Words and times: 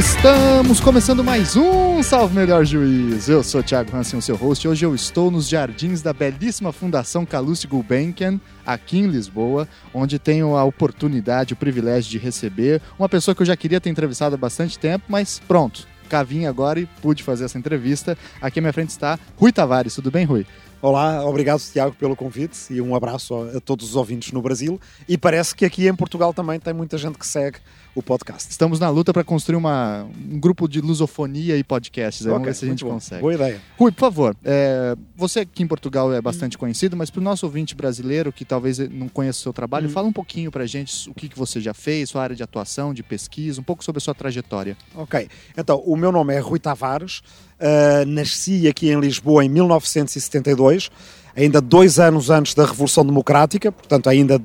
Estamos 0.00 0.80
começando 0.80 1.22
mais 1.22 1.56
um 1.56 2.02
Salve 2.02 2.34
Melhor 2.34 2.64
Juiz. 2.64 3.28
Eu 3.28 3.42
sou 3.44 3.62
Thiago 3.62 3.94
Hansen, 3.94 4.18
o 4.18 4.22
seu 4.22 4.34
host. 4.34 4.66
Hoje 4.66 4.86
eu 4.86 4.94
estou 4.94 5.30
nos 5.30 5.46
jardins 5.46 6.00
da 6.00 6.10
belíssima 6.10 6.72
Fundação 6.72 7.26
Calouste 7.26 7.66
Gulbenkian, 7.66 8.40
aqui 8.64 8.98
em 8.98 9.08
Lisboa, 9.08 9.68
onde 9.92 10.18
tenho 10.18 10.56
a 10.56 10.64
oportunidade, 10.64 11.52
o 11.52 11.56
privilégio 11.56 12.12
de 12.12 12.16
receber 12.16 12.80
uma 12.98 13.10
pessoa 13.10 13.34
que 13.34 13.42
eu 13.42 13.46
já 13.46 13.54
queria 13.54 13.78
ter 13.78 13.90
entrevistado 13.90 14.34
há 14.34 14.38
bastante 14.38 14.78
tempo, 14.78 15.04
mas 15.06 15.38
pronto, 15.46 15.86
cá 16.08 16.22
vim 16.22 16.46
agora 16.46 16.80
e 16.80 16.86
pude 16.86 17.22
fazer 17.22 17.44
essa 17.44 17.58
entrevista. 17.58 18.16
Aqui 18.40 18.58
à 18.58 18.62
minha 18.62 18.72
frente 18.72 18.88
está 18.88 19.18
Rui 19.36 19.52
Tavares. 19.52 19.94
Tudo 19.94 20.10
bem, 20.10 20.24
Rui? 20.24 20.46
Olá, 20.80 21.22
obrigado 21.26 21.60
Tiago 21.60 21.94
pelo 21.94 22.16
convite 22.16 22.72
e 22.72 22.80
um 22.80 22.94
abraço 22.94 23.34
a 23.54 23.60
todos 23.60 23.90
os 23.90 23.96
ouvintes 23.96 24.32
no 24.32 24.40
Brasil. 24.40 24.80
E 25.06 25.18
parece 25.18 25.54
que 25.54 25.66
aqui 25.66 25.86
em 25.86 25.94
Portugal 25.94 26.32
também 26.32 26.58
tem 26.58 26.72
muita 26.72 26.96
gente 26.96 27.18
que 27.18 27.26
segue 27.26 27.58
o 27.94 28.02
podcast. 28.02 28.50
Estamos 28.50 28.78
na 28.78 28.88
luta 28.88 29.12
para 29.12 29.24
construir 29.24 29.56
uma, 29.56 30.06
um 30.30 30.38
grupo 30.38 30.68
de 30.68 30.80
lusofonia 30.80 31.56
e 31.56 31.64
podcasts. 31.64 32.22
Okay, 32.22 32.32
Vamos 32.32 32.46
ver 32.46 32.54
se 32.54 32.64
a 32.64 32.68
gente 32.68 32.84
bom. 32.84 32.90
consegue. 32.90 33.20
Boa 33.20 33.34
ideia. 33.34 33.60
Rui, 33.76 33.90
por 33.90 34.00
favor, 34.00 34.36
é, 34.44 34.96
você 35.16 35.40
aqui 35.40 35.62
em 35.62 35.66
Portugal 35.66 36.12
é 36.12 36.20
bastante 36.20 36.56
hum. 36.56 36.60
conhecido, 36.60 36.96
mas 36.96 37.10
para 37.10 37.20
o 37.20 37.22
nosso 37.22 37.46
ouvinte 37.46 37.74
brasileiro 37.74 38.32
que 38.32 38.44
talvez 38.44 38.78
não 38.78 39.08
conheça 39.08 39.40
o 39.40 39.42
seu 39.42 39.52
trabalho, 39.52 39.88
hum. 39.88 39.90
fala 39.90 40.06
um 40.06 40.12
pouquinho 40.12 40.50
para 40.50 40.64
a 40.64 40.66
gente 40.66 41.10
o 41.10 41.14
que, 41.14 41.28
que 41.28 41.38
você 41.38 41.60
já 41.60 41.74
fez, 41.74 42.10
sua 42.10 42.22
área 42.22 42.36
de 42.36 42.42
atuação, 42.42 42.94
de 42.94 43.02
pesquisa, 43.02 43.60
um 43.60 43.64
pouco 43.64 43.82
sobre 43.82 43.98
a 43.98 44.00
sua 44.00 44.14
trajetória. 44.14 44.76
Ok, 44.94 45.28
então 45.56 45.82
o 45.84 45.96
meu 45.96 46.12
nome 46.12 46.34
é 46.34 46.38
Rui 46.38 46.58
Tavares, 46.58 47.18
uh, 47.58 48.06
nasci 48.06 48.68
aqui 48.68 48.88
em 48.88 49.00
Lisboa 49.00 49.44
em 49.44 49.48
1972, 49.48 50.90
ainda 51.34 51.60
dois 51.60 51.98
anos 51.98 52.30
antes 52.30 52.54
da 52.54 52.64
Revolução 52.64 53.04
Democrática, 53.04 53.72
portanto 53.72 54.08
ainda 54.08 54.40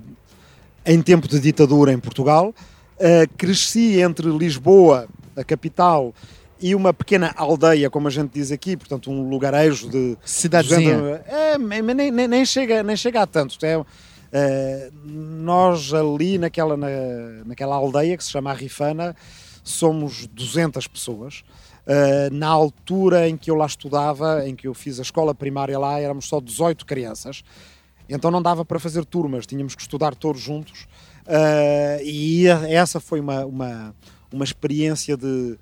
em 0.86 1.02
tempo 1.02 1.28
de 1.28 1.40
ditadura 1.40 1.92
em 1.92 2.00
Portugal. 2.00 2.54
Uh, 2.98 3.28
cresci 3.38 4.00
entre 4.00 4.30
Lisboa, 4.30 5.08
a 5.36 5.44
capital, 5.44 6.14
e 6.60 6.74
uma 6.74 6.94
pequena 6.94 7.34
aldeia, 7.36 7.90
como 7.90 8.08
a 8.08 8.12
gente 8.12 8.32
diz 8.32 8.52
aqui, 8.52 8.78
portanto, 8.78 9.12
um 9.12 9.28
lugarejo 9.30 9.90
de. 9.90 10.18
Cidadezinha. 10.24 11.22
É, 11.28 11.58
nem, 11.58 11.82
nem, 11.82 12.28
nem, 12.28 12.46
chega, 12.46 12.82
nem 12.82 12.96
chega 12.96 13.22
a 13.22 13.28
tanto. 13.28 13.58
É, 13.66 13.78
uh, 13.78 13.86
nós 15.04 15.94
ali 15.94 16.38
naquela, 16.38 16.78
na, 16.78 16.88
naquela 17.46 17.76
aldeia 17.76 18.16
que 18.18 18.24
se 18.24 18.32
chama 18.32 18.54
Rifana 18.54 19.16
somos 19.66 20.28
200 20.28 20.88
pessoas. 20.88 21.44
Uh, 21.86 22.34
na 22.34 22.48
altura 22.48 23.28
em 23.28 23.36
que 23.36 23.52
eu 23.52 23.56
lá 23.56 23.66
estudava, 23.66 24.48
em 24.48 24.56
que 24.56 24.68
eu 24.68 24.74
fiz 24.74 25.00
a 25.00 25.02
escola 25.02 25.36
primária 25.36 25.78
lá, 25.78 26.00
éramos 26.00 26.28
só 26.28 26.40
18 26.40 26.86
crianças. 26.86 27.44
Então 28.08 28.32
não 28.32 28.42
dava 28.42 28.64
para 28.64 28.80
fazer 28.80 29.04
turmas, 29.06 29.46
tínhamos 29.46 29.76
que 29.76 29.82
estudar 29.82 30.16
todos 30.16 30.42
juntos. 30.42 30.88
Uh, 31.26 32.04
e 32.04 32.48
essa 32.48 33.00
foi 33.00 33.20
uma, 33.20 33.46
uma, 33.46 33.96
uma 34.32 34.44
experiência 34.44 35.18
de, 35.18 35.58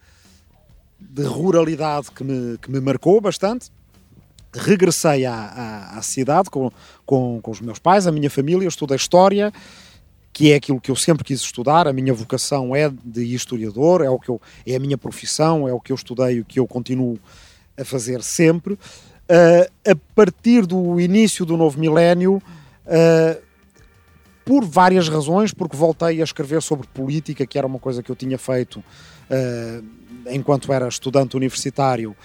de 1.00 1.24
ruralidade 1.24 2.12
que 2.12 2.24
me, 2.24 2.58
que 2.58 2.70
me 2.70 2.80
marcou 2.80 3.20
bastante. 3.22 3.72
Regressei 4.54 5.26
à, 5.26 5.34
à, 5.34 5.98
à 5.98 6.02
cidade 6.02 6.50
com, 6.50 6.72
com, 7.06 7.40
com 7.42 7.52
os 7.52 7.62
meus 7.62 7.80
pais, 7.80 8.06
a 8.06 8.12
minha 8.12 8.30
família, 8.30 8.68
estudei 8.68 8.98
História, 8.98 9.52
que 10.32 10.52
é 10.52 10.56
aquilo 10.56 10.82
que 10.82 10.92
eu 10.92 10.96
sempre 10.96 11.24
quis 11.24 11.42
estudar. 11.42 11.88
A 11.88 11.94
minha 11.94 12.14
vocação 12.14 12.76
é 12.76 12.92
de 13.04 13.24
historiador, 13.34 14.02
é, 14.02 14.10
o 14.10 14.20
que 14.20 14.30
eu, 14.30 14.42
é 14.66 14.76
a 14.76 14.80
minha 14.80 14.98
profissão, 14.98 15.68
é 15.68 15.74
o 15.74 15.80
que 15.80 15.92
eu 15.92 15.96
estudei 15.96 16.36
e 16.36 16.40
o 16.42 16.46
que 16.46 16.60
eu 16.60 16.68
continuo 16.68 17.18
a 17.78 17.86
fazer 17.86 18.22
sempre. 18.22 18.74
Uh, 18.74 19.90
a 19.90 19.96
partir 20.14 20.66
do 20.66 21.00
início 21.00 21.46
do 21.46 21.56
novo 21.56 21.80
milénio, 21.80 22.36
uh, 22.86 23.53
por 24.46 24.66
várias 24.66 25.08
razões, 25.08 25.54
porque 25.54 25.76
voltei 25.76 26.22
a 26.22 26.24
escrever 26.24 26.62
sobre 26.62 26.88
política, 26.88 27.46
que 27.46 27.58
era 27.58 27.66
uma 27.66 27.80
coisa 27.80 28.04
que 28.04 28.12
eu 28.12 28.16
tinha 28.16 28.38
feito 28.38 28.78
uh, 28.78 29.86
enquanto 30.30 30.72
era 30.72 30.88
estudante 30.88 31.36
universitário. 31.38 32.16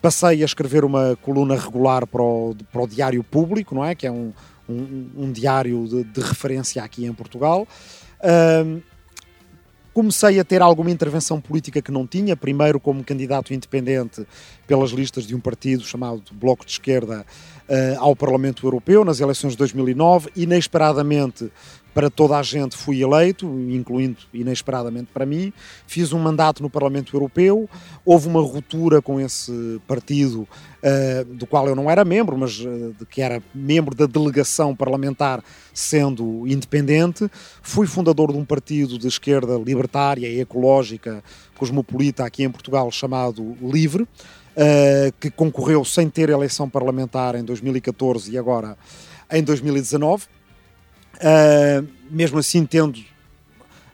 Passei 0.00 0.42
a 0.42 0.44
escrever 0.44 0.84
uma 0.84 1.16
coluna 1.22 1.56
regular 1.56 2.06
para 2.06 2.22
o, 2.22 2.54
para 2.70 2.82
o 2.82 2.86
Diário 2.86 3.24
Público, 3.24 3.74
não 3.74 3.84
é? 3.84 3.94
Que 3.94 4.06
é 4.06 4.10
um, 4.12 4.32
um, 4.68 5.10
um 5.16 5.32
diário 5.32 5.86
de, 5.88 6.04
de, 6.04 6.20
referência 6.20 6.82
aqui 6.82 7.06
em 7.06 7.12
Portugal. 7.12 7.66
Uh, 8.20 8.82
comecei 9.94 10.40
a 10.40 10.44
ter 10.44 10.60
alguma 10.60 10.90
intervenção 10.90 11.40
política 11.40 11.80
que 11.80 11.92
não 11.92 12.04
tinha, 12.04 12.36
primeiro 12.36 12.80
como 12.80 13.04
candidato 13.04 13.54
independente 13.54 14.26
pelas 14.66 14.90
listas 14.90 15.24
de 15.24 15.36
um 15.36 15.40
partido 15.40 15.84
chamado 15.84 16.20
Bloco 16.32 16.66
de 16.66 16.72
Esquerda 16.72 17.24
uh, 17.68 18.00
ao 18.00 18.16
Parlamento 18.16 18.66
Europeu 18.66 19.04
nas 19.04 19.20
eleições 19.20 19.52
de 19.52 19.58
2009. 19.58 20.30
Inesperadamente 20.34 21.50
para 21.94 22.10
toda 22.10 22.36
a 22.36 22.42
gente 22.42 22.76
fui 22.76 23.00
eleito, 23.00 23.46
incluindo 23.70 24.18
inesperadamente 24.34 25.08
para 25.14 25.24
mim. 25.24 25.52
Fiz 25.86 26.12
um 26.12 26.18
mandato 26.18 26.60
no 26.60 26.68
Parlamento 26.68 27.14
Europeu. 27.16 27.70
Houve 28.04 28.26
uma 28.26 28.40
ruptura 28.40 29.00
com 29.00 29.20
esse 29.20 29.80
partido, 29.86 30.40
uh, 30.42 31.24
do 31.26 31.46
qual 31.46 31.68
eu 31.68 31.76
não 31.76 31.88
era 31.88 32.04
membro, 32.04 32.36
mas 32.36 32.58
uh, 32.58 32.94
que 33.08 33.22
era 33.22 33.40
membro 33.54 33.94
da 33.94 34.06
delegação 34.06 34.74
parlamentar, 34.74 35.42
sendo 35.72 36.46
independente. 36.48 37.30
Fui 37.62 37.86
fundador 37.86 38.32
de 38.32 38.38
um 38.38 38.44
partido 38.44 38.98
de 38.98 39.06
esquerda 39.06 39.56
libertária 39.56 40.26
e 40.26 40.40
ecológica, 40.40 41.22
cosmopolita, 41.56 42.24
aqui 42.24 42.42
em 42.42 42.50
Portugal, 42.50 42.90
chamado 42.90 43.56
Livre. 43.62 44.02
Uh, 44.56 45.12
que 45.18 45.32
concorreu 45.32 45.84
sem 45.84 46.08
ter 46.08 46.28
eleição 46.28 46.70
parlamentar 46.70 47.34
em 47.34 47.42
2014 47.42 48.30
e 48.30 48.38
agora 48.38 48.76
em 49.28 49.42
2019. 49.42 50.26
Uh, 51.16 51.86
mesmo 52.10 52.38
assim, 52.38 52.66
tendo 52.66 53.00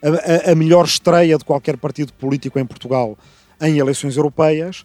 a, 0.02 0.52
a, 0.52 0.54
melhor 0.54 0.84
estreia 0.84 1.36
de 1.36 1.44
qualquer 1.44 1.76
partido 1.76 2.12
político 2.14 2.58
em 2.58 2.66
Portugal 2.66 3.16
em 3.60 3.78
eleições 3.78 4.16
europeias. 4.16 4.84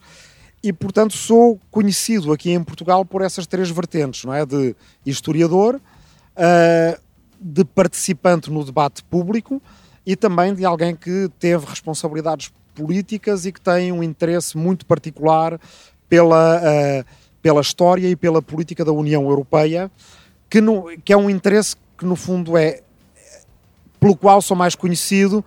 E, 0.62 0.74
portanto, 0.74 1.16
sou 1.16 1.60
conhecido 1.70 2.34
aqui 2.34 2.52
em 2.52 2.64
Portugal 2.64 3.06
por 3.06 3.22
essas 3.22 3.46
três 3.46 3.70
vertentes, 3.70 4.26
não 4.26 4.34
é? 4.34 4.46
De 4.46 4.76
historiador, 5.06 5.76
uh, 5.76 7.02
de 7.40 7.64
participante 7.64 8.50
no 8.52 8.64
debate 8.64 9.04
público 9.04 9.62
e 10.06 10.16
também 10.16 10.54
de 10.54 10.66
alguém 10.66 10.96
que 10.96 11.30
teve 11.40 11.66
responsabilidades 11.66 12.52
políticas 12.74 13.46
e 13.46 13.52
que 13.52 13.62
tem 13.62 13.92
um 13.92 14.04
interesse 14.04 14.58
muito 14.58 14.86
particular 14.86 15.60
pela, 16.10 16.60
uh, 16.60 17.06
pela 17.42 17.62
história 17.62 18.08
e 18.08 18.16
pela 18.16 18.42
política 18.42 18.84
da 18.84 18.92
União 18.92 19.24
Europeia, 19.30 19.90
que, 20.50 20.60
no, 20.60 20.86
que 21.04 21.14
é 21.14 21.18
um 21.18 21.30
interesse 21.30 21.76
que 21.98 22.06
no 22.06 22.16
fundo 22.16 22.58
é 22.58 22.82
pelo 24.00 24.16
qual 24.16 24.42
sou 24.42 24.56
mais 24.56 24.76
conhecido, 24.76 25.44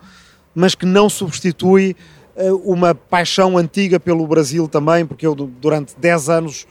mas 0.53 0.75
que 0.75 0.85
não 0.85 1.09
substitui 1.09 1.95
uh, 2.35 2.55
uma 2.69 2.93
paixão 2.93 3.57
antiga 3.57 3.99
pelo 3.99 4.25
Brasil 4.27 4.67
também, 4.67 5.05
porque 5.05 5.25
eu 5.25 5.33
durante 5.33 5.95
10 5.97 6.29
anos 6.29 6.67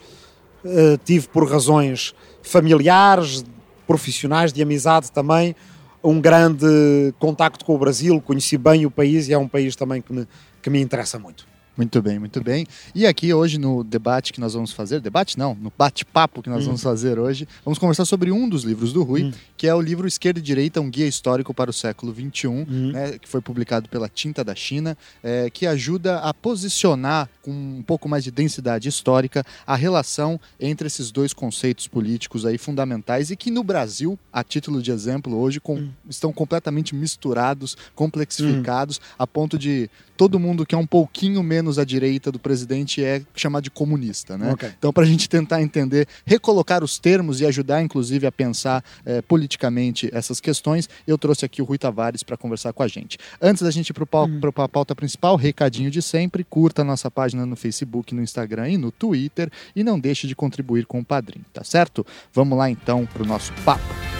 uh, 0.63 0.97
tive 1.03 1.27
por 1.27 1.49
razões 1.49 2.13
familiares, 2.43 3.43
profissionais, 3.87 4.53
de 4.53 4.61
amizade 4.61 5.11
também, 5.11 5.55
um 6.03 6.21
grande 6.21 7.13
contacto 7.17 7.65
com 7.65 7.75
o 7.75 7.77
Brasil, 7.77 8.21
conheci 8.21 8.57
bem 8.57 8.85
o 8.85 8.91
país 8.91 9.27
e 9.27 9.33
é 9.33 9.37
um 9.37 9.47
país 9.47 9.75
também 9.75 10.01
que 10.01 10.13
me, 10.13 10.27
que 10.61 10.69
me 10.69 10.79
interessa 10.79 11.17
muito. 11.17 11.48
Muito 11.79 12.01
bem, 12.01 12.19
muito 12.19 12.43
bem. 12.43 12.67
E 12.93 13.07
aqui 13.07 13.33
hoje 13.33 13.57
no 13.57 13.85
debate 13.85 14.33
que 14.33 14.41
nós 14.41 14.53
vamos 14.53 14.73
fazer, 14.73 14.99
debate 14.99 15.39
não, 15.39 15.55
no 15.55 15.71
bate-papo 15.77 16.43
que 16.43 16.49
nós 16.49 16.63
hum. 16.63 16.65
vamos 16.65 16.83
fazer 16.83 17.17
hoje, 17.17 17.47
vamos 17.63 17.79
conversar 17.79 18.03
sobre 18.03 18.33
um 18.33 18.49
dos 18.49 18.65
livros 18.65 18.91
do 18.91 19.01
Rui, 19.01 19.23
hum. 19.23 19.31
que 19.55 19.65
é 19.65 19.73
o 19.73 19.79
livro 19.79 20.05
Esquerda 20.05 20.39
e 20.39 20.43
Direita, 20.43 20.81
um 20.81 20.89
guia 20.89 21.07
histórico 21.07 21.53
para 21.53 21.69
o 21.69 21.73
século 21.73 22.13
XXI, 22.13 22.47
hum. 22.49 22.65
né, 22.91 23.17
que 23.17 23.29
foi 23.29 23.39
publicado 23.39 23.87
pela 23.87 24.09
Tinta 24.09 24.43
da 24.43 24.53
China, 24.53 24.97
é, 25.23 25.49
que 25.49 25.65
ajuda 25.65 26.19
a 26.19 26.33
posicionar 26.33 27.29
com 27.41 27.51
um 27.51 27.81
pouco 27.81 28.09
mais 28.09 28.25
de 28.25 28.31
densidade 28.31 28.89
histórica 28.89 29.45
a 29.65 29.77
relação 29.77 30.37
entre 30.59 30.85
esses 30.87 31.11
dois 31.11 31.31
conceitos 31.31 31.87
políticos 31.87 32.45
aí 32.45 32.57
fundamentais 32.57 33.31
e 33.31 33.37
que 33.37 33.49
no 33.49 33.63
Brasil, 33.63 34.19
a 34.33 34.43
título 34.43 34.81
de 34.81 34.91
exemplo, 34.91 35.33
hoje 35.37 35.61
com, 35.61 35.75
hum. 35.75 35.91
estão 36.09 36.33
completamente 36.33 36.93
misturados, 36.93 37.77
complexificados, 37.95 38.97
hum. 38.97 39.15
a 39.17 39.25
ponto 39.25 39.57
de 39.57 39.89
todo 40.19 40.37
mundo 40.37 40.65
que 40.65 40.75
é 40.75 40.77
um 40.77 40.85
pouquinho 40.85 41.41
menos 41.41 41.79
à 41.79 41.85
direita 41.85 42.29
do 42.29 42.37
presidente 42.37 43.01
é 43.01 43.21
chamado 43.33 43.63
de 43.63 43.71
comunista, 43.71 44.37
né? 44.37 44.51
Okay. 44.51 44.69
Então, 44.77 44.91
para 44.91 45.03
a 45.03 45.07
gente 45.07 45.29
tentar 45.29 45.61
entender, 45.61 46.09
recolocar 46.25 46.83
os 46.83 46.99
termos 46.99 47.39
e 47.39 47.45
ajudar, 47.45 47.81
inclusive, 47.81 48.27
a 48.27 48.31
pensar 48.31 48.83
é, 49.05 49.21
politicamente 49.21 50.09
essas 50.11 50.41
questões, 50.41 50.89
eu 51.07 51.17
trouxe 51.17 51.45
aqui 51.45 51.61
o 51.61 51.65
Rui 51.65 51.77
Tavares 51.77 52.21
para 52.21 52.35
conversar 52.35 52.73
com 52.73 52.83
a 52.83 52.87
gente. 52.89 53.17
Antes 53.41 53.63
da 53.63 53.71
gente 53.71 53.91
ir 53.91 53.93
para 53.93 54.05
uhum. 54.25 54.41
a 54.57 54.67
pauta 54.67 54.93
principal, 54.93 55.37
recadinho 55.37 55.89
de 55.89 56.01
sempre, 56.01 56.43
curta 56.43 56.81
a 56.81 56.85
nossa 56.85 57.09
página 57.09 57.45
no 57.45 57.55
Facebook, 57.55 58.13
no 58.13 58.21
Instagram 58.21 58.71
e 58.71 58.77
no 58.77 58.91
Twitter 58.91 59.49
e 59.73 59.85
não 59.85 59.97
deixe 59.97 60.27
de 60.27 60.35
contribuir 60.35 60.85
com 60.85 60.99
o 60.99 61.05
padrinho, 61.05 61.45
tá 61.53 61.63
certo? 61.63 62.05
Vamos 62.33 62.57
lá 62.57 62.69
então 62.69 63.05
para 63.05 63.23
o 63.23 63.25
nosso 63.25 63.53
papo. 63.63 64.18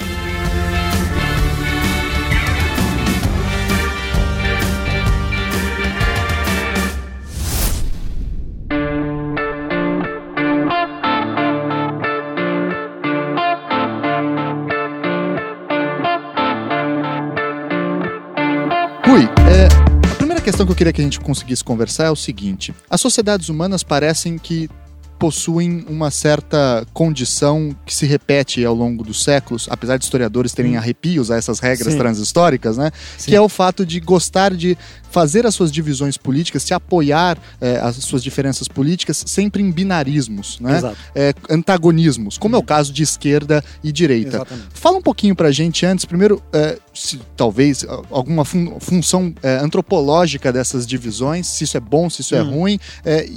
Rui, 19.10 19.24
é, 19.24 19.66
a 20.12 20.16
primeira 20.18 20.40
questão 20.40 20.68
que 20.68 20.72
eu 20.72 20.76
queria 20.76 20.94
que 20.94 21.02
a 21.02 21.04
gente 21.04 21.20
conseguisse 21.20 21.64
conversar 21.64 22.06
é 22.06 22.12
o 22.12 22.16
seguinte: 22.16 22.76
as 22.88 23.02
sociedades 23.02 23.50
humanas 23.50 23.82
parecem 23.82 24.38
que 24.38 24.70
possuem 25.18 25.84
uma 25.90 26.12
certa 26.12 26.86
condição 26.94 27.76
que 27.88 27.94
se 27.94 28.06
repete 28.06 28.64
ao 28.64 28.76
longo 28.76 29.04
dos 29.04 29.24
séculos, 29.24 29.68
apesar 29.72 29.98
de 29.98 30.06
historiadores 30.06 30.54
terem 30.54 30.78
arrepios 30.78 31.32
a 31.32 31.38
essas 31.38 31.60
regras 31.60 31.94
Sim. 31.94 31.98
transhistóricas, 32.00 32.78
né? 32.78 32.92
Sim. 33.18 33.32
Que 33.32 33.36
é 33.36 33.42
o 33.42 33.50
fato 33.50 33.84
de 33.84 34.00
gostar 34.00 34.54
de 34.54 34.78
fazer 35.10 35.46
as 35.46 35.56
suas 35.56 35.72
divisões 35.72 36.18
políticas, 36.18 36.64
se 36.64 36.74
apoiar 36.74 37.38
eh, 37.60 37.80
as 37.82 37.96
suas 37.98 38.22
diferenças 38.24 38.68
políticas 38.68 39.24
sempre 39.26 39.62
em 39.64 39.72
binarismos, 39.72 40.60
né? 40.60 40.78
Exato. 40.78 40.98
Eh, 41.16 41.34
antagonismos, 41.50 42.38
como 42.38 42.56
é 42.56 42.60
o 42.60 42.64
caso 42.64 42.94
de 42.94 43.04
esquerda 43.04 43.64
e 43.84 43.92
direita. 43.92 44.38
Exatamente. 44.38 44.68
Fala 44.74 44.98
um 44.98 45.02
pouquinho 45.02 45.36
pra 45.36 45.52
gente 45.52 45.86
antes, 45.86 46.06
primeiro, 46.06 46.42
eh, 46.54 46.78
se, 46.94 47.20
talvez 47.36 47.84
a- 47.84 48.02
alguma 48.12 48.44
fun- 48.46 48.80
função 48.80 49.34
antropológica 49.62 50.52
dessas 50.52 50.86
divisões, 50.86 51.48
se 51.48 51.64
isso 51.64 51.78
é 51.78 51.80
bom, 51.80 52.10
se 52.10 52.22
isso 52.22 52.36
é 52.36 52.44
Hum. 52.44 52.52
ruim, 52.52 52.80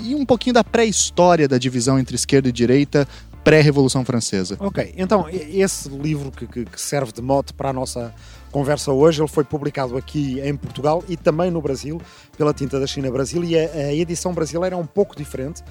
e 0.04 0.14
um 0.14 0.24
pouquinho 0.26 0.54
da 0.54 0.64
pré-história 0.64 1.46
da 1.48 1.58
divisão 1.58 1.98
entre 1.98 2.16
esquerda 2.16 2.48
e 2.48 2.52
direita 2.52 3.06
pré-revolução 3.44 4.04
francesa. 4.04 4.56
Ok, 4.60 4.94
então 4.96 5.26
esse 5.28 5.88
livro 5.88 6.30
que, 6.30 6.46
que- 6.46 6.64
que 6.64 6.80
serve 6.80 7.12
de 7.12 7.20
mote 7.20 7.52
para 7.52 7.70
a 7.70 7.72
nossa 7.72 8.14
conversa 8.52 8.92
hoje, 8.92 9.20
ele 9.20 9.28
foi 9.28 9.42
publicado 9.42 9.96
aqui 9.96 10.38
em 10.40 10.54
Portugal 10.54 11.02
e 11.08 11.16
também 11.16 11.50
no 11.50 11.60
Brasil, 11.60 12.00
pela 12.36 12.52
Tinta 12.52 12.78
da 12.78 12.86
China 12.86 13.10
Brasil, 13.10 13.42
e 13.42 13.58
a, 13.58 13.62
a 13.72 13.94
edição 13.94 14.32
brasileira 14.32 14.76
é 14.76 14.78
um 14.78 14.86
pouco 14.86 15.16
diferente. 15.16 15.62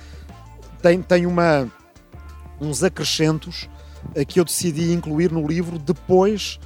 Tem, 0.82 1.02
tem 1.02 1.26
uma, 1.26 1.72
uns 2.60 2.84
acrescentos 2.84 3.70
eh, 4.16 4.26
que 4.26 4.40
eu 4.40 4.44
decidi 4.44 4.92
incluir 4.92 5.32
no 5.32 5.46
livro 5.48 5.78
depois 5.78 6.60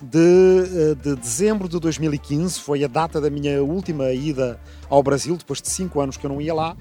de, 0.00 0.18
eh, 0.18 0.94
de 0.94 1.16
dezembro 1.16 1.68
de 1.68 1.78
2015, 1.78 2.58
foi 2.60 2.82
a 2.82 2.88
data 2.88 3.20
da 3.20 3.28
minha 3.28 3.62
última 3.62 4.10
ida 4.10 4.58
ao 4.88 5.02
Brasil, 5.02 5.36
depois 5.36 5.60
de 5.60 5.68
cinco 5.68 6.00
anos 6.00 6.16
que 6.16 6.24
eu 6.24 6.30
não 6.30 6.40
ia 6.40 6.54
lá. 6.54 6.74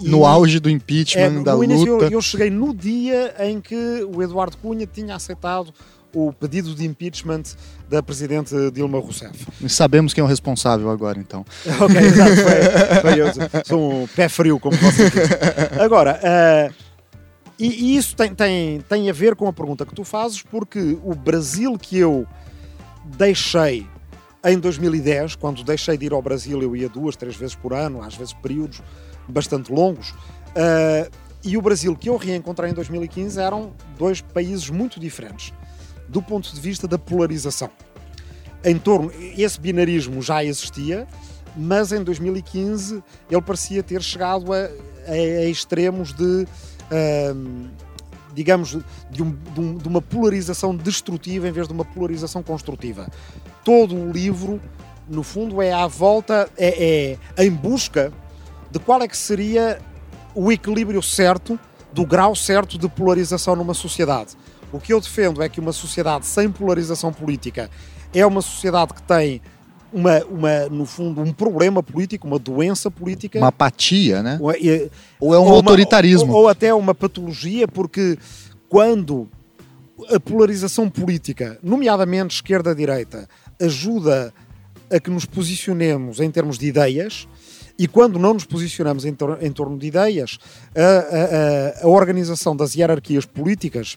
e- 0.00 0.08
No 0.08 0.24
auge 0.24 0.60
do 0.60 0.70
impeachment, 0.70 1.40
é, 1.40 1.42
da 1.42 1.54
luta. 1.54 1.74
eu, 1.74 2.10
eu 2.10 2.22
cheguei 2.22 2.48
no 2.48 2.72
dia 2.72 3.34
em 3.40 3.60
que 3.60 3.74
o 4.14 4.22
Eduardo 4.22 4.56
Cunha 4.58 4.86
tinha 4.86 5.16
aceitado 5.16 5.74
o 6.14 6.32
pedido 6.32 6.74
de 6.74 6.86
impeachment 6.86 7.42
da 7.88 8.02
presidente 8.02 8.54
Dilma 8.72 8.98
Rousseff. 8.98 9.46
E 9.60 9.68
Sabemos 9.68 10.14
quem 10.14 10.22
é 10.22 10.24
o 10.24 10.28
responsável 10.28 10.90
agora, 10.90 11.18
então. 11.18 11.44
ok, 11.80 11.96
exato, 11.96 12.36
foi, 12.36 13.00
foi 13.02 13.20
eu. 13.20 13.26
Sou 13.64 14.02
um 14.02 14.06
pé 14.06 14.28
frio, 14.28 14.58
como 14.58 14.76
você 14.76 15.10
disse. 15.10 15.80
Agora, 15.80 16.18
eh, 16.22 16.70
e, 17.58 17.66
e 17.66 17.96
isso 17.96 18.14
tem, 18.16 18.34
tem, 18.34 18.80
tem 18.80 19.10
a 19.10 19.12
ver 19.12 19.34
com 19.34 19.48
a 19.48 19.52
pergunta 19.52 19.84
que 19.84 19.94
tu 19.94 20.04
fazes, 20.04 20.42
porque 20.42 20.96
o 21.02 21.14
Brasil 21.14 21.76
que 21.78 21.98
eu 21.98 22.26
deixei 23.16 23.86
em 24.44 24.58
2010, 24.58 25.34
quando 25.34 25.64
deixei 25.64 25.98
de 25.98 26.06
ir 26.06 26.12
ao 26.12 26.22
Brasil, 26.22 26.62
eu 26.62 26.76
ia 26.76 26.88
duas, 26.88 27.16
três 27.16 27.34
vezes 27.36 27.54
por 27.54 27.72
ano, 27.72 28.02
às 28.02 28.14
vezes 28.14 28.32
períodos 28.32 28.80
bastante 29.28 29.72
longos. 29.72 30.14
eh, 30.54 31.10
e 31.44 31.56
o 31.56 31.62
Brasil 31.62 31.94
que 31.94 32.08
eu 32.08 32.16
reencontrei 32.16 32.70
em 32.70 32.74
2015 32.74 33.40
eram 33.40 33.72
dois 33.96 34.20
países 34.20 34.68
muito 34.70 34.98
diferentes, 34.98 35.52
do 36.08 36.22
ponto 36.22 36.52
de 36.52 36.60
vista 36.60 36.86
da 36.88 36.98
polarização. 36.98 37.70
Em 38.64 38.78
torno, 38.78 39.12
esse 39.36 39.60
binarismo 39.60 40.20
já 40.22 40.42
existia, 40.44 41.06
mas 41.56 41.92
em 41.92 42.02
2015 42.02 43.02
ele 43.30 43.42
parecia 43.42 43.82
ter 43.82 44.02
chegado 44.02 44.52
a, 44.52 44.56
a- 44.56 45.12
a 45.12 45.44
extremos 45.46 46.12
de, 46.12 46.46
ahm, 46.90 47.68
digamos, 48.34 48.76
de, 49.10 49.22
um- 49.22 49.36
de 49.54 49.60
um- 49.60 49.76
de 49.76 49.88
uma 49.88 50.02
polarização 50.02 50.74
destrutiva 50.74 51.48
em 51.48 51.52
vez 51.52 51.66
de 51.68 51.72
uma 51.74 51.84
polarização 51.84 52.42
construtiva. 52.42 53.08
Todo 53.64 53.94
o 53.94 54.10
livro, 54.10 54.60
no 55.08 55.22
fundo, 55.22 55.60
é 55.62 55.72
à 55.72 55.86
volta, 55.86 56.48
é, 56.56 57.16
é 57.36 57.44
em 57.44 57.50
busca 57.50 58.12
de 58.70 58.78
qual 58.78 59.00
é 59.02 59.08
que 59.08 59.16
seria 59.16 59.80
o 60.34 60.50
equilíbrio 60.52 61.02
certo, 61.02 61.58
do 61.92 62.04
grau 62.04 62.34
certo 62.34 62.76
de 62.78 62.88
polarização 62.88 63.56
numa 63.56 63.72
sociedade. 63.74 64.32
O 64.72 64.78
que 64.78 64.92
eu 64.92 65.00
defendo 65.00 65.42
é 65.42 65.48
que 65.48 65.60
uma 65.60 65.72
sociedade 65.72 66.26
sem 66.26 66.50
polarização 66.50 67.12
política 67.12 67.70
é 68.14 68.24
uma 68.26 68.42
sociedade 68.42 68.92
que 68.94 69.02
tem 69.02 69.40
uma, 69.92 70.22
uma 70.26 70.66
no 70.68 70.84
fundo, 70.84 71.22
um 71.22 71.32
problema 71.32 71.82
político, 71.82 72.26
uma 72.26 72.38
doença 72.38 72.90
política. 72.90 73.38
Uma 73.38 73.48
apatia, 73.48 74.22
né? 74.22 74.38
Ou 74.40 74.50
é- 74.52 74.88
Ou 75.18 75.34
é 75.34 75.38
um 75.38 75.42
ou 75.42 75.48
uma- 75.48 75.54
autoritarismo. 75.56 76.32
ou, 76.32 76.40
ou 76.42 76.48
até 76.48 76.72
uma 76.74 76.94
patologia, 76.94 77.66
porque 77.66 78.18
quando 78.68 79.26
a 80.14 80.20
polarização 80.20 80.88
política, 80.90 81.58
nomeadamente 81.62 82.34
esquerda-direita, 82.34 83.26
ajuda 83.60 84.32
a 84.90 85.00
que 85.00 85.10
nos 85.10 85.24
posicionemos 85.24 86.20
em 86.20 86.30
termos 86.30 86.58
de 86.58 86.66
ideias, 86.66 87.26
e 87.78 87.86
quando 87.88 88.18
não 88.18 88.34
nos 88.34 88.44
posicionamos 88.44 89.04
em, 89.04 89.14
tor- 89.14 89.38
em 89.40 89.50
torno 89.52 89.78
de 89.78 89.86
ideias, 89.86 90.38
a, 90.74 90.82
a- 90.82 91.82
a- 91.82 91.84
a 91.84 91.88
organização 91.88 92.54
das 92.56 92.74
hierarquias 92.74 93.24
políticas 93.24 93.96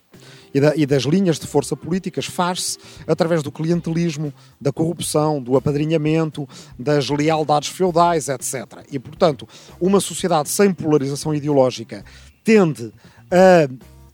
e, 0.54 0.60
da- 0.60 0.76
e 0.76 0.86
das 0.86 1.04
linhas 1.04 1.40
de 1.40 1.48
força 1.48 1.76
políticas 1.76 2.26
faz-se 2.26 2.78
através 3.08 3.42
do 3.44 3.52
clientelismo, 3.52 4.34
da 4.60 4.72
corrupção, 4.72 5.42
do 5.42 5.56
apadrinhamento, 5.56 6.48
das 6.78 7.10
lealdades 7.10 7.70
feudais, 7.70 8.28
etc. 8.30 8.86
E, 8.92 9.00
portanto, 9.00 9.48
uma 9.80 10.00
sociedade 10.00 10.50
sem 10.50 10.74
polarização 10.74 11.34
ideológica 11.34 12.04
tende 12.44 12.92
a 13.32 13.70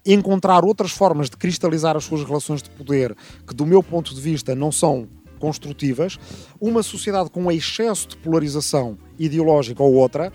encontrar 0.06 0.64
outras 0.64 0.92
formas 0.92 1.30
de 1.30 1.36
cristalizar 1.38 1.98
as 1.98 2.04
suas 2.06 2.24
relações 2.24 2.62
de 2.62 2.70
poder 2.70 3.16
que, 3.46 3.54
do 3.54 3.66
meu 3.66 3.84
ponto 3.84 4.14
de 4.16 4.22
vista, 4.22 4.56
não 4.56 4.72
são 4.72 5.08
construtivas. 5.40 6.18
Uma 6.60 6.82
sociedade 6.82 7.30
com 7.30 7.52
excesso 7.52 8.08
de 8.08 8.18
polarização 8.18 8.98
ideológica 9.20 9.84
ou 9.84 9.94
outra, 9.94 10.32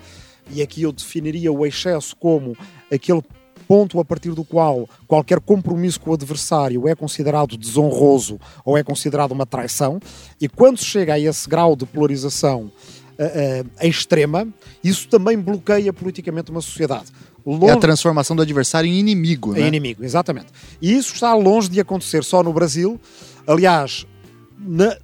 e 0.51 0.61
aqui 0.63 0.83
eu 0.83 0.93
definiria 0.93 1.51
o 1.53 1.65
excesso 1.67 2.15
como 2.17 2.57
aquele 2.93 3.23
ponto 3.73 3.99
a 3.99 4.05
partir 4.05 4.33
do 4.35 4.45
qual 4.45 4.87
qualquer 5.09 5.41
compromisso 5.41 5.99
com 5.99 6.11
o 6.11 6.13
adversário 6.13 6.87
é 6.87 6.95
considerado 6.95 7.57
desonroso 7.57 8.39
ou 8.67 8.77
é 8.77 8.83
considerado 8.85 9.33
uma 9.33 9.47
traição, 9.47 9.99
e 10.39 10.47
quando 10.47 10.77
se 10.77 10.85
chega 10.85 11.15
a 11.15 11.19
esse 11.19 11.49
grau 11.49 11.75
de 11.75 11.87
polarização 11.87 12.71
eh, 13.17 13.65
eh, 13.81 13.89
extrema, 13.89 14.47
isso 14.85 15.09
também 15.09 15.39
bloqueia 15.39 15.91
politicamente 15.91 16.51
uma 16.51 16.61
sociedade. 16.61 17.07
É 17.47 17.51
a 17.51 17.57
Longe- 17.57 17.81
transformação 17.81 18.37
do 18.37 18.43
adversário 18.43 18.87
em 18.91 18.99
inimigo, 18.99 19.53
né? 19.55 19.67
inimigo, 19.67 20.05
exatamente. 20.05 20.49
E 20.81 20.93
isso 20.95 21.15
está 21.15 21.33
longe 21.35 21.71
de 21.71 21.81
acontecer 21.81 22.23
só 22.25 22.43
no 22.43 22.53
Brasil. 22.53 23.01
Aliás, 23.47 24.07
na- 24.59 24.99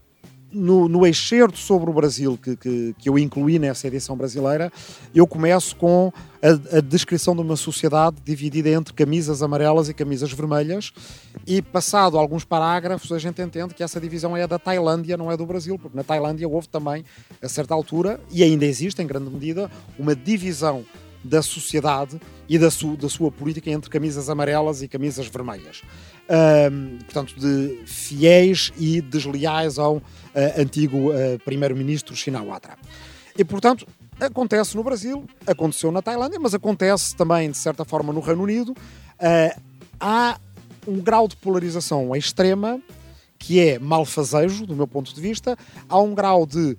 no, 0.58 0.88
no 0.88 1.06
excerto 1.06 1.56
sobre 1.56 1.88
o 1.88 1.92
Brasil 1.92 2.38
que, 2.42 2.56
que, 2.56 2.94
que 2.98 3.08
eu 3.08 3.18
incluí 3.18 3.58
nessa 3.58 3.86
edição 3.86 4.16
brasileira, 4.16 4.70
eu 5.14 5.26
começo 5.26 5.76
com 5.76 6.12
a, 6.42 6.76
a 6.78 6.80
descrição 6.80 7.34
de 7.34 7.42
uma 7.42 7.56
sociedade 7.56 8.16
dividida 8.24 8.68
entre 8.68 8.92
camisas 8.92 9.42
amarelas 9.42 9.88
e 9.88 9.94
camisas 9.94 10.32
vermelhas. 10.32 10.92
E 11.46 11.62
passado 11.62 12.18
alguns 12.18 12.44
parágrafos, 12.44 13.12
a 13.12 13.18
gente 13.18 13.40
entende 13.40 13.74
que 13.74 13.82
essa 13.82 14.00
divisão 14.00 14.36
é 14.36 14.46
da 14.46 14.58
Tailândia, 14.58 15.16
não 15.16 15.30
é 15.30 15.36
do 15.36 15.46
Brasil, 15.46 15.78
porque 15.78 15.96
na 15.96 16.04
Tailândia 16.04 16.48
houve 16.48 16.68
também, 16.68 17.04
a 17.42 17.48
certa 17.48 17.74
altura, 17.74 18.20
e 18.30 18.42
ainda 18.42 18.66
existe 18.66 19.00
em 19.00 19.06
grande 19.06 19.30
medida, 19.30 19.70
uma 19.98 20.14
divisão 20.14 20.84
da 21.24 21.42
sociedade 21.42 22.20
e 22.48 22.58
da, 22.58 22.70
su- 22.70 22.96
da 22.96 23.08
sua 23.08 23.30
política 23.30 23.70
entre 23.70 23.90
camisas 23.90 24.28
amarelas 24.30 24.82
e 24.82 24.88
camisas 24.88 25.26
vermelhas. 25.26 25.82
Portanto, 27.04 27.34
de 27.38 27.82
fiéis 27.86 28.72
e 28.78 29.00
desleais 29.00 29.78
ao 29.78 30.02
ah, 30.34 30.60
antigo 30.60 31.10
ah, 31.12 31.38
primeiro-ministro 31.44 32.14
Shinawatra. 32.16 32.76
E, 33.36 33.44
portanto, 33.44 33.86
acontece 34.18 34.76
no 34.76 34.82
Brasil, 34.82 35.24
aconteceu 35.46 35.92
na 35.92 36.02
Tailândia, 36.02 36.38
mas 36.40 36.54
acontece 36.54 37.14
também, 37.14 37.50
de 37.50 37.56
certa 37.56 37.84
forma, 37.84 38.12
no 38.12 38.20
Reino 38.20 38.42
Unido. 38.42 38.74
Ah, 39.18 39.56
há 40.00 40.40
um 40.86 41.00
grau 41.00 41.28
de 41.28 41.36
polarização 41.36 42.14
extrema 42.16 42.80
que 43.38 43.60
é 43.60 43.78
malfazejo, 43.78 44.66
do 44.66 44.74
meu 44.74 44.86
ponto 44.88 45.14
de 45.14 45.20
vista. 45.20 45.56
Há 45.88 45.98
um 46.00 46.14
grau 46.14 46.44
de 46.44 46.76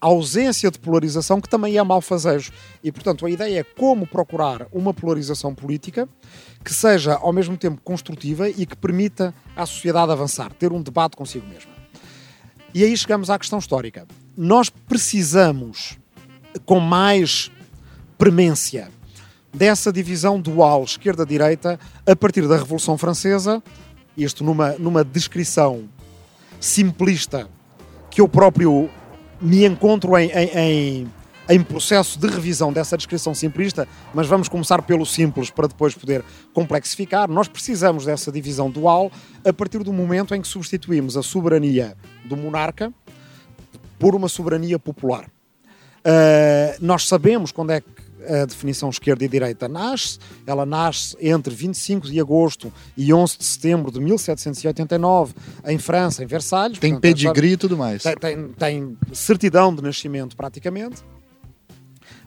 ausência 0.00 0.70
de 0.70 0.78
polarização 0.78 1.40
que 1.40 1.48
também 1.48 1.76
é 1.76 1.82
malfazejo. 1.82 2.52
E, 2.82 2.92
portanto, 2.92 3.26
a 3.26 3.30
ideia 3.30 3.60
é 3.60 3.64
como 3.64 4.06
procurar 4.06 4.66
uma 4.72 4.94
polarização 4.94 5.54
política 5.54 6.08
que 6.64 6.72
seja, 6.72 7.14
ao 7.14 7.32
mesmo 7.32 7.56
tempo, 7.56 7.80
construtiva 7.82 8.48
e 8.48 8.66
que 8.66 8.76
permita 8.76 9.34
à 9.56 9.64
sociedade 9.64 10.12
avançar, 10.12 10.52
ter 10.52 10.72
um 10.72 10.82
debate 10.82 11.16
consigo 11.16 11.46
mesma. 11.46 11.70
E 12.74 12.84
aí 12.84 12.96
chegamos 12.96 13.30
à 13.30 13.38
questão 13.38 13.58
histórica. 13.58 14.06
Nós 14.36 14.68
precisamos, 14.68 15.98
com 16.66 16.80
mais 16.80 17.50
premência, 18.18 18.90
dessa 19.52 19.92
divisão 19.92 20.40
dual 20.40 20.84
esquerda-direita 20.84 21.80
a 22.06 22.16
partir 22.16 22.46
da 22.46 22.56
Revolução 22.56 22.98
Francesa, 22.98 23.62
isto 24.16 24.44
numa, 24.44 24.72
numa 24.72 25.04
descrição 25.04 25.88
simplista 26.60 27.48
que 28.10 28.20
eu 28.20 28.28
próprio 28.28 28.90
me 29.40 29.64
encontro 29.64 30.16
em, 30.16 30.30
em, 30.30 30.58
em, 30.58 31.12
em 31.48 31.62
processo 31.62 32.18
de 32.18 32.26
revisão 32.28 32.72
dessa 32.72 32.96
descrição 32.96 33.34
simplista, 33.34 33.86
mas 34.12 34.26
vamos 34.26 34.48
começar 34.48 34.82
pelo 34.82 35.06
simples 35.06 35.50
para 35.50 35.68
depois 35.68 35.94
poder 35.94 36.24
complexificar. 36.52 37.28
Nós 37.28 37.48
precisamos 37.48 38.04
dessa 38.04 38.30
divisão 38.30 38.70
dual 38.70 39.10
a 39.44 39.52
partir 39.52 39.82
do 39.82 39.92
momento 39.92 40.34
em 40.34 40.42
que 40.42 40.48
substituímos 40.48 41.16
a 41.16 41.22
soberania 41.22 41.96
do 42.24 42.36
monarca 42.36 42.92
por 43.98 44.14
uma 44.14 44.28
soberania 44.28 44.78
popular. 44.78 45.26
Uh, 45.98 46.78
nós 46.80 47.06
sabemos 47.06 47.50
quando 47.50 47.72
é 47.72 47.80
que 47.80 47.97
a 48.28 48.44
definição 48.44 48.90
esquerda 48.90 49.24
e 49.24 49.28
direita 49.28 49.68
nasce. 49.68 50.18
Ela 50.46 50.66
nasce 50.66 51.16
entre 51.20 51.54
25 51.54 52.06
de 52.06 52.20
agosto 52.20 52.72
e 52.96 53.12
11 53.12 53.38
de 53.38 53.44
setembro 53.44 53.90
de 53.90 54.00
1789, 54.00 55.34
em 55.66 55.78
França, 55.78 56.22
em 56.22 56.26
Versalhes. 56.26 56.78
Tem 56.78 56.92
Portanto, 56.92 57.02
pedigree 57.02 57.52
e 57.52 57.56
tudo 57.56 57.76
mais. 57.76 58.02
Tem, 58.02 58.14
tem, 58.16 58.48
tem 58.48 58.98
certidão 59.12 59.74
de 59.74 59.82
nascimento, 59.82 60.36
praticamente. 60.36 61.02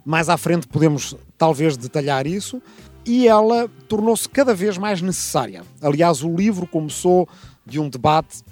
Mais 0.03 0.29
à 0.29 0.37
frente 0.37 0.67
podemos 0.67 1.15
talvez 1.37 1.77
detalhar 1.77 2.25
isso. 2.25 2.61
E 3.05 3.27
ela 3.27 3.67
tornou-se 3.87 4.29
cada 4.29 4.53
vez 4.53 4.77
mais 4.77 5.01
necessária. 5.01 5.63
Aliás, 5.81 6.23
o 6.23 6.35
livro 6.35 6.67
começou 6.67 7.27
de 7.65 7.79
um 7.79 7.89
debate, 7.89 8.43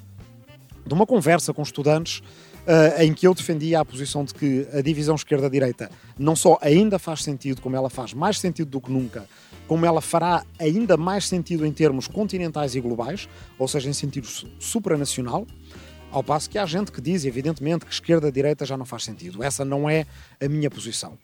de 0.86 0.94
uma 0.94 1.06
conversa 1.06 1.53
com 1.53 1.62
estudantes 1.62 2.24
uh, 2.70 3.02
em 3.02 3.14
que 3.14 3.28
eu 3.28 3.34
defendia 3.34 3.80
a 3.80 3.86
posição 3.86 4.24
de 4.24 4.34
que 4.34 4.68
a 4.72 4.82
divisão 4.82 5.16
esquerda-direita 5.16 5.90
não 6.18 6.36
só 6.36 6.60
ainda 6.62 7.00
faz 7.00 7.24
sentido, 7.24 7.62
como 7.62 7.76
ela 7.76 7.90
faz 7.90 8.14
mais 8.14 8.38
sentido 8.38 8.70
do 8.70 8.80
que 8.80 8.92
nunca, 8.92 9.26
como 9.68 9.86
ela 9.86 10.02
fará 10.02 10.46
ainda 10.60 10.96
mais 10.96 11.28
sentido 11.28 11.66
em 11.66 11.72
termos 11.72 12.08
continentais 12.08 12.76
e 12.76 12.82
globais, 12.82 13.28
ou 13.58 13.68
seja, 13.68 13.90
em 13.90 13.94
sentido 13.94 14.28
supranacional, 14.60 15.48
ao 16.12 16.24
passo 16.24 16.50
que 16.50 16.58
há 16.58 16.66
gente 16.66 16.92
que 16.92 17.02
diz, 17.02 17.26
evidentemente, 17.26 17.86
que 17.86 17.92
esquerda-direita 17.92 18.66
já 18.66 18.78
não 18.78 18.86
faz 18.86 19.04
sentido. 19.04 19.44
Essa 19.44 19.64
não 19.66 19.90
é 19.90 20.06
a 20.42 20.48
minha 20.48 20.70
posição. 20.70 21.18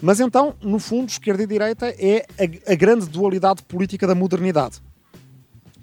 Mas 0.00 0.20
então, 0.20 0.54
no 0.62 0.78
fundo, 0.78 1.10
esquerda 1.10 1.42
e 1.42 1.46
direita 1.46 1.94
é 1.98 2.24
a, 2.38 2.72
a 2.72 2.74
grande 2.74 3.06
dualidade 3.06 3.62
política 3.62 4.06
da 4.06 4.14
modernidade. 4.14 4.80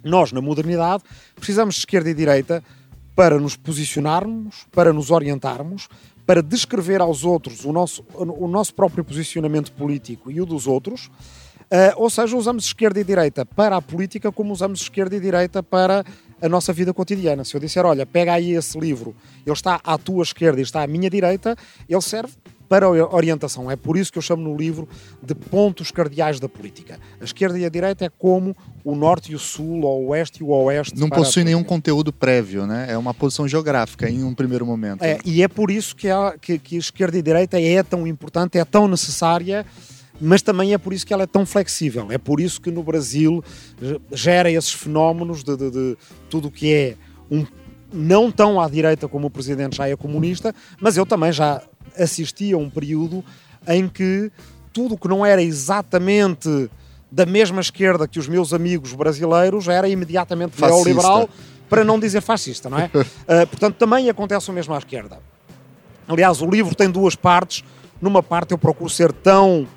Nós, 0.04 0.32
na 0.32 0.42
modernidade, 0.42 1.04
precisamos 1.36 1.76
de 1.76 1.82
esquerda 1.82 2.10
e 2.10 2.14
direita 2.14 2.64
para 3.20 3.38
nos 3.38 3.58
posicionarmos, 3.58 4.66
para 4.72 4.94
nos 4.94 5.12
orientarmos, 5.12 5.90
para 6.26 6.42
descrever 6.42 7.02
aos 7.02 7.26
outros 7.26 7.66
o 7.66 7.74
nosso, 7.74 8.02
o 8.14 8.48
nosso 8.48 8.74
próprio 8.74 9.04
posicionamento 9.04 9.74
político 9.74 10.32
e 10.32 10.40
o 10.40 10.46
dos 10.46 10.66
outros. 10.68 11.08
Uh, 11.08 11.92
ou 11.98 12.10
seja, 12.10 12.38
usamos 12.38 12.64
esquerda 12.64 12.98
e 12.98 13.04
direita 13.04 13.46
para 13.46 13.76
a 13.76 13.82
política 13.82 14.32
como 14.32 14.54
usamos 14.54 14.80
esquerda 14.80 15.18
e 15.18 15.20
direita 15.20 15.62
para 15.62 16.06
a 16.42 16.48
nossa 16.48 16.72
vida 16.72 16.94
cotidiana. 16.94 17.44
Se 17.44 17.58
eu 17.58 17.60
disser, 17.60 17.86
olha, 17.86 18.06
pega 18.06 18.32
aí 18.32 18.54
esse 18.54 18.80
livro, 18.80 19.14
ele 19.46 19.54
está 19.54 19.82
à 19.84 19.98
tua 19.98 20.24
esquerda 20.24 20.62
e 20.62 20.64
está 20.64 20.82
à 20.82 20.88
minha 20.88 21.10
direita, 21.10 21.58
ele 21.90 22.02
serve 22.02 22.32
para 22.70 22.86
a 22.86 23.16
orientação. 23.16 23.70
É 23.70 23.76
por 23.76 23.98
isso 23.98 24.12
que 24.12 24.20
eu 24.20 24.22
chamo 24.22 24.44
no 24.44 24.56
livro 24.56 24.88
de 25.22 25.34
pontos 25.34 25.90
cardeais 25.90 26.40
da 26.40 26.48
política. 26.48 27.00
A 27.20 27.24
esquerda 27.24 27.58
e 27.58 27.66
a 27.66 27.70
direita 27.70 28.06
é 28.06 28.10
como 28.10 28.56
o 28.84 28.96
norte 28.96 29.32
e 29.32 29.36
o 29.36 29.40
sul, 29.40 29.84
o 29.84 30.08
oeste 30.10 30.42
e 30.42 30.44
o 30.44 30.50
oeste. 30.50 30.98
Não 30.98 31.10
possui 31.10 31.44
nenhum 31.44 31.64
conteúdo 31.64 32.14
prévio, 32.14 32.68
né? 32.68 32.86
É 32.90 32.98
uma 32.98 33.14
posição 33.14 33.48
geográfica 33.48 34.08
em 34.08 34.24
um 34.24 34.36
primeiro 34.36 34.66
momento. 34.66 35.04
É, 35.04 35.18
e 35.26 35.42
é 35.42 35.48
por 35.48 35.72
isso 35.72 35.96
que 35.96 36.08
a, 36.08 36.36
que, 36.40 36.60
que 36.60 36.76
a 36.76 36.80
esquerda 36.80 37.18
e 37.18 37.20
a 37.20 37.24
direita 37.24 37.60
é 37.60 37.82
tão 37.82 38.06
importante, 38.06 38.58
é 38.58 38.64
tão 38.64 38.88
necessária 38.88 39.66
mas 40.22 40.42
também 40.42 40.74
é 40.74 40.78
por 40.78 40.92
isso 40.92 41.08
que 41.08 41.14
ela 41.14 41.24
é 41.24 41.28
tão 41.28 41.46
flexível. 41.46 42.08
É 42.12 42.18
por 42.18 42.42
isso 42.42 42.60
que 42.60 42.70
no 42.70 42.84
Brasil 42.84 43.42
gera 44.12 44.52
esses 44.52 44.74
fenómenos 44.74 45.46
de, 45.46 45.56
de, 45.56 45.72
de 45.72 45.98
tudo 46.30 46.50
o 46.50 46.52
que 46.52 46.74
é 46.74 46.96
um, 47.32 47.46
não 47.92 48.32
tão 48.32 48.60
à 48.60 48.70
direita 48.70 49.08
como 49.08 49.28
o 49.28 49.30
presidente 49.30 49.78
já 49.78 49.88
é 49.88 49.96
comunista, 49.96 50.54
mas 50.80 50.98
eu 50.98 51.06
também 51.06 51.32
já 51.32 51.62
assistia 51.98 52.56
a 52.56 52.58
um 52.60 52.70
período 52.70 53.24
em 53.68 53.88
que 53.88 54.32
tudo 54.74 54.98
que 54.98 55.08
não 55.08 55.26
era 55.26 55.42
exatamente 55.42 56.70
da 57.12 57.26
mesma 57.26 57.62
esquerda 57.62 58.08
que 58.08 58.20
os 58.20 58.28
meus 58.28 58.54
amigos 58.54 58.94
brasileiros 58.94 59.68
era 59.68 59.88
imediatamente 59.88 60.62
neoliberal, 60.62 61.28
para 61.68 61.84
não 61.84 62.00
dizer 62.00 62.22
fascista, 62.22 62.70
não 62.70 62.80
é? 62.80 62.86
uh, 62.86 63.48
portanto, 63.48 63.76
também 63.76 64.10
acontece 64.10 64.50
o 64.50 64.54
mesmo 64.54 64.74
à 64.74 64.78
esquerda. 64.78 65.20
Aliás, 66.08 66.42
o 66.42 66.50
livro 66.50 66.74
tem 66.76 66.90
duas 66.90 67.16
partes. 67.16 67.64
Numa 68.02 68.24
parte 68.24 68.52
eu 68.52 68.58
procuro 68.58 68.90
ser 68.90 69.12
tão 69.12 69.68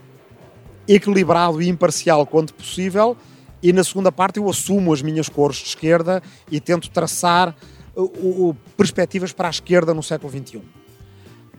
equilibrado 0.89 1.61
e 1.61 1.69
imparcial 1.69 2.27
quanto 2.27 2.55
possível, 2.55 3.17
e 3.63 3.73
na 3.73 3.85
segunda 3.85 4.11
parte 4.11 4.39
eu 4.39 4.49
assumo 4.49 4.93
as 4.93 5.03
minhas 5.03 5.29
cores 5.29 5.59
de 5.59 5.67
esquerda 5.67 6.23
e 6.51 6.61
tento 6.61 6.91
traçar 6.91 7.55
uh, 7.95 8.03
uh, 8.03 8.57
perspectivas 8.77 9.33
para 9.33 9.49
a 9.49 9.51
esquerda 9.51 9.95
no 9.95 10.03
século 10.03 10.33
XXI. 10.33 10.63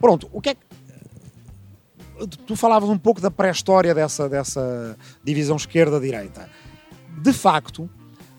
Pronto, 0.00 0.28
o 0.32 0.40
que 0.40 0.50
é 0.50 0.54
que. 0.54 0.60
Tu 2.46 2.54
falavas 2.54 2.88
um 2.88 2.98
pouco 2.98 3.20
da 3.20 3.30
pré-história 3.30 3.92
dessa, 3.92 4.28
dessa 4.28 4.96
divisão 5.24 5.56
esquerda-direita. 5.56 6.48
De 7.20 7.32
facto, 7.32 7.90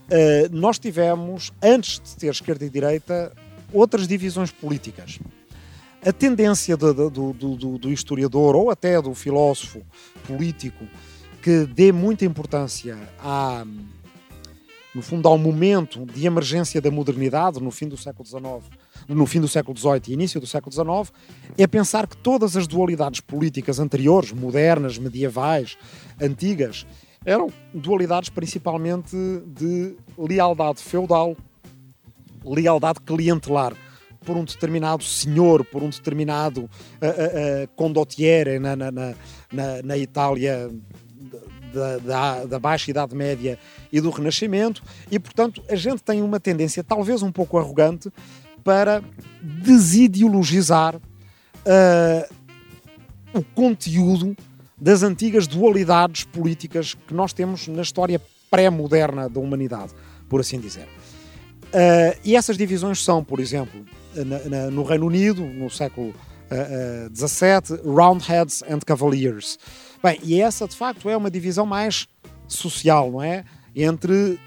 eh, 0.09 0.47
nós 0.49 0.79
tivemos, 0.79 1.51
antes 1.61 1.99
de 1.99 2.15
ter 2.15 2.27
esquerda 2.27 2.65
e 2.65 2.69
direita, 2.69 3.33
outras 3.73 4.07
divisões 4.07 4.49
políticas. 4.49 5.19
A 6.05 6.13
tendência 6.13 6.77
do, 6.77 7.09
do, 7.09 7.33
do, 7.33 7.77
do 7.77 7.91
historiador 7.91 8.55
ou 8.55 8.69
até 8.69 9.01
do 9.01 9.13
filósofo 9.13 9.81
político 10.25 10.85
que 11.41 11.65
dê 11.65 11.91
muita 11.91 12.25
importância 12.25 12.97
no 14.95 15.01
fundo, 15.01 15.27
ao 15.27 15.37
momento 15.37 16.05
de 16.05 16.25
emergência 16.25 16.79
da 16.79 16.89
modernidade, 16.89 17.61
no 17.61 17.69
fim 17.69 17.87
do 17.87 17.97
século 17.97 18.25
XIX, 18.25 18.43
no 19.07 19.25
fim 19.25 19.39
do 19.39 19.47
século 19.47 19.77
XVIII 19.77 20.01
e 20.09 20.13
início 20.13 20.39
do 20.39 20.47
século 20.47 20.71
XIX, 20.71 21.13
é 21.57 21.67
pensar 21.67 22.07
que 22.07 22.17
todas 22.17 22.57
as 22.57 22.67
dualidades 22.67 23.19
políticas 23.19 23.79
anteriores, 23.79 24.31
modernas, 24.31 24.97
medievais, 24.97 25.77
antigas, 26.21 26.85
eram 27.25 27.51
dualidades 27.73 28.29
principalmente 28.29 29.15
de 29.47 29.95
lealdade 30.17 30.81
feudal, 30.81 31.35
lealdade 32.43 32.99
clientelar. 33.01 33.73
Por 34.21 34.37
um 34.37 34.43
determinado 34.43 35.03
senhor, 35.03 35.63
por 35.63 35.83
um 35.83 35.89
determinado 35.89 36.61
uh, 36.61 36.65
uh, 36.65 37.67
condottiere 37.75 38.57
na, 38.57 38.75
na, 38.75 38.91
na, 38.91 39.13
na 39.83 39.97
Itália 39.97 40.71
da, 41.71 41.97
da, 41.97 42.45
da, 42.45 42.59
Baixa 42.59 42.89
Idade 42.89 43.13
Média 43.13 43.59
e 43.91 44.01
do 44.01 44.09
Renascimento, 44.09 44.81
e 45.11 45.19
portanto 45.19 45.61
a 45.69 45.75
gente 45.75 46.01
tem 46.01 46.23
uma 46.23 46.39
tendência 46.39 46.83
talvez 46.83 47.21
um 47.21 47.31
pouco 47.31 47.59
arrogante 47.59 48.11
para 48.65 49.03
desideologizar 49.41 50.95
uh, 50.95 52.35
o 53.31 53.43
conteúdo 53.43 54.35
das 54.75 55.03
antigas 55.03 55.45
dualidades 55.45 56.23
políticas 56.23 56.95
que 57.07 57.13
nós 57.13 57.31
temos 57.31 57.67
na 57.67 57.83
história 57.83 58.19
pré-moderna 58.49 59.29
da 59.29 59.39
humanidade, 59.39 59.93
por 60.27 60.41
assim 60.41 60.59
dizer. 60.59 60.87
Uh, 61.65 62.17
e 62.23 62.35
essas 62.35 62.57
divisões 62.57 63.03
são, 63.03 63.23
por 63.23 63.39
exemplo, 63.39 63.85
na, 64.15 64.39
na, 64.49 64.71
no 64.71 64.83
Reino 64.83 65.05
Unido, 65.05 65.45
no 65.45 65.69
século 65.69 66.15
XVII, 67.13 67.79
uh, 67.83 67.95
Roundheads 67.95 68.63
and 68.63 68.79
Cavaliers. 68.79 69.59
Bem, 70.03 70.19
e 70.23 70.41
essa 70.41 70.67
de 70.67 70.75
facto 70.75 71.07
é 71.07 71.15
uma 71.15 71.29
divisão 71.29 71.67
mais 71.67 72.07
social, 72.47 73.11
não 73.11 73.21
é? 73.21 73.43
Entre 73.75 74.39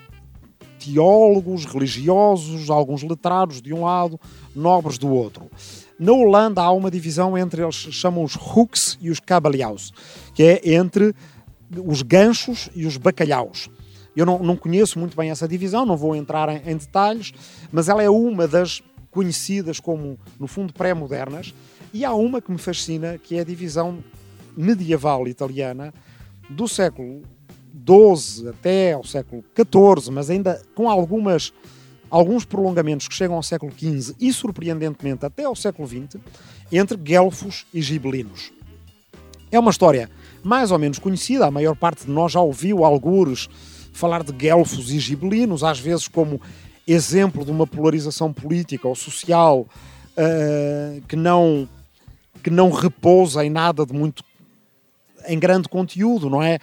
teólogos, 0.92 1.64
religiosos, 1.64 2.70
alguns 2.70 3.02
letrados 3.02 3.60
de 3.60 3.74
um 3.74 3.84
lado, 3.84 4.18
nobres 4.54 4.98
do 4.98 5.08
outro. 5.08 5.50
Na 5.98 6.12
Holanda 6.12 6.62
há 6.62 6.70
uma 6.70 6.90
divisão 6.90 7.36
entre 7.36 7.62
eles 7.62 7.74
chamam 7.74 8.24
os 8.24 8.34
hooks 8.36 8.98
e 9.00 9.10
os 9.10 9.20
cabaleaus, 9.20 9.92
que 10.34 10.42
é 10.42 10.74
entre 10.74 11.14
os 11.84 12.02
ganchos 12.02 12.70
e 12.74 12.86
os 12.86 12.96
bacalhaus. 12.96 13.68
Eu 14.16 14.24
não, 14.24 14.38
não 14.38 14.56
conheço 14.56 14.98
muito 14.98 15.16
bem 15.16 15.30
essa 15.30 15.46
divisão, 15.46 15.84
não 15.84 15.96
vou 15.96 16.16
entrar 16.16 16.48
em, 16.48 16.70
em 16.70 16.76
detalhes, 16.76 17.32
mas 17.70 17.88
ela 17.88 18.02
é 18.02 18.10
uma 18.10 18.48
das 18.48 18.82
conhecidas 19.10 19.80
como, 19.80 20.18
no 20.38 20.46
fundo, 20.46 20.72
pré-modernas, 20.72 21.54
e 21.92 22.04
há 22.04 22.14
uma 22.14 22.40
que 22.40 22.50
me 22.50 22.58
fascina, 22.58 23.18
que 23.18 23.36
é 23.36 23.40
a 23.40 23.44
divisão 23.44 23.98
medieval 24.56 25.26
italiana 25.28 25.92
do 26.48 26.66
século 26.66 27.22
12 27.88 28.46
até 28.48 28.92
ao 28.92 29.02
século 29.02 29.42
XIV, 29.56 30.10
mas 30.12 30.28
ainda 30.28 30.60
com 30.74 30.90
algumas, 30.90 31.54
alguns 32.10 32.44
prolongamentos 32.44 33.08
que 33.08 33.14
chegam 33.14 33.36
ao 33.36 33.42
século 33.42 33.72
XV 33.72 34.14
e, 34.20 34.30
surpreendentemente, 34.30 35.24
até 35.24 35.44
ao 35.44 35.56
século 35.56 35.88
XX, 35.88 36.20
entre 36.70 36.98
guelfos 36.98 37.64
e 37.72 37.80
gibelinos. 37.80 38.52
É 39.50 39.58
uma 39.58 39.70
história 39.70 40.10
mais 40.44 40.70
ou 40.70 40.78
menos 40.78 40.98
conhecida, 40.98 41.46
a 41.46 41.50
maior 41.50 41.74
parte 41.74 42.04
de 42.04 42.10
nós 42.10 42.32
já 42.32 42.40
ouviu 42.42 42.84
algures 42.84 43.48
falar 43.90 44.22
de 44.22 44.32
guelfos 44.32 44.92
e 44.92 44.98
gibelinos, 44.98 45.64
às 45.64 45.80
vezes 45.80 46.06
como 46.06 46.42
exemplo 46.86 47.42
de 47.42 47.50
uma 47.50 47.66
polarização 47.66 48.34
política 48.34 48.86
ou 48.86 48.94
social 48.94 49.60
uh, 49.60 51.00
que, 51.08 51.16
não, 51.16 51.66
que 52.42 52.50
não 52.50 52.70
repousa 52.70 53.42
em 53.46 53.50
nada 53.50 53.86
de 53.86 53.94
muito 53.94 54.22
em 55.26 55.38
grande 55.38 55.68
conteúdo, 55.68 56.28
não 56.28 56.42
é? 56.42 56.58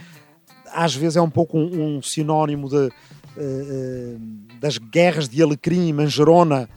Às 0.76 0.94
vezes 0.94 1.16
é 1.16 1.22
um 1.22 1.30
pouco 1.30 1.58
um, 1.58 1.98
um 1.98 2.02
sinónimo 2.02 2.70
de, 2.70 2.88
uh, 2.88 4.20
das 4.60 4.78
guerras 4.78 5.30
de 5.30 5.42
Alecrim 5.42 5.88
e 5.88 5.94
Mangerona, 5.94 6.70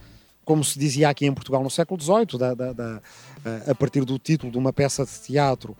como 0.45 0.63
se 0.63 0.79
dizia 0.79 1.09
aqui 1.09 1.25
em 1.25 1.33
Portugal 1.33 1.61
no 1.61 1.69
século 1.69 2.01
XVIII, 2.01 2.39
da, 2.39 2.53
da, 2.53 2.73
da, 2.73 3.01
a 3.67 3.75
partir 3.75 4.03
do 4.05 4.17
título 4.17 4.51
de 4.51 4.57
uma 4.57 4.73
peça 4.73 5.05
de 5.05 5.11
teatro 5.21 5.75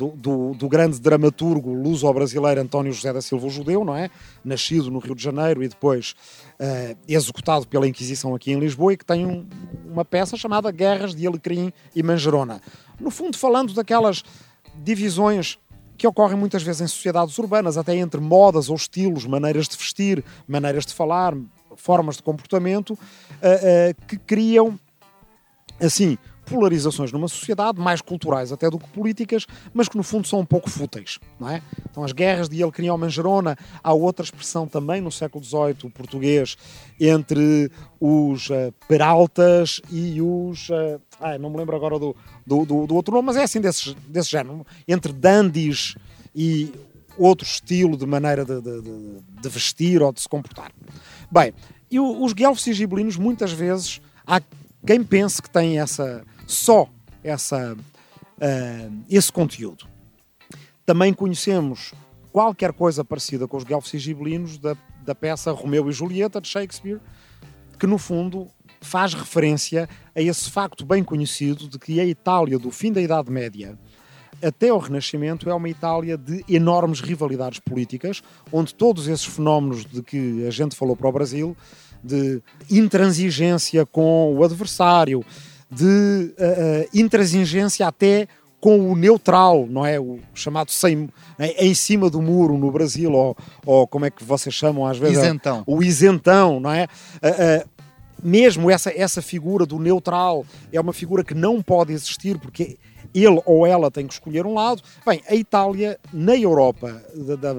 do, 0.00 0.08
do, 0.08 0.54
do 0.54 0.68
grande 0.68 0.98
dramaturgo 0.98 1.74
luso-brasileiro 1.74 2.60
António 2.60 2.90
José 2.90 3.12
da 3.12 3.20
Silva 3.20 3.46
o 3.46 3.50
Judeu, 3.50 3.84
não 3.84 3.94
é? 3.94 4.10
Nascido 4.42 4.90
no 4.90 4.98
Rio 4.98 5.14
de 5.14 5.22
Janeiro 5.22 5.62
e 5.62 5.68
depois 5.68 6.14
uh, 6.58 6.96
executado 7.06 7.68
pela 7.68 7.86
Inquisição 7.86 8.34
aqui 8.34 8.50
em 8.50 8.58
Lisboa 8.58 8.94
e 8.94 8.96
que 8.96 9.04
tem 9.04 9.26
um, 9.26 9.46
uma 9.84 10.04
peça 10.04 10.38
chamada 10.38 10.70
Guerras 10.70 11.14
de 11.14 11.26
Alecrim 11.26 11.70
e 11.94 12.02
Manjerona. 12.02 12.62
No 12.98 13.10
fundo, 13.10 13.36
falando 13.36 13.74
daquelas 13.74 14.22
divisões 14.74 15.58
que 16.00 16.06
ocorrem 16.06 16.34
muitas 16.34 16.62
vezes 16.62 16.80
em 16.80 16.86
sociedades 16.86 17.36
urbanas, 17.36 17.76
até 17.76 17.94
entre 17.94 18.22
modas 18.22 18.70
ou 18.70 18.74
estilos, 18.74 19.26
maneiras 19.26 19.68
de 19.68 19.76
vestir, 19.76 20.24
maneiras 20.48 20.86
de 20.86 20.94
falar, 20.94 21.36
formas 21.76 22.16
de 22.16 22.22
comportamento, 22.22 22.92
uh, 22.92 22.94
uh, 22.94 24.06
que 24.06 24.16
criam, 24.16 24.80
assim, 25.78 26.16
polarizações 26.50 27.12
numa 27.12 27.28
sociedade, 27.28 27.80
mais 27.80 28.02
culturais 28.02 28.50
até 28.50 28.68
do 28.68 28.78
que 28.78 28.88
políticas, 28.88 29.46
mas 29.72 29.88
que 29.88 29.96
no 29.96 30.02
fundo 30.02 30.26
são 30.26 30.40
um 30.40 30.44
pouco 30.44 30.68
fúteis, 30.68 31.18
não 31.38 31.48
é? 31.48 31.62
Então 31.88 32.02
as 32.02 32.12
guerras 32.12 32.48
de 32.48 32.60
Alecrim 32.60 32.88
ao 32.88 32.98
Manjerona, 32.98 33.56
há 33.82 33.92
outra 33.92 34.24
expressão 34.24 34.66
também 34.66 35.00
no 35.00 35.12
século 35.12 35.44
XVIII, 35.44 35.90
português, 35.94 36.56
entre 36.98 37.70
os 38.00 38.50
uh, 38.50 38.74
Peraltas 38.88 39.80
e 39.90 40.20
os... 40.20 40.68
Uh, 40.68 41.00
ah, 41.20 41.38
não 41.38 41.50
me 41.50 41.56
lembro 41.56 41.76
agora 41.76 41.98
do, 41.98 42.16
do, 42.44 42.64
do, 42.64 42.86
do, 42.86 42.94
outro 42.94 43.14
nome, 43.14 43.26
mas 43.26 43.36
é 43.36 43.44
assim 43.44 43.60
desse, 43.60 43.94
desse 44.08 44.30
género, 44.30 44.66
entre 44.88 45.12
dandies 45.12 45.94
e 46.34 46.72
outro 47.16 47.46
estilo 47.46 47.96
de 47.96 48.06
maneira 48.06 48.44
de, 48.44 48.60
de, 48.60 48.82
de, 48.82 49.20
de 49.42 49.48
vestir 49.48 50.02
ou 50.02 50.12
de 50.12 50.20
se 50.20 50.28
comportar. 50.28 50.72
Bem, 51.30 51.52
e 51.90 52.00
os 52.00 52.32
guelfos 52.32 52.66
e 52.66 52.72
gibelinos 52.72 53.16
muitas 53.16 53.52
vezes 53.52 54.00
há 54.26 54.40
quem 54.86 55.02
pense 55.04 55.42
que 55.42 55.50
tem 55.50 55.78
essa 55.78 56.24
só 56.50 56.88
essa, 57.22 57.74
uh, 57.74 59.04
esse 59.08 59.32
conteúdo. 59.32 59.86
Também 60.84 61.12
conhecemos 61.12 61.92
qualquer 62.32 62.72
coisa 62.72 63.04
parecida 63.04 63.46
com 63.46 63.56
os 63.56 63.64
guelfos 63.64 63.92
e 63.94 63.98
gibelinos 63.98 64.58
da, 64.58 64.76
da 65.04 65.14
peça 65.14 65.52
Romeu 65.52 65.88
e 65.88 65.92
Julieta 65.92 66.40
de 66.40 66.48
Shakespeare, 66.48 67.00
que 67.78 67.86
no 67.86 67.98
fundo 67.98 68.48
faz 68.80 69.14
referência 69.14 69.88
a 70.14 70.20
esse 70.20 70.50
facto 70.50 70.84
bem 70.84 71.04
conhecido 71.04 71.68
de 71.68 71.78
que 71.78 72.00
a 72.00 72.04
Itália 72.04 72.58
do 72.58 72.70
fim 72.70 72.92
da 72.92 73.00
Idade 73.00 73.30
Média 73.30 73.78
até 74.42 74.72
o 74.72 74.78
Renascimento 74.78 75.50
é 75.50 75.54
uma 75.54 75.68
Itália 75.68 76.16
de 76.16 76.42
enormes 76.48 77.00
rivalidades 77.00 77.58
políticas, 77.58 78.22
onde 78.50 78.74
todos 78.74 79.06
esses 79.06 79.26
fenómenos 79.26 79.84
de 79.84 80.02
que 80.02 80.46
a 80.46 80.50
gente 80.50 80.74
falou 80.74 80.96
para 80.96 81.08
o 81.08 81.12
Brasil, 81.12 81.56
de 82.02 82.42
intransigência 82.70 83.84
com 83.84 84.34
o 84.34 84.42
adversário, 84.42 85.22
de 85.70 85.84
uh, 85.84 86.84
uh, 86.84 86.88
intransigência 86.92 87.86
até 87.86 88.26
com 88.60 88.90
o 88.90 88.94
neutral, 88.94 89.66
não 89.66 89.86
é? 89.86 89.98
O 89.98 90.18
chamado 90.34 90.70
sem, 90.70 91.08
em 91.58 91.74
cima 91.74 92.10
do 92.10 92.20
muro 92.20 92.58
no 92.58 92.70
Brasil, 92.70 93.10
ou, 93.12 93.36
ou 93.64 93.86
como 93.86 94.04
é 94.04 94.10
que 94.10 94.22
vocês 94.22 94.54
chamam 94.54 94.86
às 94.86 94.98
vezes? 94.98 95.18
Isentão. 95.18 95.62
O 95.66 95.82
isentão, 95.82 96.60
não 96.60 96.70
é? 96.70 96.84
Uh, 96.84 97.68
mesmo 98.22 98.70
essa, 98.70 98.92
essa 98.94 99.22
figura 99.22 99.64
do 99.64 99.78
neutral 99.78 100.44
é 100.70 100.80
uma 100.80 100.92
figura 100.92 101.24
que 101.24 101.34
não 101.34 101.62
pode 101.62 101.92
existir 101.92 102.38
porque 102.38 102.78
ele 103.14 103.40
ou 103.46 103.66
ela 103.66 103.90
tem 103.90 104.06
que 104.06 104.12
escolher 104.12 104.46
um 104.46 104.54
lado. 104.54 104.82
Bem, 105.06 105.22
a 105.26 105.34
Itália, 105.34 105.98
na 106.12 106.36
Europa 106.36 107.02
da, 107.14 107.36
da 107.36 107.54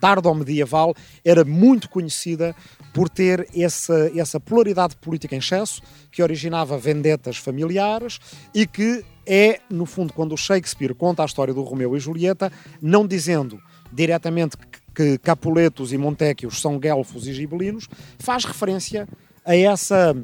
tardo-medieval, 0.00 0.94
era 1.24 1.44
muito 1.44 1.88
conhecida 1.88 2.54
por 2.94 3.08
ter 3.08 3.48
essa, 3.54 4.10
essa 4.16 4.38
polaridade 4.38 4.94
política 4.96 5.34
em 5.34 5.38
excesso, 5.38 5.82
que 6.12 6.22
originava 6.22 6.78
vendetas 6.78 7.36
familiares 7.36 8.20
e 8.54 8.68
que 8.68 9.04
é, 9.26 9.60
no 9.68 9.84
fundo, 9.84 10.12
quando 10.12 10.32
o 10.32 10.36
Shakespeare 10.36 10.94
conta 10.94 11.22
a 11.22 11.26
história 11.26 11.52
do 11.52 11.62
Romeu 11.62 11.96
e 11.96 12.00
Julieta, 12.00 12.52
não 12.80 13.04
dizendo 13.04 13.60
diretamente 13.92 14.56
que 14.94 15.18
Capuletos 15.18 15.92
e 15.92 15.98
Montéquios 15.98 16.60
são 16.60 16.78
guelfos 16.78 17.26
e 17.26 17.34
gibelinos, 17.34 17.88
faz 18.16 18.44
referência 18.44 19.08
a 19.44 19.56
essa, 19.56 20.16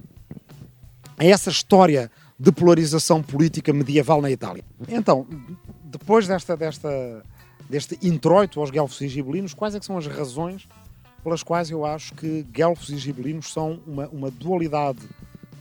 a 1.18 1.24
essa 1.24 1.50
história 1.50 2.08
de 2.38 2.52
polarização 2.52 3.20
política 3.20 3.72
medieval 3.72 4.22
na 4.22 4.30
Itália. 4.30 4.64
Então, 4.88 5.26
depois 5.84 6.28
desta, 6.28 6.56
desta, 6.56 7.22
deste 7.68 7.98
introito 8.00 8.60
aos 8.60 8.70
guelfos 8.70 9.00
e 9.00 9.08
gibelinos, 9.08 9.54
quais 9.54 9.74
é 9.74 9.80
são 9.80 9.98
as 9.98 10.06
razões 10.06 10.68
pelas 11.22 11.42
quais 11.42 11.70
eu 11.70 11.84
acho 11.84 12.14
que 12.14 12.42
guelfos 12.44 12.90
e 12.90 12.96
gibelinos 12.96 13.52
são 13.52 13.80
uma, 13.86 14.08
uma 14.08 14.30
dualidade 14.30 15.00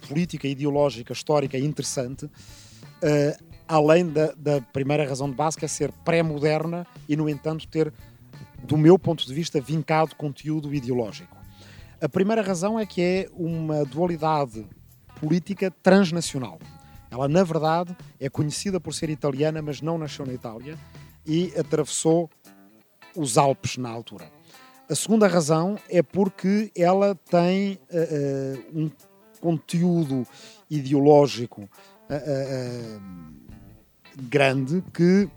política, 0.08 0.48
ideológica, 0.48 1.14
histórica 1.14 1.58
interessante, 1.58 2.26
uh, 2.26 3.44
além 3.68 4.08
da, 4.08 4.34
da, 4.36 4.62
primeira 4.62 5.08
razão 5.08 5.30
de 5.30 5.36
base, 5.36 5.58
que 5.58 5.66
é 5.66 5.68
ser 5.68 5.92
pré-moderna 6.04 6.88
e, 7.08 7.16
no 7.16 7.30
entanto, 7.30 7.68
ter, 7.68 7.94
do 8.64 8.78
meu 8.78 8.98
ponto 8.98 9.26
de 9.26 9.34
vista, 9.34 9.62
vincado 9.62 10.16
conteúdo 10.16 10.74
ideológico. 10.74 11.38
A 12.02 12.08
primeira 12.08 12.42
razão 12.42 12.80
é 12.80 12.86
que 12.86 13.02
é 13.02 13.30
uma 13.34 13.84
dualidade 13.84 14.66
política 15.20 15.70
transnacional. 15.84 16.58
Ela, 17.12 17.28
na 17.28 17.44
verdade, 17.44 17.96
é 18.20 18.30
conhecida 18.30 18.80
por 18.80 18.94
ser 18.94 19.10
italiana, 19.10 19.62
mas 19.62 19.82
não 19.82 19.98
nasceu 19.98 20.26
na 20.26 20.34
Itália 20.34 20.78
e 21.26 21.52
atravessou 21.58 22.30
os 23.16 23.38
Alpes 23.38 23.78
na 23.78 23.90
altura. 23.90 24.39
A 24.90 24.96
segunda 24.96 25.28
razão 25.28 25.78
é 25.88 26.02
porque 26.02 26.72
ela 26.76 27.14
tem 27.14 27.80
uh, 27.92 28.80
um 28.80 28.90
conteúdo 29.40 30.26
ideológico 30.68 31.70
uh, 32.10 33.02
grande 34.20 34.84
que 34.92 35.30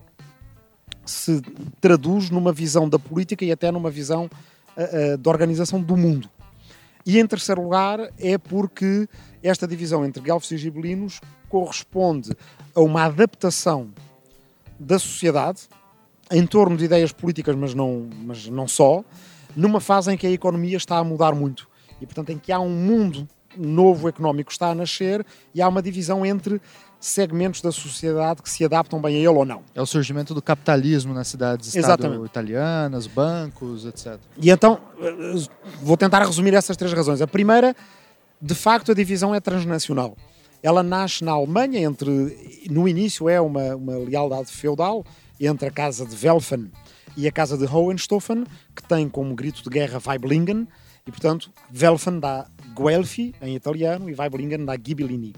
se 1.05 1.43
traduz 1.83 2.31
numa 2.31 2.51
visão 2.51 2.88
da 2.88 2.99
política 2.99 3.45
e 3.45 3.53
até 3.53 3.71
numa 3.71 3.91
visão 3.91 4.31
da 5.21 5.31
organização 5.31 5.83
do 5.83 5.97
mundo. 5.99 6.31
E 7.05 7.19
em 7.19 7.27
terceiro 7.27 7.62
lugar 7.62 7.99
é 8.19 8.38
porque 8.38 9.07
esta 9.43 9.67
divisão 9.67 10.07
entre 10.07 10.23
guelfos 10.23 10.51
e 10.53 10.57
gibelinos 10.57 11.21
corresponde 11.49 12.31
a 12.75 12.81
uma 12.81 13.05
adaptação 13.05 13.93
da 14.81 14.99
sociedade 14.99 15.69
em 16.31 16.47
torno 16.47 16.77
de 16.77 16.87
ideias 16.87 17.12
políticas, 17.12 17.55
mas 17.55 17.75
não, 17.75 18.09
mas 18.25 18.47
não 18.49 18.67
só, 18.67 19.05
numa 19.57 19.81
fase 19.81 20.12
em 20.12 20.17
que 20.17 20.27
a 20.27 20.31
economia 20.31 20.77
está 20.77 20.99
a 20.99 21.05
mudar 21.05 21.35
muito 21.35 21.69
e, 22.01 22.07
portanto, 22.07 22.31
em 22.31 22.38
que 22.38 22.53
há 22.53 22.61
um 22.61 22.71
mundo 22.71 23.29
novo 23.57 24.09
económico 24.09 24.49
que 24.49 24.53
está 24.53 24.69
a 24.71 24.75
nascer 24.75 25.25
e 25.55 25.61
há 25.61 25.69
uma 25.69 25.83
divisão 25.83 26.25
entre 26.25 26.61
segmentos 26.99 27.61
da 27.61 27.73
sociedade 27.73 28.43
que 28.43 28.49
se 28.49 28.65
adaptam 28.65 29.01
bem 29.01 29.17
a 29.17 29.19
ele 29.19 29.29
ou 29.29 29.45
não. 29.45 29.62
É 29.75 29.83
o 29.83 29.87
surgimento 29.87 30.33
do 30.35 30.41
capitalismo 30.41 31.12
nas 31.12 31.29
cidades 31.29 31.75
italianas, 32.25 33.07
bancos, 33.07 33.85
etc. 33.85 34.19
E 34.38 34.51
então, 34.51 34.79
vou 35.83 35.97
tentar 35.97 36.25
resumir 36.25 36.55
essas 36.55 36.77
três 36.77 36.93
razões. 36.93 37.21
A 37.21 37.27
primeira, 37.27 37.75
de 38.41 38.55
facto, 38.55 38.93
a 38.93 38.95
divisão 38.95 39.35
é 39.35 39.41
transnacional. 39.41 40.17
Ela 40.62 40.83
nasce 40.83 41.25
na 41.25 41.33
Alemanha, 41.33 41.81
entre 41.81 42.69
no 42.71 42.87
início 42.87 43.29
é 43.29 43.41
uma, 43.41 43.75
uma 43.75 43.99
lealdade 43.99 44.53
feudal 44.53 45.05
entre 45.41 45.69
a 45.69 45.73
casa 45.73 46.07
de 46.07 46.15
Welfen 46.25 46.71
e 47.16 47.29
a 47.29 47.33
casa 47.33 47.57
de 47.57 47.64
Hohenstaufen, 47.64 48.44
que 48.75 48.83
tem 48.83 49.09
como 49.09 49.35
grito 49.35 49.62
de 49.62 49.70
guerra 49.70 50.01
Weiblingen, 50.05 50.66
e 51.07 51.11
portanto 51.11 51.51
Welfen 51.75 52.20
dá 52.20 52.46
Guelfi 52.77 53.35
em 53.40 53.55
italiano 53.55 54.09
e 54.09 54.14
Weiblingen 54.14 54.64
dá 54.64 54.77
Ghibellini. 54.77 55.35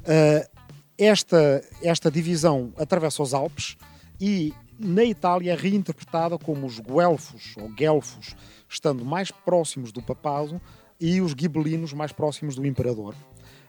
Uh, 0.00 0.58
esta, 0.98 1.62
esta 1.82 2.10
divisão 2.10 2.72
atravessa 2.76 3.22
os 3.22 3.32
Alpes 3.32 3.76
e 4.20 4.52
na 4.78 5.04
Itália 5.04 5.52
é 5.52 5.56
reinterpretada 5.56 6.38
como 6.38 6.66
os 6.66 6.80
guelfos 6.80 7.54
ou 7.56 7.68
guelfos 7.68 8.34
estando 8.68 9.04
mais 9.04 9.30
próximos 9.30 9.92
do 9.92 10.02
papado 10.02 10.60
e 11.00 11.20
os 11.20 11.34
ghibelinos 11.34 11.92
mais 11.92 12.12
próximos 12.12 12.56
do 12.56 12.66
imperador. 12.66 13.14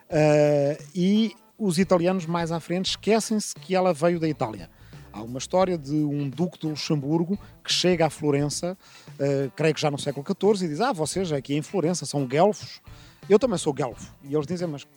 Uh, 0.10 0.84
e 0.96 1.36
os 1.58 1.78
italianos 1.78 2.26
mais 2.26 2.52
à 2.52 2.60
frente 2.60 2.92
esquecem-se 2.92 3.54
que 3.54 3.76
ela 3.76 3.94
veio 3.94 4.20
da 4.20 4.28
Itália. 4.28 4.70
Há 5.12 5.22
uma 5.22 5.40
história 5.40 5.78
de 5.78 5.96
um 5.96 6.30
duque 6.30 6.60
de 6.60 6.68
Luxemburgo 6.68 7.38
que 7.64 7.74
chega 7.74 8.06
a 8.06 8.10
Florença, 8.10 8.78
uh, 9.14 9.52
creio 9.56 9.74
que 9.74 9.82
já 9.82 9.90
no 9.90 9.98
século 9.98 10.26
XIV, 10.26 10.66
e 10.66 10.70
diz: 10.70 10.82
Ah, 10.82 10.94
vocês 10.94 11.32
aqui 11.32 11.56
em 11.56 11.62
Florença 11.62 12.06
são 12.06 12.26
guelfos. 12.26 12.82
Eu 13.28 13.40
também 13.40 13.58
sou 13.58 13.74
guelfo. 13.74 14.14
E 14.24 14.34
eles 14.34 14.46
dizem: 14.46 14.68
Mas 14.68 14.88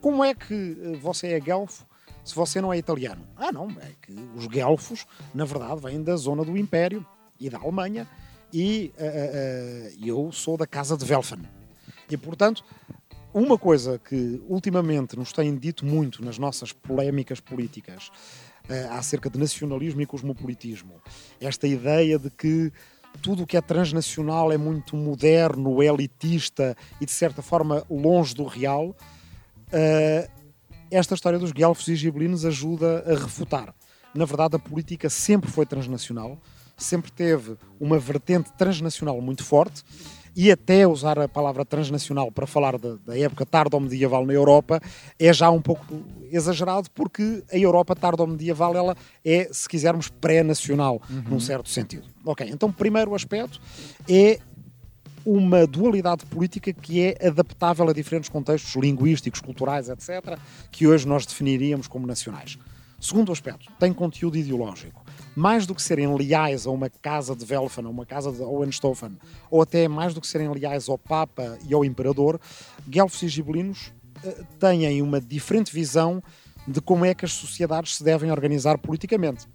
como 0.00 0.24
é 0.24 0.34
que 0.34 0.76
eh, 0.82 0.96
você 0.96 1.28
é 1.28 1.40
guelfo 1.40 1.84
se 2.24 2.34
você 2.34 2.60
não 2.60 2.72
é 2.72 2.78
italiano? 2.78 3.22
Ah, 3.36 3.52
não, 3.52 3.70
é 3.70 3.90
que 4.00 4.12
os 4.34 4.46
guelfos, 4.46 5.06
na 5.34 5.44
verdade, 5.44 5.80
vêm 5.82 6.02
da 6.02 6.16
zona 6.16 6.44
do 6.44 6.56
Império 6.56 7.04
e 7.38 7.50
da 7.50 7.58
Alemanha, 7.58 8.08
e 8.52 8.92
uh, 8.98 9.02
uh, 9.02 10.06
eu 10.06 10.32
sou 10.32 10.56
da 10.56 10.66
casa 10.66 10.96
de 10.96 11.04
Welfen. 11.10 11.40
E, 12.10 12.16
portanto, 12.16 12.64
uma 13.32 13.56
coisa 13.56 13.98
que 13.98 14.42
ultimamente 14.48 15.16
nos 15.16 15.32
tem 15.32 15.54
dito 15.56 15.86
muito 15.86 16.24
nas 16.24 16.38
nossas 16.38 16.72
polémicas 16.72 17.38
políticas 17.40 18.10
uh, 18.70 18.92
acerca 18.92 19.28
de 19.28 19.38
nacionalismo 19.38 20.00
e 20.00 20.06
cosmopolitismo. 20.06 21.02
Esta 21.40 21.66
ideia 21.66 22.18
de 22.18 22.30
que 22.30 22.72
tudo 23.20 23.42
o 23.42 23.46
que 23.46 23.56
é 23.56 23.60
transnacional 23.60 24.52
é 24.52 24.56
muito 24.56 24.96
moderno, 24.96 25.82
elitista 25.82 26.76
e 27.00 27.04
de 27.06 27.12
certa 27.12 27.42
forma 27.42 27.84
longe 27.90 28.34
do 28.34 28.44
real. 28.44 28.96
Uh, 29.68 30.40
esta 30.90 31.14
história 31.14 31.38
dos 31.38 31.52
guelfos 31.52 31.86
e 31.88 31.96
gibelinos 31.96 32.44
ajuda 32.44 33.04
a 33.06 33.14
refutar. 33.14 33.74
na 34.14 34.24
verdade, 34.24 34.56
a 34.56 34.58
política 34.58 35.08
sempre 35.08 35.48
foi 35.48 35.64
transnacional, 35.64 36.36
sempre 36.76 37.12
teve 37.12 37.56
uma 37.78 37.98
vertente 37.98 38.52
transnacional 38.54 39.20
muito 39.20 39.44
forte 39.44 39.84
e 40.40 40.50
até 40.50 40.86
usar 40.86 41.18
a 41.18 41.28
palavra 41.28 41.66
transnacional 41.66 42.32
para 42.32 42.46
falar 42.46 42.78
da, 42.78 42.96
da 43.04 43.18
época 43.18 43.44
tardo-medieval 43.44 44.24
na 44.24 44.32
Europa 44.32 44.80
é 45.18 45.30
já 45.34 45.50
um 45.50 45.60
pouco 45.60 46.02
exagerado, 46.32 46.90
porque 46.94 47.44
a 47.52 47.58
Europa 47.58 47.94
tardo-medieval 47.94 48.74
ela 48.74 48.96
é, 49.22 49.50
se 49.52 49.68
quisermos, 49.68 50.08
pré-nacional, 50.08 51.02
uhum. 51.10 51.24
num 51.28 51.40
certo 51.40 51.68
sentido. 51.68 52.04
Ok, 52.24 52.48
então, 52.50 52.72
primeiro 52.72 53.14
aspecto 53.14 53.60
é 54.08 54.38
uma 55.26 55.66
dualidade 55.66 56.24
política 56.24 56.72
que 56.72 57.02
é 57.02 57.28
adaptável 57.28 57.86
a 57.90 57.92
diferentes 57.92 58.30
contextos 58.30 58.74
linguísticos, 58.76 59.42
culturais, 59.42 59.90
etc., 59.90 60.38
que 60.70 60.86
hoje 60.86 61.06
nós 61.06 61.26
definiríamos 61.26 61.86
como 61.86 62.06
nacionais. 62.06 62.56
Segundo 63.00 63.32
aspecto, 63.32 63.72
tem 63.78 63.94
conteúdo 63.94 64.36
ideológico. 64.36 65.02
Mais 65.34 65.66
do 65.66 65.74
que 65.74 65.82
serem 65.82 66.14
leais 66.14 66.66
a 66.66 66.70
uma 66.70 66.90
casa 66.90 67.34
de 67.34 67.50
Welfen, 67.50 67.86
a 67.86 67.88
uma 67.88 68.04
casa 68.04 68.30
de 68.30 68.42
Hohenstaufen, 68.42 69.16
ou 69.50 69.62
até 69.62 69.88
mais 69.88 70.12
do 70.12 70.20
que 70.20 70.26
serem 70.26 70.52
leais 70.52 70.86
ao 70.86 70.98
Papa 70.98 71.58
e 71.66 71.72
ao 71.72 71.82
Imperador, 71.82 72.38
Guelfos 72.86 73.22
e 73.22 73.28
Gibelinos 73.28 73.90
uh, 74.22 74.44
têm 74.58 75.00
uma 75.00 75.18
diferente 75.18 75.72
visão 75.72 76.22
de 76.68 76.78
como 76.82 77.06
é 77.06 77.14
que 77.14 77.24
as 77.24 77.32
sociedades 77.32 77.96
se 77.96 78.04
devem 78.04 78.30
organizar 78.30 78.76
politicamente. 78.76 79.46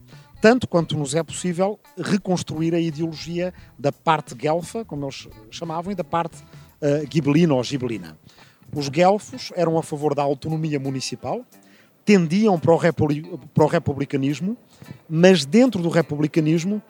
Tanto 0.41 0.67
quanto 0.67 0.97
nos 0.97 1.13
é 1.13 1.21
possível 1.21 1.79
reconstruir 1.97 2.73
a 2.73 2.79
ideologia 2.79 3.53
da 3.77 3.91
parte 3.91 4.33
guelfa, 4.33 4.83
como 4.83 5.05
eles 5.05 5.27
chamavam, 5.51 5.91
e 5.91 5.95
da 5.95 6.03
parte 6.03 6.41
uh, 6.41 7.07
gibelina 7.07 7.53
ou 7.53 7.63
gibelina. 7.63 8.17
Os 8.73 8.89
guelfos 8.89 9.51
eram 9.55 9.77
a 9.77 9.83
favor 9.83 10.15
da 10.15 10.23
autonomia 10.23 10.79
municipal, 10.79 11.45
tendiam 12.05 12.59
para 12.59 12.71
o, 12.71 13.67
republicanismo, 13.67 14.55
mas 15.09 15.43
dentro 15.43 15.81
do 15.81 15.89
republicanismo 15.89 16.81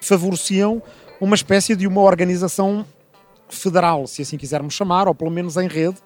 favoreciam 0.00 0.82
uma 1.18 1.34
espécie 1.34 1.74
de 1.74 1.86
uma 1.86 2.02
organização 2.02 2.84
federal, 3.48 4.06
se 4.06 4.20
assim 4.20 4.36
quisermos 4.36 4.74
chamar, 4.74 5.08
ou 5.08 5.14
pelo 5.14 5.30
menos 5.30 5.56
em 5.56 5.66
rede, 5.66 5.96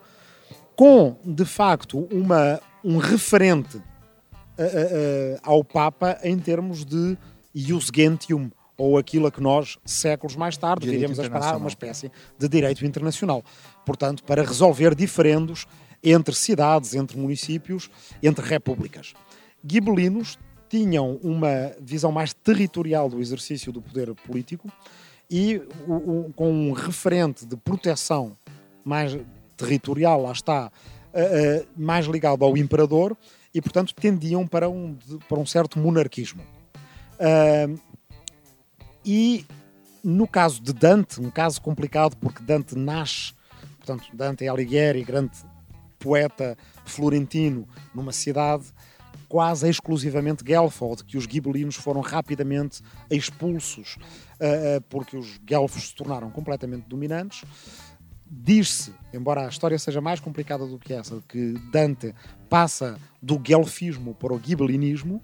com 0.76 1.16
de 1.24 1.44
facto 1.44 2.06
uma, 2.12 2.60
um 2.84 2.98
referente 2.98 3.76
uh, 3.76 3.80
uh, 3.80 5.40
ao 5.42 5.64
Papa 5.64 6.18
em 6.22 6.38
termos 6.38 6.84
de 6.84 7.18
ius 7.52 7.90
gentium, 7.92 8.48
ou 8.78 8.96
aquilo 8.96 9.26
a 9.26 9.30
que 9.30 9.42
nós, 9.42 9.76
séculos 9.84 10.36
mais 10.36 10.56
tarde, 10.56 10.88
diríamos 10.88 11.18
a 11.18 11.24
esperar 11.24 11.56
uma 11.56 11.68
espécie 11.68 12.10
de 12.38 12.48
direito 12.48 12.86
internacional. 12.86 13.44
Portanto, 13.84 14.22
para 14.24 14.42
resolver 14.42 14.94
diferendos 14.94 15.66
entre 16.02 16.34
cidades, 16.34 16.94
entre 16.94 17.18
municípios, 17.18 17.90
entre 18.22 18.46
repúblicas. 18.46 19.12
Gibelinos 19.64 20.38
tinham 20.68 21.18
uma 21.22 21.72
visão 21.80 22.12
mais 22.12 22.32
territorial 22.32 23.08
do 23.08 23.20
exercício 23.20 23.72
do 23.72 23.82
poder 23.82 24.14
político 24.14 24.70
e 25.28 25.60
o, 25.86 25.94
o, 25.94 26.32
com 26.34 26.50
um 26.50 26.72
referente 26.72 27.44
de 27.44 27.56
proteção 27.56 28.36
mais 28.84 29.18
territorial, 29.56 30.22
lá 30.22 30.32
está, 30.32 30.66
uh, 31.12 31.60
uh, 31.62 31.66
mais 31.76 32.06
ligado 32.06 32.44
ao 32.44 32.56
imperador 32.56 33.16
e, 33.54 33.60
portanto, 33.60 33.94
tendiam 33.94 34.46
para 34.46 34.68
um, 34.68 34.96
para 35.28 35.38
um 35.38 35.44
certo 35.44 35.78
monarquismo. 35.78 36.42
Uh, 37.18 37.78
e 39.04 39.44
no 40.02 40.26
caso 40.26 40.62
de 40.62 40.72
Dante, 40.72 41.20
um 41.20 41.30
caso 41.30 41.60
complicado 41.60 42.16
porque 42.16 42.42
Dante 42.42 42.76
nasce, 42.76 43.32
portanto, 43.78 44.04
Dante 44.14 44.44
é 44.44 44.48
Alighieri, 44.48 45.04
grande 45.04 45.32
poeta 46.00 46.56
florentino 46.84 47.68
numa 47.94 48.10
cidade 48.12 48.64
quase 49.28 49.68
exclusivamente 49.68 50.42
guelfa, 50.42 50.96
de 50.96 51.04
que 51.04 51.16
os 51.16 51.24
gibelinos 51.24 51.76
foram 51.76 52.00
rapidamente 52.00 52.82
expulsos 53.08 53.96
uh, 54.40 54.80
porque 54.88 55.16
os 55.16 55.38
guelfos 55.38 55.88
se 55.88 55.94
tornaram 55.94 56.30
completamente 56.30 56.88
dominantes. 56.88 57.44
Diz-se, 58.28 58.92
embora 59.12 59.46
a 59.46 59.48
história 59.48 59.78
seja 59.78 60.00
mais 60.00 60.18
complicada 60.18 60.66
do 60.66 60.78
que 60.78 60.92
essa, 60.92 61.22
que 61.28 61.54
Dante 61.70 62.12
passa 62.48 62.98
do 63.22 63.38
guelfismo 63.38 64.14
para 64.14 64.34
o 64.34 64.40
gibelinismo 64.40 65.22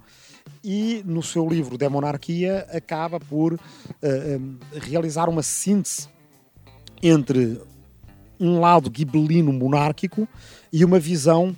e 0.62 1.02
no 1.04 1.22
seu 1.22 1.48
livro 1.48 1.76
De 1.76 1.88
Monarquia 1.88 2.66
acaba 2.70 3.18
por 3.18 3.54
um, 3.54 4.58
realizar 4.80 5.28
uma 5.28 5.42
síntese 5.42 6.08
entre 7.02 7.60
um 8.38 8.60
lado 8.60 8.90
gibelino 8.94 9.52
monárquico 9.52 10.28
e 10.72 10.84
uma 10.84 10.98
visão 10.98 11.54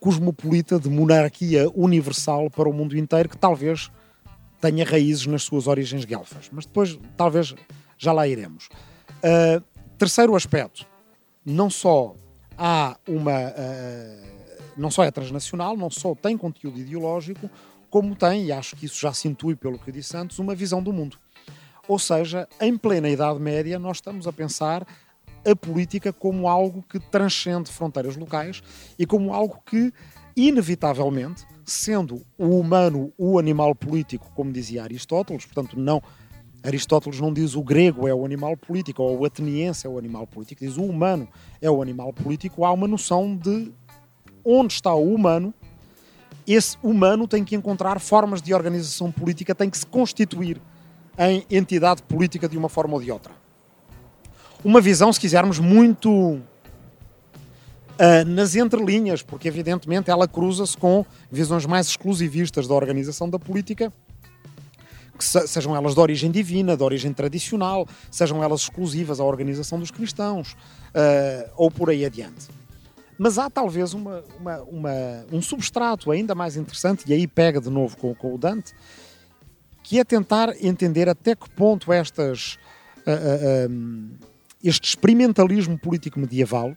cosmopolita 0.00 0.78
de 0.78 0.88
monarquia 0.88 1.68
universal 1.74 2.50
para 2.50 2.68
o 2.68 2.72
mundo 2.72 2.96
inteiro, 2.96 3.28
que 3.28 3.36
talvez 3.36 3.90
tenha 4.60 4.84
raízes 4.84 5.26
nas 5.26 5.42
suas 5.42 5.66
origens 5.66 6.04
guelfas. 6.04 6.48
Mas 6.52 6.66
depois, 6.66 6.98
talvez, 7.16 7.54
já 7.96 8.12
lá 8.12 8.26
iremos. 8.26 8.68
Uh, 9.18 9.62
terceiro 9.96 10.34
aspecto, 10.36 10.86
não 11.44 11.68
só 11.68 12.14
há 12.56 12.96
uma. 13.06 13.48
Uh, 13.48 14.38
não 14.76 14.90
só 14.90 15.02
é 15.02 15.10
transnacional, 15.10 15.76
não 15.76 15.90
só 15.90 16.14
tem 16.14 16.38
conteúdo 16.38 16.78
ideológico, 16.78 17.50
como 17.90 18.14
tem, 18.14 18.46
e 18.46 18.52
acho 18.52 18.76
que 18.76 18.86
isso 18.86 19.00
já 19.00 19.12
se 19.12 19.26
intui 19.26 19.56
pelo 19.56 19.78
que 19.78 19.90
eu 19.90 19.94
disse 19.94 20.16
antes, 20.16 20.38
uma 20.38 20.54
visão 20.54 20.80
do 20.80 20.92
mundo. 20.92 21.16
Ou 21.88 21.98
seja, 21.98 22.46
em 22.60 22.76
plena 22.76 23.08
Idade 23.08 23.40
Média, 23.40 23.78
nós 23.78 23.96
estamos 23.96 24.26
a 24.28 24.32
pensar 24.32 24.86
a 25.48 25.56
política 25.56 26.12
como 26.12 26.48
algo 26.48 26.82
que 26.82 26.98
transcende 26.98 27.70
fronteiras 27.70 28.16
locais 28.16 28.62
e 28.98 29.06
como 29.06 29.32
algo 29.32 29.60
que, 29.64 29.92
inevitavelmente, 30.36 31.46
sendo 31.64 32.22
o 32.36 32.58
humano 32.58 33.12
o 33.16 33.38
animal 33.38 33.74
político, 33.74 34.30
como 34.34 34.52
dizia 34.52 34.82
Aristóteles, 34.82 35.44
portanto, 35.46 35.78
não. 35.78 36.02
Aristóteles 36.62 37.20
não 37.20 37.32
diz 37.32 37.54
o 37.54 37.62
grego 37.62 38.08
é 38.08 38.14
o 38.14 38.24
animal 38.24 38.56
político 38.56 39.02
ou 39.02 39.20
o 39.20 39.24
ateniense 39.24 39.86
é 39.86 39.90
o 39.90 39.96
animal 39.96 40.26
político, 40.26 40.64
diz 40.64 40.76
o 40.76 40.82
humano 40.82 41.28
é 41.62 41.70
o 41.70 41.80
animal 41.80 42.12
político. 42.12 42.64
Há 42.64 42.72
uma 42.72 42.88
noção 42.88 43.36
de 43.36 43.72
onde 44.44 44.74
está 44.74 44.92
o 44.92 45.14
humano. 45.14 45.54
Esse 46.46 46.76
humano 46.82 47.28
tem 47.28 47.44
que 47.44 47.54
encontrar 47.54 48.00
formas 48.00 48.42
de 48.42 48.52
organização 48.52 49.12
política, 49.12 49.54
tem 49.54 49.70
que 49.70 49.78
se 49.78 49.86
constituir 49.86 50.60
em 51.16 51.46
entidade 51.50 52.02
política 52.02 52.48
de 52.48 52.58
uma 52.58 52.68
forma 52.68 52.94
ou 52.94 53.02
de 53.02 53.10
outra 53.12 53.47
uma 54.64 54.80
visão, 54.80 55.12
se 55.12 55.20
quisermos, 55.20 55.58
muito 55.58 56.40
uh, 57.98 58.24
nas 58.26 58.54
entrelinhas, 58.54 59.22
porque 59.22 59.48
evidentemente 59.48 60.10
ela 60.10 60.26
cruza-se 60.26 60.76
com 60.76 61.04
visões 61.30 61.66
mais 61.66 61.86
exclusivistas 61.88 62.66
da 62.66 62.74
organização 62.74 63.28
da 63.28 63.38
política, 63.38 63.92
que 65.16 65.24
sejam 65.24 65.74
elas 65.74 65.94
de 65.94 66.00
origem 66.00 66.30
divina, 66.30 66.76
de 66.76 66.82
origem 66.82 67.12
tradicional, 67.12 67.88
sejam 68.10 68.42
elas 68.42 68.60
exclusivas 68.62 69.18
à 69.18 69.24
organização 69.24 69.78
dos 69.78 69.90
cristãos, 69.90 70.52
uh, 70.52 71.50
ou 71.56 71.70
por 71.70 71.90
aí 71.90 72.04
adiante. 72.04 72.48
Mas 73.18 73.36
há 73.36 73.50
talvez 73.50 73.94
uma, 73.94 74.22
uma, 74.38 74.62
uma, 74.62 74.92
um 75.32 75.42
substrato 75.42 76.12
ainda 76.12 76.36
mais 76.36 76.56
interessante, 76.56 77.02
e 77.08 77.12
aí 77.12 77.26
pega 77.26 77.60
de 77.60 77.68
novo 77.68 77.96
com, 77.96 78.14
com 78.14 78.32
o 78.32 78.38
Dante, 78.38 78.72
que 79.82 79.98
é 79.98 80.04
tentar 80.04 80.54
entender 80.64 81.08
até 81.08 81.34
que 81.34 81.48
ponto 81.50 81.92
estas. 81.92 82.58
Uh, 82.98 84.28
este 84.62 84.88
experimentalismo 84.88 85.78
político 85.78 86.18
medieval 86.18 86.76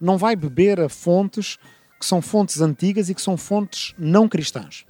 não 0.00 0.16
vai 0.18 0.36
beber 0.36 0.80
a 0.80 0.88
fontes 0.88 1.58
que 1.98 2.06
são 2.06 2.20
fontes 2.20 2.60
antigas 2.60 3.08
e 3.08 3.14
que 3.14 3.22
são 3.22 3.36
fontes 3.36 3.94
não 3.98 4.28
cristãs. 4.28 4.84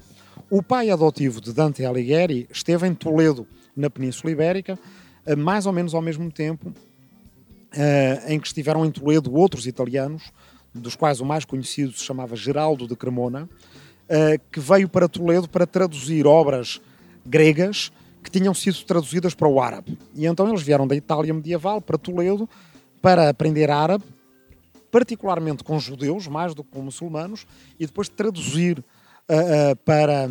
O 0.51 0.63
pai 0.63 0.91
adotivo 0.91 1.41
de 1.41 1.53
Dante 1.53 1.85
Alighieri 1.85 2.49
esteve 2.51 2.87
em 2.87 2.95
Toledo, 2.95 3.47
na 3.77 3.89
Península 3.89 4.33
Ibérica, 4.33 4.79
eh, 5.25 5.37
mais 5.37 5.67
ou 5.67 5.73
menos 5.73 5.95
ao 5.95 6.03
mesmo 6.03 6.31
tempo 6.31 6.73
eh, 7.73 8.23
em 8.29 8.41
que 8.41 8.47
estiveram 8.47 8.85
em 8.85 8.91
Toledo 8.91 9.35
outros 9.35 9.67
italianos, 9.67 10.23
dos 10.75 10.95
quais 10.95 11.21
o 11.21 11.25
mais 11.25 11.45
conhecido 11.45 11.93
se 11.93 12.05
chamava 12.05 12.37
Geraldo 12.37 12.87
de 12.87 12.95
Cremona, 12.97 13.49
eh, 14.09 14.39
que 14.53 14.61
veio 14.61 14.89
para 14.89 15.09
Toledo 15.09 15.49
para 15.49 15.67
traduzir 15.67 16.27
obras 16.27 16.81
gregas 17.25 17.91
que 18.27 18.41
tinham 18.41 18.53
sido 18.53 18.83
traduzidas 18.83 19.35
para 19.35 19.47
o 19.47 19.61
árabe. 19.61 19.97
E 20.13 20.27
então 20.27 20.49
eles 20.49 20.61
vieram 20.61 20.85
da 20.85 20.97
Itália 20.97 21.33
medieval 21.33 21.81
para 21.81 21.97
Toledo 21.97 22.49
para 23.01 23.29
aprender 23.29 23.71
árabe, 23.71 24.05
particularmente 24.91 25.63
com 25.63 25.79
judeus, 25.79 26.27
mais 26.27 26.53
do 26.53 26.65
que 26.65 26.73
com 26.73 26.83
muçulmanos, 26.83 27.47
e 27.79 27.87
depois 27.87 28.09
traduzir 28.09 28.81
uh, 28.81 28.83
uh, 28.83 29.77
para, 29.85 30.29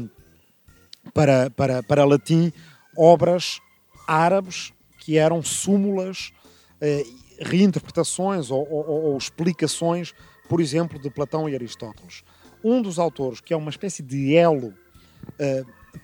para, 1.13 1.49
para, 1.51 1.83
para 1.83 2.03
latim 2.03 2.51
obras 2.97 3.61
árabes 4.05 4.73
que 4.99 5.17
eram 5.17 5.41
súmulas, 5.41 6.33
uh, 6.81 7.15
reinterpretações 7.39 8.51
ou, 8.51 8.67
ou, 8.69 9.03
ou, 9.03 9.17
explicações, 9.17 10.13
por 10.49 10.59
exemplo, 10.59 10.99
de 10.99 11.09
Platão 11.09 11.47
e 11.47 11.55
Aristóteles. 11.55 12.23
Um 12.61 12.81
dos 12.81 12.99
autores, 12.99 13.39
que 13.39 13.53
é 13.53 13.57
uma 13.57 13.69
espécie 13.69 14.03
de 14.03 14.35
elo 14.35 14.73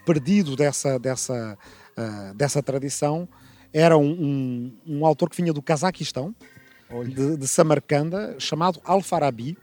perdido 0.06 0.56
dessa, 0.56 0.98
dessa, 0.98 1.58
uh, 2.02 2.34
dessa 2.36 2.62
tradição 2.62 3.28
era 3.74 3.98
um, 3.98 4.12
um, 4.12 4.98
um, 4.98 5.06
autor 5.06 5.30
que 5.30 5.38
vinha 5.38 5.54
do 5.54 5.62
Cazaquistão, 5.62 6.36
de, 7.08 7.38
de 7.38 7.48
Samarcanda, 7.48 8.36
chamado 8.38 8.82
Al-Farabi. 8.84 9.58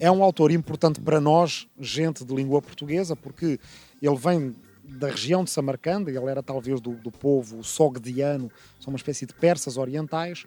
é 0.00 0.10
um 0.10 0.22
autor 0.22 0.50
importante 0.50 1.00
para 1.00 1.20
nós, 1.20 1.66
gente 1.78 2.24
de 2.24 2.34
língua 2.34 2.62
portuguesa, 2.62 3.14
porque 3.14 3.60
ele 4.00 4.16
vem 4.16 4.54
da 4.82 5.08
região 5.08 5.44
de 5.44 5.50
Samarcanda, 5.50 6.10
ele 6.10 6.26
era 6.26 6.42
talvez 6.42 6.80
do, 6.80 6.92
do 6.92 7.10
povo 7.10 7.62
sogdiano, 7.62 8.50
são 8.80 8.92
uma 8.92 8.96
espécie 8.96 9.26
de 9.26 9.34
persas 9.34 9.76
orientais, 9.76 10.46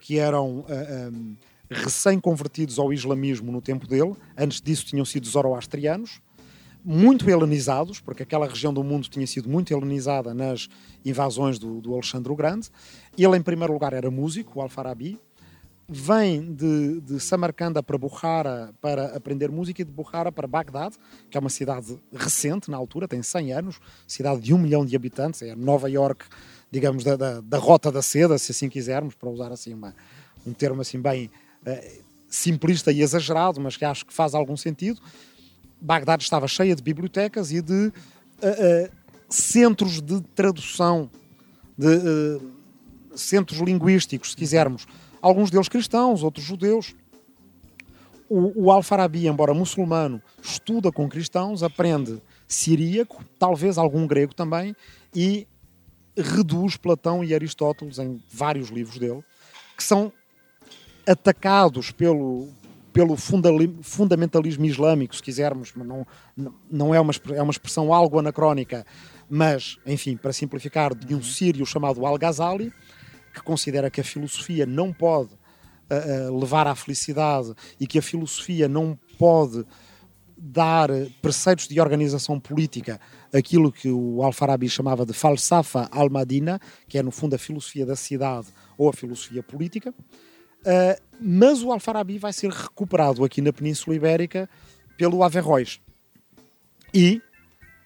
que 0.00 0.18
eram 0.18 0.58
uh, 0.58 0.66
ah, 0.68 1.10
um, 1.10 1.36
recém-convertidos 1.70 2.78
ao 2.78 2.92
islamismo 2.92 3.50
no 3.50 3.60
tempo 3.60 3.86
dele, 3.86 4.14
antes 4.36 4.60
disso 4.60 4.84
tinham 4.84 5.04
sido 5.04 5.26
zoroastrianos, 5.26 6.20
muito 6.84 7.28
helenizados, 7.30 7.98
porque 7.98 8.22
aquela 8.22 8.46
região 8.46 8.72
do 8.72 8.84
mundo 8.84 9.08
tinha 9.08 9.26
sido 9.26 9.48
muito 9.48 9.72
helenizada 9.72 10.34
nas 10.34 10.68
invasões 11.04 11.58
do, 11.58 11.80
do 11.80 11.94
Alexandre 11.94 12.30
o 12.30 12.36
Grande. 12.36 12.68
Ele, 13.16 13.36
em 13.36 13.42
primeiro 13.42 13.72
lugar, 13.72 13.92
era 13.92 14.10
músico, 14.10 14.58
o 14.58 14.62
Alfarabi, 14.62 15.18
vem 15.88 16.54
de, 16.54 17.00
de 17.00 17.20
Samarcanda 17.20 17.82
para 17.82 17.98
Bukhara 17.98 18.72
para 18.80 19.16
aprender 19.16 19.50
música 19.50 19.82
e 19.82 19.84
de 19.84 19.90
Bukhara 19.90 20.32
para 20.32 20.46
Bagdade, 20.46 20.96
que 21.30 21.36
é 21.36 21.40
uma 21.40 21.50
cidade 21.50 21.98
recente 22.12 22.70
na 22.70 22.76
altura, 22.76 23.06
tem 23.06 23.22
100 23.22 23.52
anos, 23.52 23.80
cidade 24.06 24.40
de 24.40 24.54
um 24.54 24.58
milhão 24.58 24.84
de 24.84 24.96
habitantes, 24.96 25.42
é 25.42 25.54
Nova 25.54 25.88
York, 25.90 26.26
digamos, 26.70 27.04
da, 27.04 27.16
da, 27.16 27.40
da 27.40 27.58
Rota 27.58 27.92
da 27.92 28.02
Seda, 28.02 28.36
se 28.38 28.52
assim 28.52 28.68
quisermos, 28.68 29.14
para 29.14 29.28
usar 29.28 29.52
assim 29.52 29.74
uma, 29.74 29.94
um 30.46 30.52
termo 30.52 30.80
assim 30.80 31.00
bem 31.00 31.30
uh, 31.66 32.04
simplista 32.28 32.90
e 32.90 33.00
exagerado, 33.00 33.60
mas 33.60 33.76
que 33.76 33.84
acho 33.84 34.06
que 34.06 34.12
faz 34.12 34.34
algum 34.34 34.56
sentido. 34.56 35.00
Bagdade 35.84 36.22
estava 36.22 36.48
cheia 36.48 36.74
de 36.74 36.82
bibliotecas 36.82 37.52
e 37.52 37.60
de 37.60 37.74
uh, 37.74 37.90
uh, 37.90 38.90
centros 39.28 40.00
de 40.00 40.18
tradução, 40.34 41.10
de 41.76 42.40
centros 43.14 43.60
linguísticos, 43.60 44.30
se 44.30 44.36
quisermos 44.36 44.86
alguns 45.20 45.50
deles 45.50 45.68
cristãos, 45.68 46.22
outros 46.22 46.44
judeus. 46.44 46.94
O, 48.30 48.64
o 48.64 48.70
Al-Farabi, 48.70 49.26
embora 49.26 49.52
muçulmano, 49.52 50.22
estuda 50.42 50.90
com 50.90 51.06
cristãos, 51.06 51.62
aprende 51.62 52.20
siríaco, 52.48 53.22
talvez 53.38 53.76
algum 53.76 54.06
grego 54.06 54.34
também, 54.34 54.74
e 55.14 55.46
reduz 56.16 56.78
Platão 56.78 57.22
e 57.22 57.34
Aristóteles 57.34 57.98
em 57.98 58.22
vários 58.32 58.70
livros 58.70 58.98
dele, 58.98 59.22
que 59.76 59.84
são 59.84 60.10
atacados 61.06 61.90
pelo, 61.90 62.48
pelo 62.94 63.16
fundamentalismo 63.16 64.64
islâmico, 64.64 65.16
se 65.16 65.22
quisermos, 65.22 65.74
não, 65.74 66.06
não 66.70 66.94
é, 66.94 67.00
uma, 67.00 67.12
é 67.34 67.42
uma 67.42 67.50
expressão 67.50 67.92
algo 67.92 68.20
anacrónica, 68.20 68.86
mas, 69.28 69.76
enfim, 69.84 70.16
para 70.16 70.32
simplificar, 70.32 70.94
de 70.94 71.12
um 71.12 71.20
sírio 71.20 71.66
chamado 71.66 72.06
Al-Ghazali, 72.06 72.72
que 73.34 73.42
considera 73.42 73.90
que 73.90 74.00
a 74.00 74.04
filosofia 74.04 74.64
não 74.64 74.92
pode 74.92 75.30
uh, 75.32 76.30
uh, 76.30 76.38
levar 76.38 76.68
à 76.68 76.74
felicidade 76.76 77.52
e 77.80 77.86
que 77.86 77.98
a 77.98 78.02
filosofia 78.02 78.68
não 78.68 78.96
pode 79.18 79.66
dar 80.38 80.88
preceitos 81.20 81.66
de 81.66 81.80
organização 81.80 82.38
política, 82.38 83.00
aquilo 83.32 83.72
que 83.72 83.90
o 83.90 84.22
Al-Farabi 84.22 84.68
chamava 84.68 85.04
de 85.04 85.12
falsafa 85.12 85.88
al-Madina, 85.90 86.60
que 86.88 86.96
é 86.96 87.02
no 87.02 87.10
fundo 87.10 87.34
a 87.34 87.38
filosofia 87.38 87.84
da 87.84 87.96
cidade 87.96 88.46
ou 88.78 88.88
a 88.88 88.92
filosofia 88.92 89.42
política. 89.42 89.92
Uh, 90.64 91.02
mas 91.20 91.62
o 91.62 91.70
Al-Farabi 91.70 92.18
vai 92.18 92.32
ser 92.32 92.50
recuperado 92.50 93.24
aqui 93.24 93.40
na 93.40 93.52
Península 93.52 93.94
Ibérica 93.94 94.48
pelo 94.96 95.22
Averroes 95.22 95.80
e 96.92 97.20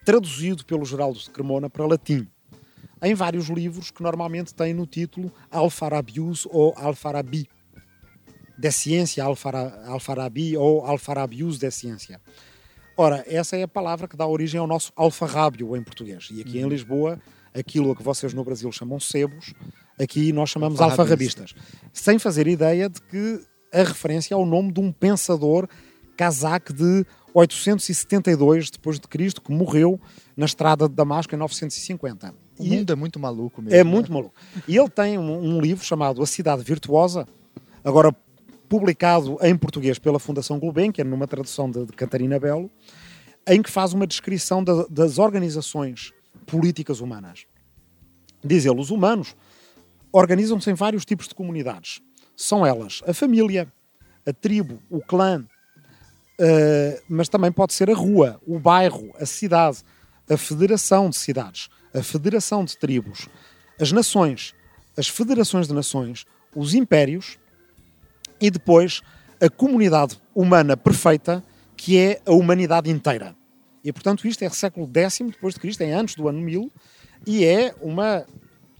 traduzido 0.05 0.65
pelo 0.65 0.85
Geraldo 0.85 1.19
de 1.19 1.29
Cremona 1.29 1.69
para 1.69 1.85
latim 1.85 2.27
em 3.01 3.13
vários 3.13 3.47
livros 3.47 3.91
que 3.91 4.03
normalmente 4.03 4.53
têm 4.53 4.73
no 4.73 4.85
título 4.85 5.31
Alfarabius 5.49 6.45
ou 6.49 6.73
Alfarabi, 6.75 7.47
da 8.57 8.71
ciência 8.71 9.23
Alfarabi 9.23 10.57
ou 10.57 10.85
Alfarabius 10.85 11.57
da 11.57 11.71
ciência. 11.71 12.19
Ora, 12.97 13.23
essa 13.25 13.55
é 13.55 13.63
a 13.63 13.67
palavra 13.67 14.07
que 14.07 14.17
dá 14.17 14.27
origem 14.27 14.59
ao 14.59 14.67
nosso 14.67 14.91
alfarrábio 14.95 15.77
em 15.77 15.81
português. 15.81 16.29
E 16.33 16.41
aqui 16.41 16.59
em 16.59 16.63
uhum. 16.63 16.69
Lisboa, 16.69 17.17
aquilo 17.53 17.95
que 17.95 18.03
vocês 18.03 18.33
no 18.33 18.43
Brasil 18.43 18.69
chamam 18.73 18.99
sebos, 18.99 19.53
aqui 19.99 20.31
nós 20.31 20.49
chamamos 20.49 20.79
alfarrabistas. 20.79 21.53
Sem 21.91 22.17
fazer 22.17 22.47
ideia 22.47 22.89
de 22.89 23.01
que 23.01 23.41
a 23.73 23.83
referência 23.83 24.33
é 24.33 24.37
o 24.37 24.45
nome 24.45 24.71
de 24.71 24.79
um 24.79 24.91
pensador 24.91 25.67
casaque 26.17 26.73
de 26.73 27.05
872 27.33 28.71
depois 28.71 28.99
de 28.99 29.07
Cristo 29.07 29.41
que 29.41 29.51
morreu 29.51 29.99
na 30.35 30.45
estrada 30.45 30.87
de 30.87 30.95
Damasco 30.95 31.33
em 31.35 31.37
950. 31.37 32.33
O 32.57 32.65
e 32.65 32.69
mundo 32.69 32.91
é 32.91 32.95
muito 32.95 33.19
maluco 33.19 33.61
mesmo. 33.61 33.77
É 33.77 33.83
muito 33.83 34.09
né? 34.11 34.17
maluco. 34.17 34.35
E 34.67 34.77
ele 34.77 34.89
tem 34.89 35.17
um, 35.17 35.55
um, 35.55 35.61
livro 35.61 35.83
chamado 35.83 36.21
A 36.21 36.25
Cidade 36.25 36.63
Virtuosa, 36.63 37.27
agora 37.83 38.13
publicado 38.67 39.37
em 39.41 39.55
português 39.55 39.97
pela 39.97 40.19
Fundação 40.19 40.59
Gulbenkian, 40.59 41.05
numa 41.05 41.27
tradução 41.27 41.69
de, 41.69 41.85
de 41.85 41.93
Catarina 41.93 42.39
Belo, 42.39 42.69
em 43.47 43.61
que 43.61 43.69
faz 43.69 43.93
uma 43.93 44.05
descrição 44.05 44.63
da, 44.63 44.85
das 44.89 45.17
organizações 45.17 46.11
políticas 46.45 46.99
humanas. 46.99 47.45
Diz 48.43 48.65
ele, 48.65 48.79
os 48.79 48.91
humanos 48.91 49.35
organizam-se 50.11 50.69
em 50.69 50.73
vários 50.73 51.05
tipos 51.05 51.27
de 51.27 51.35
comunidades. 51.35 52.01
São 52.35 52.65
elas 52.65 53.01
a 53.07 53.13
família, 53.13 53.71
a 54.25 54.33
tribo, 54.33 54.81
o 54.89 55.01
clã, 55.01 55.45
uh, 56.39 57.01
mas 57.09 57.29
também 57.29 57.51
pode 57.51 57.73
ser 57.73 57.89
a 57.89 57.95
rua, 57.95 58.39
o 58.45 58.59
bairro, 58.59 59.11
a 59.19 59.25
cidade, 59.25 59.79
a 60.29 60.37
federação 60.37 61.09
de 61.09 61.17
cidades 61.17 61.69
a 61.93 62.03
Federação 62.03 62.63
de 62.63 62.77
Tribos, 62.77 63.27
as 63.79 63.91
nações, 63.91 64.53
as 64.97 65.07
federações 65.07 65.67
de 65.67 65.73
nações, 65.73 66.25
os 66.55 66.73
impérios 66.73 67.37
e 68.39 68.49
depois 68.49 69.01
a 69.41 69.49
comunidade 69.49 70.19
humana 70.35 70.75
perfeita, 70.75 71.43
que 71.75 71.97
é 71.97 72.21
a 72.25 72.31
humanidade 72.31 72.89
inteira. 72.89 73.35
E 73.83 73.91
portanto 73.93 74.27
isto 74.27 74.43
é 74.43 74.49
século 74.49 74.89
X 74.93 75.19
depois 75.19 75.53
de 75.53 75.59
Cristo, 75.59 75.81
é 75.81 75.93
antes 75.93 76.15
do 76.15 76.27
ano 76.27 76.39
1000 76.41 76.71
e 77.25 77.45
é 77.45 77.73
uma 77.81 78.25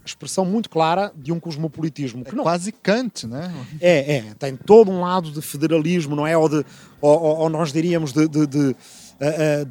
expressão 0.09 0.45
muito 0.45 0.69
clara 0.69 1.11
de 1.15 1.31
um 1.31 1.39
cosmopolitismo. 1.39 2.23
Que 2.23 2.31
é 2.31 2.35
não... 2.35 2.43
quase 2.43 2.71
Kant, 2.71 3.27
né? 3.27 3.53
É, 3.79 4.17
é. 4.17 4.21
Tem 4.37 4.55
todo 4.55 4.91
um 4.91 5.01
lado 5.01 5.31
de 5.31 5.41
federalismo, 5.41 6.15
não 6.15 6.25
é? 6.25 6.37
Ou, 6.37 6.49
de, 6.49 6.65
ou, 7.01 7.19
ou 7.19 7.49
nós 7.49 7.71
diríamos 7.71 8.11
de, 8.11 8.27
de, 8.27 8.47
de, 8.47 8.67
de, 8.69 8.75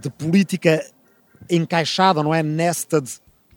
de 0.00 0.10
política 0.10 0.84
encaixada, 1.50 2.22
não 2.22 2.34
é? 2.34 2.42
Nested 2.42 3.08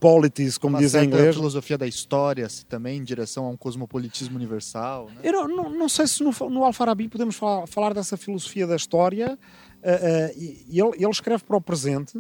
polities, 0.02 0.58
como 0.58 0.76
Uma 0.76 0.80
diz 0.80 0.96
em 0.96 1.06
inglês. 1.06 1.36
filosofia 1.36 1.78
da 1.78 1.86
história 1.86 2.48
também 2.68 2.98
em 2.98 3.04
direção 3.04 3.46
a 3.46 3.50
um 3.50 3.56
cosmopolitismo 3.56 4.36
universal. 4.36 5.06
Né? 5.06 5.22
Eu 5.24 5.32
não, 5.32 5.48
não, 5.48 5.70
não, 5.70 5.88
sei 5.88 6.08
se 6.08 6.24
no, 6.24 6.32
no 6.50 6.64
Alfarabi 6.64 7.08
podemos 7.08 7.36
falar, 7.36 7.68
falar, 7.68 7.94
dessa 7.94 8.18
filosofia 8.18 8.66
da 8.66 8.76
história. 8.76 9.38
Uh, 9.84 9.88
uh, 9.88 10.40
e 10.72 10.80
ele, 10.80 10.92
ele 10.96 11.10
escreve 11.10 11.44
para 11.44 11.56
o 11.56 11.62
presente 11.62 12.20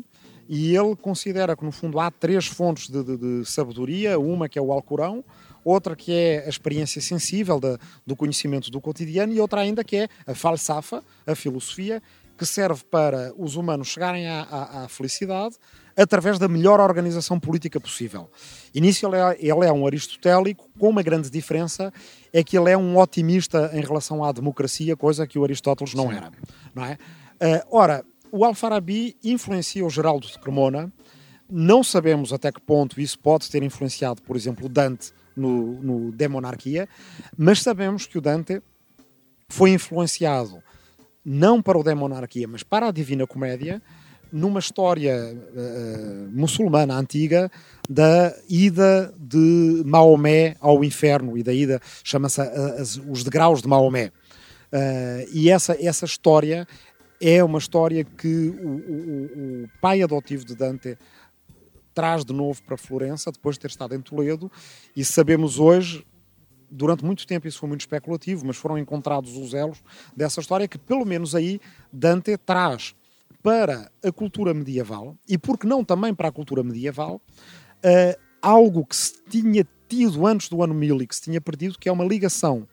e 0.53 0.75
ele 0.75 0.97
considera 0.97 1.55
que, 1.55 1.63
no 1.63 1.71
fundo, 1.71 1.97
há 1.97 2.11
três 2.11 2.45
fontes 2.45 2.89
de, 2.89 3.01
de, 3.01 3.15
de 3.15 3.45
sabedoria: 3.49 4.19
uma 4.19 4.49
que 4.49 4.59
é 4.59 4.61
o 4.61 4.73
Alcorão, 4.73 5.23
outra 5.63 5.95
que 5.95 6.11
é 6.11 6.43
a 6.45 6.49
experiência 6.49 7.01
sensível 7.01 7.57
do 8.05 8.17
conhecimento 8.17 8.69
do 8.69 8.81
cotidiano 8.81 9.31
e 9.31 9.39
outra 9.39 9.61
ainda 9.61 9.81
que 9.81 9.95
é 9.95 10.09
a 10.27 10.35
falsafa, 10.35 11.01
a 11.25 11.35
filosofia, 11.35 12.03
que 12.37 12.45
serve 12.45 12.83
para 12.83 13.33
os 13.37 13.55
humanos 13.55 13.87
chegarem 13.87 14.27
à, 14.27 14.41
à, 14.41 14.83
à 14.83 14.87
felicidade 14.89 15.55
através 15.95 16.37
da 16.37 16.49
melhor 16.49 16.81
organização 16.81 17.39
política 17.39 17.79
possível. 17.79 18.29
E 18.75 18.81
nisso 18.81 19.05
ele 19.07 19.15
é, 19.15 19.37
ele 19.39 19.65
é 19.65 19.71
um 19.71 19.87
aristotélico, 19.87 20.67
com 20.77 20.89
uma 20.89 21.01
grande 21.01 21.29
diferença, 21.29 21.93
é 22.33 22.43
que 22.43 22.57
ele 22.57 22.69
é 22.69 22.77
um 22.77 22.97
otimista 22.97 23.71
em 23.73 23.79
relação 23.81 24.21
à 24.21 24.33
democracia, 24.33 24.97
coisa 24.97 25.25
que 25.25 25.39
o 25.39 25.45
Aristóteles 25.45 25.93
não 25.93 26.11
era. 26.11 26.29
Não 26.75 26.83
é? 26.83 26.97
Uh, 27.39 27.77
ora, 27.77 28.03
o 28.31 28.45
Alfarabi 28.45 29.17
influencia 29.23 29.85
o 29.85 29.89
Geraldo 29.89 30.27
de 30.27 30.39
Cremona, 30.39 30.91
não 31.49 31.83
sabemos 31.83 32.31
até 32.31 32.51
que 32.51 32.61
ponto 32.61 32.99
isso 33.01 33.19
pode 33.19 33.49
ter 33.49 33.61
influenciado, 33.61 34.21
por 34.21 34.35
exemplo, 34.35 34.69
Dante 34.69 35.11
no, 35.35 35.81
no 35.81 36.15
mas 37.37 37.61
sabemos 37.61 38.05
que 38.05 38.17
o 38.17 38.21
Dante 38.21 38.61
foi 39.49 39.71
influenciado 39.71 40.63
não 41.23 41.61
para 41.61 41.77
o 41.77 41.83
De 41.83 41.93
Monarquia, 41.93 42.47
mas 42.47 42.63
para 42.63 42.87
a 42.87 42.91
Divina 42.91 43.27
Comédia, 43.27 43.81
numa 44.31 44.59
história 44.59 45.35
uh, 45.35 46.29
muçulmana 46.31 46.97
antiga 46.97 47.51
da 47.89 48.33
ida 48.49 49.13
de 49.19 49.83
Maomé 49.85 50.55
ao 50.59 50.83
inferno 50.83 51.37
e 51.37 51.43
da 51.43 51.53
ida, 51.53 51.81
chama-se 52.03 52.41
uh, 52.41 53.11
os 53.11 53.23
degraus 53.23 53.61
de 53.61 53.67
Maomé. 53.67 54.11
Uh, 54.71 55.27
e 55.33 55.49
essa, 55.49 55.75
essa 55.79 56.05
história 56.05 56.65
é 57.21 57.43
uma 57.43 57.59
história 57.59 58.03
que 58.03 58.49
o, 58.49 58.67
o, 58.67 59.63
o, 59.63 59.69
pai 59.79 60.01
adotivo 60.01 60.43
de 60.43 60.55
Dante 60.55 60.97
traz 61.93 62.25
de 62.25 62.33
novo 62.33 62.61
para 62.63 62.75
Florença, 62.75 63.31
depois 63.31 63.55
de 63.55 63.61
ter 63.61 63.67
estado 63.67 63.93
em 63.93 64.01
Toledo, 64.01 64.51
e 64.95 65.05
sabemos 65.05 65.59
hoje, 65.59 66.03
durante 66.69 67.05
muito 67.05 67.27
tempo 67.27 67.47
isso 67.47 67.59
foi 67.59 67.69
muito 67.69 67.81
especulativo, 67.81 68.45
mas 68.45 68.57
foram 68.57 68.77
encontrados 68.77 69.37
os 69.37 69.53
elos 69.53 69.83
dessa 70.15 70.41
história 70.41 70.67
que 70.67 70.79
pelo 70.79 71.05
menos 71.05 71.35
aí 71.35 71.61
Dante 71.93 72.35
traz 72.37 72.95
para 73.43 73.91
a 74.03 74.11
cultura 74.11 74.53
medieval 74.53 75.15
e, 75.27 75.37
porque 75.37 75.67
não 75.67 75.83
também 75.83 76.13
para 76.13 76.29
a 76.29 76.31
cultura 76.31 76.63
medieval, 76.63 77.21
uh, 77.77 78.19
algo 78.41 78.85
que 78.85 78.95
se 78.95 79.21
tinha 79.29 79.67
tido 79.87 80.25
antes 80.25 80.49
do 80.49 80.63
ano 80.63 80.73
1000 80.73 81.01
e 81.01 81.07
que 81.07 81.15
se 81.15 81.23
tinha 81.23 81.41
perdido, 81.41 81.77
que 81.77 81.89
é 81.89 81.91
uma 81.91 82.05
ligação 82.05 82.67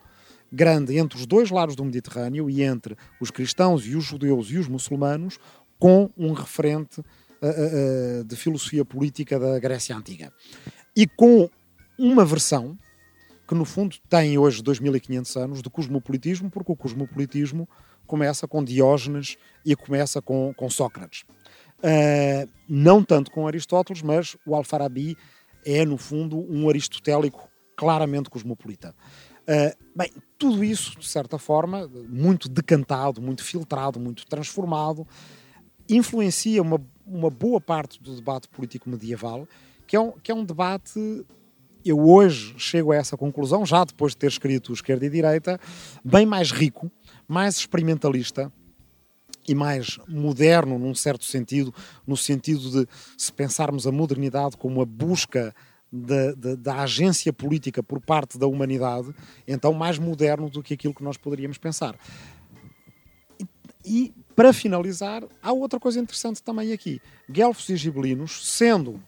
grande 0.52 0.96
entre 0.96 1.18
os 1.18 1.26
dois 1.26 1.50
lados 1.50 1.76
do 1.76 1.84
Mediterrâneo 1.84 2.48
e 2.48 2.62
entre 2.62 2.96
os 3.20 3.30
cristãos 3.30 3.86
e 3.86 3.94
os 3.94 4.04
judeus 4.04 4.50
e 4.50 4.58
os 4.58 4.68
muçulmanos, 4.68 5.38
com 5.78 6.10
um 6.16 6.32
referente 6.32 7.00
uh, 7.00 8.20
uh, 8.20 8.24
de 8.24 8.36
filosofia 8.36 8.84
política 8.84 9.38
da 9.38 9.58
Grécia 9.58 9.96
Antiga. 9.96 10.32
E 10.96 11.06
com 11.06 11.48
uma 11.98 12.24
versão 12.24 12.76
que, 13.46 13.54
no 13.54 13.64
fundo, 13.64 13.96
tem 14.08 14.36
hoje 14.36 14.62
2500 14.62 15.36
anos 15.36 15.62
de 15.62 15.70
cosmopolitismo, 15.70 16.50
porque 16.50 16.72
o 16.72 16.76
cosmopolitismo 16.76 17.68
começa 18.06 18.48
com 18.48 18.64
Diógenes 18.64 19.36
e 19.64 19.74
começa 19.76 20.20
com, 20.20 20.52
com 20.54 20.68
Sócrates. 20.68 21.24
Uh, 21.78 22.48
não 22.68 23.04
tanto 23.04 23.30
com 23.30 23.46
Aristóteles, 23.46 24.02
mas 24.02 24.36
o 24.44 24.54
Alfarabi 24.54 25.16
é, 25.64 25.84
no 25.84 25.96
fundo, 25.96 26.38
um 26.50 26.68
aristotélico 26.68 27.48
claramente 27.76 28.30
cosmopolita. 28.30 28.94
Uh, 29.42 29.76
bem, 29.94 30.10
tudo 30.38 30.62
isso, 30.62 30.98
de 30.98 31.06
certa 31.06 31.36
forma, 31.36 31.90
muito 32.08 32.48
decantado, 32.48 33.20
muito 33.20 33.42
filtrado, 33.42 33.98
muito 33.98 34.24
transformado, 34.26 35.06
influencia 35.88 36.62
uma, 36.62 36.80
uma 37.04 37.28
boa 37.28 37.60
parte 37.60 38.00
do 38.00 38.14
debate 38.14 38.48
político 38.48 38.88
medieval, 38.88 39.48
que 39.86 39.96
é 39.96 40.00
um, 40.00 40.12
que 40.12 40.30
é 40.30 40.34
um 40.34 40.44
debate 40.44 41.26
eu 41.84 41.98
hoje 42.00 42.54
chego 42.58 42.92
a 42.92 42.96
essa 42.96 43.16
conclusão, 43.16 43.64
já 43.64 43.84
depois 43.84 44.12
de 44.12 44.18
ter 44.18 44.26
escrito 44.26 44.72
Esquerda 44.72 45.06
e 45.06 45.10
Direita, 45.10 45.58
bem 46.04 46.26
mais 46.26 46.50
rico, 46.50 46.90
mais 47.26 47.56
experimentalista 47.56 48.52
e 49.46 49.54
mais 49.54 49.98
moderno, 50.06 50.78
num 50.78 50.94
certo 50.94 51.24
sentido, 51.24 51.74
no 52.06 52.16
sentido 52.16 52.70
de 52.70 52.88
se 53.16 53.32
pensarmos 53.32 53.86
a 53.86 53.92
modernidade 53.92 54.56
como 54.56 54.82
a 54.82 54.84
busca 54.84 55.54
da, 55.90 56.32
da, 56.34 56.54
da, 56.54 56.82
agência 56.82 57.32
política 57.32 57.82
por 57.82 58.00
parte 58.00 58.38
da 58.38 58.46
humanidade, 58.46 59.14
então 59.46 59.72
mais 59.72 59.98
moderno 59.98 60.50
do 60.50 60.62
que 60.62 60.74
aquilo 60.74 60.94
que 60.94 61.02
nós 61.02 61.16
poderíamos 61.16 61.58
pensar. 61.58 61.96
E, 63.38 63.46
e 63.84 64.14
para 64.36 64.52
finalizar, 64.52 65.24
há 65.42 65.52
outra 65.52 65.80
coisa 65.80 65.98
interessante 65.98 66.42
também 66.42 66.72
aqui. 66.72 67.00
Guelfos 67.28 67.68
e 67.70 67.76
Gibelinos, 67.76 68.54
sendo 68.54 69.00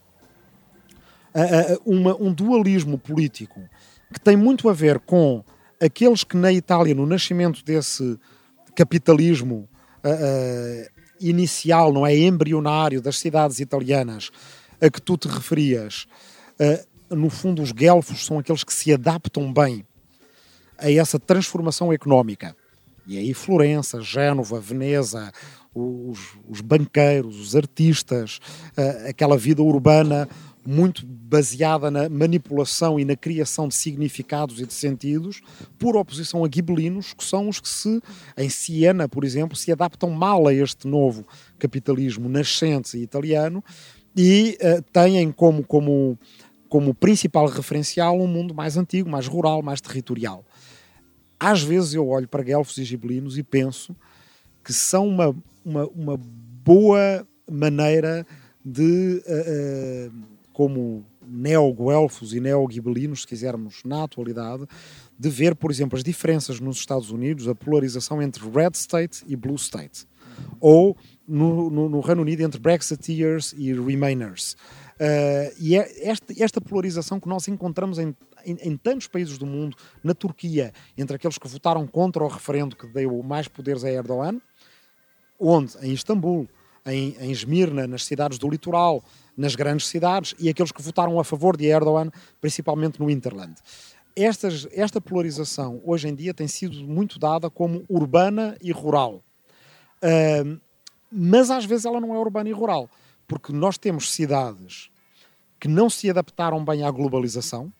uma, 1.84 2.16
um 2.16 2.32
dualismo 2.32 2.98
político 2.98 3.60
que 4.12 4.20
tem 4.20 4.36
muito 4.36 4.68
a 4.68 4.72
ver 4.72 4.98
com 4.98 5.44
aqueles 5.80 6.24
que 6.24 6.36
na 6.36 6.52
Itália, 6.52 6.94
no 6.94 7.06
nascimento 7.06 7.64
desse 7.64 8.18
capitalismo 8.74 9.68
uh, 10.04 10.08
uh, 10.08 11.00
inicial, 11.20 11.92
não 11.92 12.06
é 12.06 12.16
embrionário 12.16 13.00
das 13.00 13.18
cidades 13.18 13.60
italianas 13.60 14.30
a 14.80 14.90
que 14.90 15.00
tu 15.00 15.16
te 15.16 15.28
referias, 15.28 16.06
uh, 16.60 17.16
no 17.16 17.30
fundo 17.30 17.62
os 17.62 17.72
guelfos 17.72 18.24
são 18.24 18.38
aqueles 18.38 18.62
que 18.62 18.72
se 18.72 18.92
adaptam 18.92 19.52
bem 19.52 19.84
a 20.78 20.90
essa 20.90 21.18
transformação 21.18 21.92
económica. 21.92 22.56
E 23.06 23.18
aí 23.18 23.34
Florença, 23.34 24.00
Génova, 24.00 24.60
Veneza, 24.60 25.32
os, 25.74 26.38
os 26.48 26.60
banqueiros, 26.60 27.38
os 27.40 27.56
artistas, 27.56 28.40
aquela 29.08 29.36
vida 29.36 29.62
urbana 29.62 30.28
muito 30.66 31.06
baseada 31.06 31.90
na 31.90 32.08
manipulação 32.08 33.00
e 33.00 33.04
na 33.04 33.16
criação 33.16 33.68
de 33.68 33.74
significados 33.74 34.60
e 34.60 34.66
de 34.66 34.74
sentidos, 34.74 35.40
por 35.78 35.96
oposição 35.96 36.44
a 36.44 36.48
gibelinos, 36.52 37.12
que 37.12 37.24
são 37.24 37.48
os 37.48 37.60
que 37.60 37.68
se, 37.68 38.00
em 38.36 38.48
Siena, 38.48 39.08
por 39.08 39.24
exemplo, 39.24 39.56
se 39.56 39.72
adaptam 39.72 40.10
mal 40.10 40.46
a 40.46 40.54
este 40.54 40.86
novo 40.86 41.26
capitalismo 41.58 42.28
nascente 42.28 42.98
italiano 42.98 43.64
e 44.16 44.58
uh, 44.60 44.82
têm 44.92 45.30
como, 45.32 45.64
como, 45.64 46.18
como 46.70 46.94
principal 46.94 47.48
referencial 47.48 48.18
um 48.18 48.28
mundo 48.28 48.54
mais 48.54 48.76
antigo, 48.76 49.10
mais 49.10 49.26
rural, 49.26 49.60
mais 49.60 49.80
territorial. 49.80 50.44
Às 51.38 51.62
vezes 51.62 51.94
eu 51.94 52.08
olho 52.08 52.28
para 52.28 52.44
guelfos 52.44 52.78
e 52.78 52.84
gibelinos 52.84 53.36
e 53.36 53.42
penso 53.42 53.94
que 54.64 54.72
são 54.72 55.08
uma, 55.08 55.36
uma, 55.64 55.86
uma 55.88 56.16
boa 56.16 57.26
maneira 57.50 58.24
de 58.64 59.20
uh, 59.26 60.08
uh, 60.08 60.22
como 60.52 61.04
neo-guelfos 61.26 62.34
e 62.34 62.40
neo-gibelinos, 62.40 63.22
se 63.22 63.26
quisermos, 63.26 63.82
na 63.84 64.04
atualidade, 64.04 64.64
de 65.18 65.28
ver, 65.28 65.56
por 65.56 65.70
exemplo, 65.70 65.96
as 65.96 66.04
diferenças 66.04 66.60
nos 66.60 66.76
Estados 66.76 67.10
Unidos, 67.10 67.48
a 67.48 67.54
polarização 67.54 68.22
entre 68.22 68.48
Red 68.48 68.72
State 68.74 69.24
e 69.26 69.34
Blue 69.34 69.56
State, 69.56 70.06
ou 70.60 70.96
no, 71.26 71.68
no, 71.70 71.88
no 71.88 72.00
Reino 72.00 72.22
Unido 72.22 72.42
entre 72.42 72.60
Brexiteers 72.60 73.54
e 73.56 73.72
Remainers. 73.72 74.56
Uh, 75.00 75.56
e 75.58 75.76
é 75.76 76.06
esta, 76.06 76.34
esta, 76.38 76.60
polarização 76.60 77.18
que 77.18 77.26
nós 77.26 77.48
encontramos 77.48 77.98
em, 77.98 78.14
em, 78.44 78.58
em, 78.60 78.76
tantos 78.76 79.08
países 79.08 79.38
do 79.38 79.46
mundo, 79.46 79.74
na 80.04 80.12
Turquia, 80.12 80.74
entre 80.96 81.16
aqueles 81.16 81.38
que 81.38 81.48
votaram 81.48 81.86
contra 81.86 82.22
o 82.22 82.28
referendo 82.28 82.76
que 82.76 82.86
deu 82.86 83.22
mais 83.22 83.48
poderes 83.48 83.82
a 83.82 83.90
Erdogan, 83.90 84.38
onde? 85.38 85.72
Em 85.80 85.94
Istambul, 85.94 86.46
em, 86.84 87.16
em 87.18 87.30
Esmirna, 87.30 87.86
nas 87.86 88.04
cidades 88.04 88.38
do 88.38 88.46
litoral, 88.46 89.02
nas 89.34 89.54
grandes 89.54 89.86
cidades 89.86 90.34
e 90.38 90.50
aqueles 90.50 90.70
que 90.70 90.82
votaram 90.82 91.18
a 91.18 91.24
favor 91.24 91.56
de 91.56 91.64
Erdogan, 91.64 92.10
principalmente 92.38 93.00
no 93.00 93.08
Interland. 93.08 93.54
Estas, 94.14 94.68
esta 94.70 95.00
polarização 95.00 95.80
hoje 95.82 96.08
em 96.08 96.14
dia 96.14 96.34
tem 96.34 96.46
sido 96.46 96.76
muito 96.84 97.18
dada 97.18 97.48
como 97.48 97.86
urbana 97.88 98.54
e 98.60 98.70
rural. 98.70 99.22
Uh, 100.02 100.60
mas 101.10 101.50
às 101.50 101.64
vezes 101.64 101.86
ela 101.86 102.00
não 102.02 102.14
é 102.14 102.18
urbana 102.18 102.50
e 102.50 102.52
rural, 102.52 102.88
porque 103.30 103.52
nós 103.52 103.78
temos 103.78 104.10
cidades 104.10 104.90
que 105.60 105.68
não 105.68 105.88
se 105.88 106.10
adaptaram 106.10 106.64
bem 106.64 106.82
à 106.82 106.90
globalização, 106.90 107.72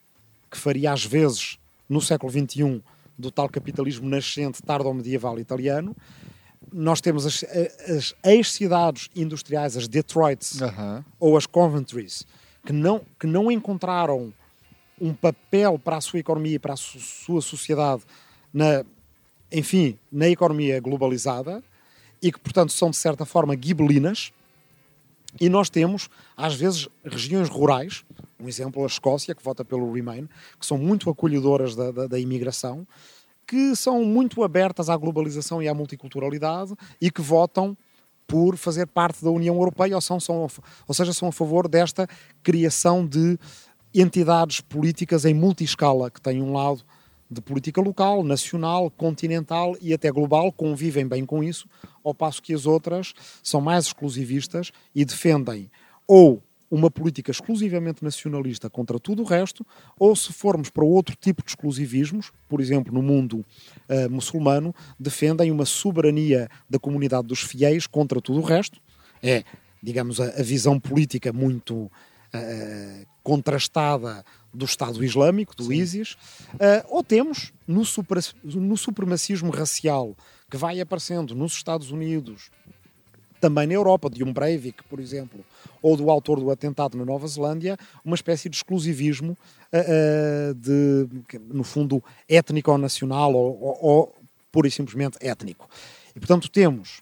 que 0.49 0.57
faria 0.57 0.93
às 0.93 1.03
vezes 1.03 1.57
no 1.89 1.99
século 1.99 2.31
XXI 2.31 2.81
do 3.17 3.29
tal 3.29 3.49
capitalismo 3.49 4.07
nascente 4.07 4.63
tardo-medieval 4.63 5.37
italiano, 5.37 5.93
nós 6.71 7.01
temos 7.01 7.25
as, 7.25 7.43
as 7.43 8.15
ex-cidades 8.23 9.09
industriais, 9.13 9.75
as 9.75 9.89
Detroits 9.89 10.61
ou 11.19 11.35
as 11.35 11.45
Coventrys, 11.45 12.25
que 12.65 12.71
não, 12.71 13.01
que 13.19 13.27
não 13.27 13.51
encontraram 13.51 14.33
um 15.01 15.13
papel 15.13 15.77
para 15.77 15.97
a 15.97 16.01
sua 16.01 16.19
economia 16.19 16.55
e 16.55 16.59
para 16.59 16.75
a 16.75 16.77
su 16.77 16.97
sua 16.97 17.41
sociedade 17.41 18.03
na, 18.53 18.85
enfim, 19.51 19.99
na 20.09 20.29
economia 20.29 20.79
globalizada 20.79 21.61
e 22.21 22.31
que, 22.31 22.39
portanto, 22.39 22.71
são 22.71 22.89
de 22.89 22.95
certa 22.95 23.25
forma 23.25 23.57
gibelinas. 23.61 24.31
E 25.39 25.49
nós 25.49 25.69
temos, 25.69 26.09
às 26.35 26.55
vezes, 26.55 26.87
regiões 27.03 27.49
rurais, 27.49 28.03
um 28.39 28.47
exemplo, 28.47 28.83
a 28.83 28.87
Escócia, 28.87 29.35
que 29.35 29.43
vota 29.43 29.63
pelo 29.63 29.91
Remain, 29.91 30.27
que 30.59 30.65
são 30.65 30.77
muito 30.77 31.09
acolhedoras 31.09 31.75
da, 31.75 31.91
da, 31.91 32.07
da 32.07 32.19
imigração, 32.19 32.85
que 33.47 33.75
são 33.75 34.03
muito 34.03 34.43
abertas 34.43 34.89
à 34.89 34.97
globalização 34.97 35.61
e 35.61 35.67
à 35.67 35.73
multiculturalidade 35.73 36.73
e 36.99 37.11
que 37.11 37.21
votam 37.21 37.77
por 38.25 38.55
fazer 38.55 38.87
parte 38.87 39.23
da 39.23 39.29
União 39.29 39.55
Europeia, 39.55 39.95
ou, 39.95 40.01
são, 40.01 40.19
são, 40.19 40.47
ou 40.87 40.93
seja, 40.93 41.11
são 41.11 41.27
a 41.27 41.31
favor 41.33 41.67
desta 41.67 42.07
criação 42.41 43.05
de 43.05 43.37
entidades 43.93 44.61
políticas 44.61 45.25
em 45.25 45.33
multiscala, 45.33 46.09
que 46.09 46.21
têm 46.21 46.41
um 46.41 46.53
lado 46.53 46.81
de 47.31 47.39
política 47.39 47.79
local, 47.79 48.23
nacional, 48.23 48.91
continental 48.91 49.77
e 49.81 49.93
até 49.93 50.11
global, 50.11 50.51
convivem 50.51 51.07
bem 51.07 51.25
com 51.25 51.41
isso, 51.41 51.65
ao 52.03 52.13
passo 52.13 52.41
que 52.41 52.53
as 52.53 52.65
outras 52.65 53.13
são 53.41 53.61
mais 53.61 53.85
exclusivistas 53.85 54.71
e 54.93 55.05
defendem 55.05 55.71
ou 56.05 56.43
uma 56.69 56.91
política 56.91 57.31
exclusivamente 57.31 58.03
nacionalista 58.03 58.69
contra 58.69 58.97
tudo 58.97 59.23
o 59.23 59.25
resto, 59.25 59.65
ou 59.99 60.15
se 60.15 60.31
formos 60.31 60.69
para 60.69 60.85
outro 60.85 61.17
tipo 61.19 61.43
de 61.43 61.49
exclusivismos, 61.49 62.31
por 62.47 62.61
exemplo, 62.61 62.93
no 62.93 63.01
mundo 63.01 63.45
uh, 63.89 64.09
muçulmano, 64.09 64.73
defendem 64.97 65.51
uma 65.51 65.65
soberania 65.65 66.49
da 66.69 66.79
comunidade 66.79 67.27
dos 67.27 67.41
fiéis 67.41 67.87
contra 67.87 68.21
tudo 68.21 68.39
o 68.39 68.43
resto. 68.43 68.79
É, 69.21 69.43
digamos, 69.83 70.21
a, 70.21 70.27
a 70.39 70.43
visão 70.43 70.79
política 70.79 71.33
muito 71.33 71.75
uh, 71.75 73.05
contrastada 73.21 74.23
do 74.53 74.65
Estado 74.65 75.03
Islâmico, 75.03 75.55
do 75.55 75.65
Sim. 75.65 75.73
ISIS, 75.73 76.13
uh, 76.53 76.85
ou 76.89 77.03
temos 77.03 77.53
no, 77.67 77.85
super, 77.85 78.17
no 78.43 78.75
supremacismo 78.75 79.49
racial 79.49 80.15
que 80.49 80.57
vai 80.57 80.81
aparecendo 80.81 81.33
nos 81.33 81.53
Estados 81.53 81.91
Unidos, 81.91 82.51
também 83.39 83.65
na 83.65 83.73
Europa, 83.73 84.09
de 84.09 84.23
um 84.23 84.31
Breivik, 84.31 84.83
por 84.83 84.99
exemplo, 84.99 85.43
ou 85.81 85.97
do 85.97 86.11
autor 86.11 86.39
do 86.39 86.51
atentado 86.51 86.97
na 86.97 87.03
Nova 87.03 87.27
Zelândia, 87.27 87.77
uma 88.05 88.15
espécie 88.15 88.49
de 88.49 88.57
exclusivismo 88.57 89.35
uh, 89.73 90.53
de, 90.53 91.07
no 91.47 91.63
fundo, 91.63 92.03
étnico-nacional 92.29 93.33
ou, 93.33 93.59
ou, 93.59 93.77
ou 93.81 94.15
pura 94.51 94.67
e 94.67 94.71
simplesmente 94.71 95.17
étnico. 95.21 95.67
E, 96.15 96.19
portanto, 96.19 96.49
temos 96.49 97.01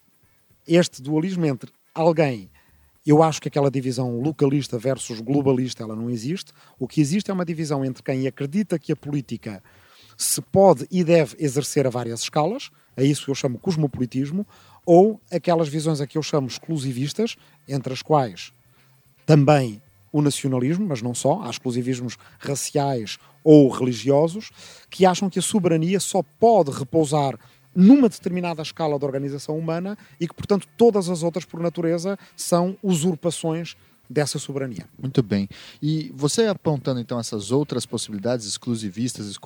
este 0.67 1.01
dualismo 1.01 1.45
entre 1.45 1.71
alguém 1.93 2.49
eu 3.05 3.23
acho 3.23 3.41
que 3.41 3.47
aquela 3.47 3.71
divisão 3.71 4.19
localista 4.19 4.77
versus 4.77 5.19
globalista 5.21 5.83
ela 5.83 5.95
não 5.95 6.09
existe. 6.09 6.51
O 6.77 6.87
que 6.87 7.01
existe 7.01 7.31
é 7.31 7.33
uma 7.33 7.45
divisão 7.45 7.83
entre 7.83 8.03
quem 8.03 8.27
acredita 8.27 8.77
que 8.77 8.91
a 8.91 8.95
política 8.95 9.63
se 10.17 10.41
pode 10.41 10.85
e 10.91 11.03
deve 11.03 11.35
exercer 11.39 11.87
a 11.87 11.89
várias 11.89 12.21
escalas, 12.21 12.69
a 12.95 13.01
isso 13.01 13.31
eu 13.31 13.35
chamo 13.35 13.57
cosmopolitismo, 13.57 14.45
ou 14.85 15.19
aquelas 15.31 15.69
visões 15.69 16.01
a 16.01 16.07
que 16.07 16.17
eu 16.17 16.21
chamo 16.21 16.47
exclusivistas, 16.47 17.37
entre 17.67 17.93
as 17.93 18.01
quais 18.01 18.51
também 19.25 19.81
o 20.11 20.21
nacionalismo, 20.21 20.87
mas 20.87 21.01
não 21.01 21.13
só, 21.13 21.43
há 21.43 21.49
exclusivismos 21.49 22.17
raciais 22.39 23.17
ou 23.43 23.69
religiosos, 23.69 24.49
que 24.89 25.05
acham 25.05 25.29
que 25.29 25.39
a 25.39 25.41
soberania 25.41 25.99
só 25.99 26.23
pode 26.39 26.71
repousar 26.71 27.39
numa 27.75 28.09
determinada 28.09 28.61
escala 28.61 28.97
de 28.97 29.05
organização 29.05 29.57
humana 29.57 29.97
e 30.19 30.27
que, 30.27 30.33
portanto, 30.33 30.67
todas 30.77 31.09
as 31.09 31.23
outras, 31.23 31.45
por 31.45 31.59
natureza, 31.59 32.17
são 32.35 32.77
usurpações 32.81 33.75
dessa 34.09 34.39
soberania. 34.39 34.85
Muito 34.99 35.21
bem. 35.21 35.47
E 35.81 36.11
você 36.15 36.47
apontando 36.47 36.99
então 36.99 37.19
essas 37.19 37.51
outras 37.51 37.85
possibilidades 37.85 38.47
exclusivistas 38.47 39.31
e 39.31 39.39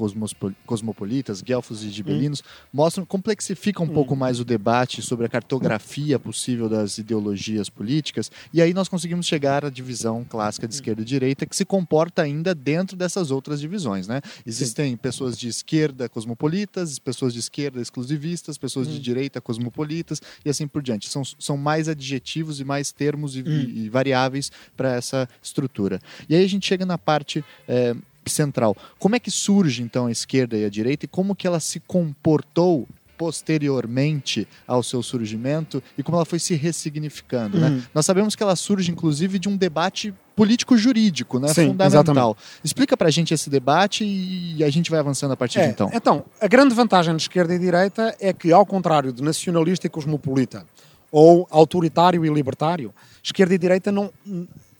cosmopolitas, 0.65 1.41
guelfos 1.41 1.83
e 1.83 1.89
gibelinos, 1.89 2.39
hum. 2.39 2.43
mostram, 2.71 3.05
complexificam 3.05 3.85
um 3.85 3.89
hum. 3.89 3.93
pouco 3.93 4.15
mais 4.15 4.39
o 4.39 4.45
debate 4.45 5.01
sobre 5.01 5.25
a 5.25 5.29
cartografia 5.29 6.17
possível 6.17 6.69
das 6.69 6.97
ideologias 6.97 7.69
políticas, 7.69 8.31
e 8.53 8.61
aí 8.61 8.73
nós 8.73 8.87
conseguimos 8.87 9.25
chegar 9.25 9.65
à 9.65 9.69
divisão 9.69 10.23
clássica 10.23 10.65
de 10.65 10.75
esquerda 10.75 11.01
e 11.01 11.05
direita, 11.05 11.45
que 11.45 11.55
se 11.55 11.65
comporta 11.65 12.21
ainda 12.21 12.55
dentro 12.55 12.95
dessas 12.95 13.31
outras 13.31 13.59
divisões, 13.59 14.07
né? 14.07 14.21
Existem 14.45 14.91
Sim. 14.91 14.97
pessoas 14.97 15.37
de 15.37 15.49
esquerda 15.49 16.07
cosmopolitas, 16.07 16.99
pessoas 16.99 17.33
de 17.33 17.39
esquerda 17.39 17.81
exclusivistas, 17.81 18.57
pessoas 18.57 18.87
hum. 18.87 18.91
de 18.91 18.99
direita 18.99 19.41
cosmopolitas, 19.41 20.21
e 20.45 20.49
assim 20.49 20.67
por 20.67 20.81
diante. 20.81 21.09
São, 21.09 21.23
são 21.25 21.57
mais 21.57 21.89
adjetivos 21.89 22.61
e 22.61 22.63
mais 22.63 22.93
termos 22.93 23.35
e, 23.35 23.41
e, 23.41 23.85
e 23.85 23.89
variáveis 23.89 24.52
para 24.75 24.95
essa 24.95 25.27
estrutura. 25.41 25.99
E 26.29 26.35
aí 26.35 26.43
a 26.43 26.49
gente 26.49 26.65
chega 26.65 26.85
na 26.85 26.97
parte 26.97 27.43
é, 27.67 27.95
central. 28.25 28.75
Como 28.99 29.15
é 29.15 29.19
que 29.19 29.31
surge 29.31 29.81
então 29.81 30.07
a 30.07 30.11
esquerda 30.11 30.57
e 30.57 30.65
a 30.65 30.69
direita 30.69 31.05
e 31.05 31.07
como 31.07 31.35
que 31.35 31.47
ela 31.47 31.59
se 31.59 31.79
comportou 31.79 32.87
posteriormente 33.17 34.47
ao 34.67 34.83
seu 34.83 35.01
surgimento 35.01 35.81
e 35.97 36.03
como 36.03 36.17
ela 36.17 36.25
foi 36.25 36.39
se 36.39 36.55
ressignificando. 36.55 37.57
Né? 37.57 37.67
Uhum. 37.67 37.75
Né? 37.75 37.83
Nós 37.93 38.05
sabemos 38.05 38.35
que 38.35 38.43
ela 38.43 38.55
surge, 38.55 38.91
inclusive, 38.91 39.39
de 39.39 39.47
um 39.47 39.55
debate 39.55 40.13
político-jurídico, 40.35 41.39
né? 41.39 41.47
Sim, 41.49 41.67
fundamental. 41.67 42.01
Exatamente. 42.01 42.37
Explica 42.63 42.97
para 42.97 43.07
a 43.07 43.11
gente 43.11 43.33
esse 43.33 43.49
debate 43.49 44.03
e 44.03 44.63
a 44.63 44.69
gente 44.69 44.89
vai 44.89 44.99
avançando 44.99 45.31
a 45.31 45.37
partir 45.37 45.59
é, 45.59 45.67
de 45.67 45.69
então. 45.69 45.89
Então, 45.93 46.25
a 46.41 46.47
grande 46.47 46.73
vantagem 46.73 47.15
de 47.15 47.21
esquerda 47.21 47.53
e 47.53 47.59
direita 47.59 48.15
é 48.19 48.33
que, 48.33 48.51
ao 48.51 48.65
contrário 48.65 49.13
de 49.13 49.21
nacionalista 49.21 49.85
e 49.85 49.89
cosmopolita, 49.89 50.65
ou 51.13 51.47
autoritário 51.51 52.25
e 52.25 52.29
libertário, 52.33 52.91
esquerda 53.21 53.53
e 53.53 53.57
direita 53.59 53.91
não 53.91 54.11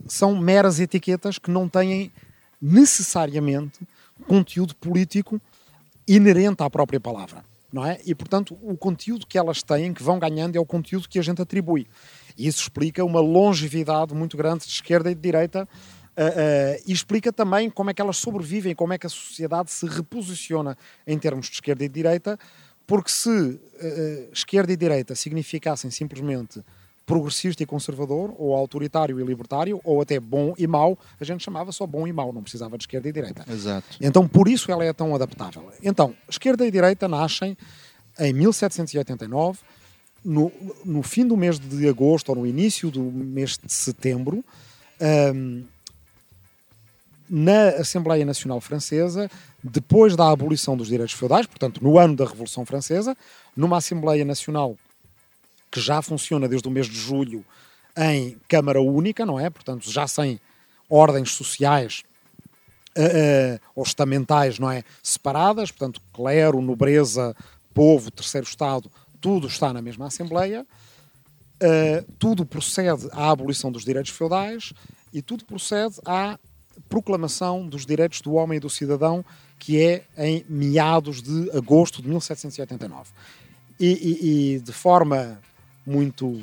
são 0.08 0.36
meras 0.36 0.80
etiquetas 0.80 1.38
que 1.38 1.52
não 1.52 1.70
têm 1.70 2.12
necessariamente 2.60 3.80
conteúdo 4.28 4.76
político 4.76 5.40
inerente 6.08 6.64
à 6.64 6.70
própria 6.72 7.00
palavra, 7.00 7.46
não 7.72 7.86
é? 7.86 8.00
E 8.04 8.16
portanto, 8.16 8.58
o 8.64 8.76
conteúdo 8.76 9.28
que 9.28 9.38
elas 9.38 9.62
têm, 9.62 9.94
que 9.94 10.02
vão 10.02 10.18
ganhando, 10.18 10.56
é 10.56 10.60
o 10.60 10.66
conteúdo 10.66 11.08
que 11.08 11.20
a 11.20 11.22
gente 11.22 11.40
atribui. 11.40 11.86
E 12.36 12.48
isso 12.48 12.64
explica 12.64 13.06
uma 13.06 13.22
longevidade 13.22 14.16
muito 14.16 14.36
grande 14.36 14.66
de 14.66 14.72
esquerda 14.72 15.12
e 15.12 15.16
de 15.16 15.22
direita. 15.22 15.70
Uh, 16.16 16.78
uh, 16.78 16.84
e 16.88 16.92
explica 16.92 17.32
também 17.32 17.70
como 17.70 17.92
é 17.92 17.94
que 17.94 18.02
elas 18.02 18.18
sobrevivem, 18.18 18.76
como 18.76 18.94
é 18.94 18.98
que 18.98 19.06
a 19.06 19.10
sociedade 19.10 19.72
se 19.72 19.86
reposiciona 19.86 20.78
em 21.06 21.18
termos 21.18 21.48
de 21.48 21.54
esquerda 21.54 21.84
e 21.84 21.88
de 21.88 21.94
direita, 21.94 22.40
porque 22.86 23.10
se 23.10 23.30
uh, 23.30 23.60
esquerda 24.32 24.72
e 24.72 24.78
direita 24.78 25.16
significassem 25.16 25.90
simplesmente 25.90 26.64
progressista 27.06 27.62
e 27.62 27.66
conservador, 27.66 28.34
ou 28.38 28.56
autoritário 28.56 29.20
e 29.20 29.24
libertário, 29.24 29.80
ou 29.84 30.02
até 30.02 30.20
bom 30.20 30.54
e 30.58 30.66
mau, 30.66 30.98
a 31.20 31.24
gente 31.24 31.44
chamava 31.44 31.72
só 31.72 31.86
bom 31.86 32.08
e 32.08 32.14
mau, 32.14 32.32
não 32.32 32.42
precisava 32.42 32.78
de 32.78 32.84
esquerda 32.84 33.10
e 33.10 33.12
direita. 33.12 33.46
Exato. 33.52 33.98
Então, 34.00 34.28
por 34.28 34.48
isso 34.48 34.72
ela 34.72 34.86
é 34.86 34.94
tão 34.94 35.14
adaptável. 35.14 35.70
Então, 35.84 36.16
esquerda 36.30 36.66
e 36.66 36.72
direita 36.72 37.08
nascem 37.08 37.58
em 38.20 38.34
1789, 38.34 39.60
no, 40.24 40.52
no 40.86 41.04
fim 41.04 41.28
do 41.28 41.36
mês 41.36 41.60
de 41.60 41.88
agosto 41.90 42.30
ou 42.30 42.36
no 42.36 42.48
início 42.48 42.90
do 42.90 43.02
mês 43.02 43.58
de 43.62 43.74
setembro, 43.74 44.44
um, 45.36 45.64
na 47.36 47.70
Assembleia 47.80 48.24
Nacional 48.24 48.62
Francesa, 48.62 49.28
depois 49.64 50.16
da 50.16 50.30
abolição 50.30 50.78
dos 50.78 50.88
direitos 50.88 51.16
feudais, 51.16 51.48
portanto, 51.48 51.84
no 51.84 51.98
ano 51.98 52.16
da 52.16 52.26
Revolução 52.26 52.64
Francesa, 52.64 53.18
numa 53.58 53.78
Assembleia 53.78 54.24
Nacional 54.24 54.78
que 55.72 55.82
já 55.82 56.00
funciona 56.04 56.48
desde 56.48 56.68
o 56.68 56.72
mês 56.72 56.86
de 56.86 56.96
julho 56.96 57.44
em 57.98 58.38
Câmara 58.48 58.80
Única, 58.80 59.26
não 59.26 59.40
é? 59.40 59.50
Portanto, 59.50 59.90
já 59.90 60.06
sem 60.08 60.40
ordens 60.88 61.32
sociais 61.32 62.04
uh, 62.96 63.02
uh, 63.02 63.60
ou 63.76 63.82
estamentais, 63.82 64.60
não 64.60 64.70
é? 64.70 64.84
Separadas, 65.02 65.72
portanto, 65.72 66.00
clero, 66.14 66.62
nobreza, 66.62 67.36
povo, 67.74 68.12
terceiro 68.12 68.46
Estado, 68.46 68.92
tudo 69.20 69.48
está 69.48 69.74
na 69.74 69.82
mesma 69.82 70.06
Assembleia. 70.06 70.68
Uh, 71.56 72.12
tudo 72.20 72.46
procede 72.46 73.10
à 73.12 73.32
abolição 73.32 73.72
dos 73.72 73.84
direitos 73.84 74.12
feudais 74.12 74.72
e 75.12 75.20
tudo 75.20 75.46
procede 75.46 75.96
à 76.06 76.38
proclamação 76.90 77.68
dos 77.68 77.86
direitos 77.86 78.22
do 78.22 78.34
homem 78.34 78.58
e 78.58 78.60
do 78.60 78.70
cidadão, 78.70 79.24
que 79.60 79.82
é 79.82 80.04
em 80.18 80.46
meados 80.48 81.22
de 81.22 81.50
agosto 81.52 82.02
de 82.02 82.08
1789. 82.08 83.12
E, 83.80 83.88
e, 83.88 84.56
e 84.56 84.60
de 84.60 84.72
forma 84.72 85.40
muito 85.86 86.42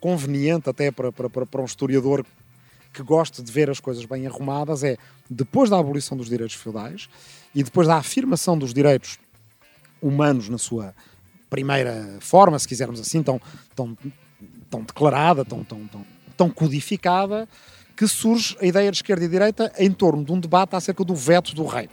conveniente, 0.00 0.68
até 0.68 0.90
para, 0.90 1.12
para, 1.12 1.28
para 1.28 1.62
um 1.62 1.64
historiador 1.64 2.24
que 2.92 3.02
gosta 3.02 3.42
de 3.42 3.52
ver 3.52 3.70
as 3.70 3.80
coisas 3.80 4.04
bem 4.04 4.26
arrumadas, 4.26 4.82
é 4.82 4.96
depois 5.28 5.68
da 5.70 5.78
abolição 5.78 6.16
dos 6.16 6.28
direitos 6.28 6.56
feudais 6.56 7.08
e 7.54 7.62
depois 7.62 7.86
da 7.86 7.96
afirmação 7.96 8.58
dos 8.58 8.72
direitos 8.72 9.18
humanos 10.00 10.48
na 10.48 10.58
sua 10.58 10.94
primeira 11.50 12.18
forma, 12.20 12.58
se 12.58 12.68
quisermos 12.68 13.00
assim, 13.00 13.22
tão, 13.22 13.40
tão, 13.74 13.96
tão 14.70 14.82
declarada, 14.82 15.44
tão, 15.44 15.64
tão, 15.64 15.86
tão, 15.86 16.06
tão 16.36 16.50
codificada, 16.50 17.48
que 17.98 18.06
surge 18.06 18.56
a 18.60 18.64
ideia 18.64 18.92
de 18.92 18.98
esquerda 18.98 19.24
e 19.24 19.28
direita 19.28 19.72
em 19.76 19.90
torno 19.90 20.24
de 20.24 20.30
um 20.30 20.38
debate 20.38 20.76
acerca 20.76 21.02
do 21.02 21.16
veto 21.16 21.52
do 21.52 21.66
rei. 21.66 21.90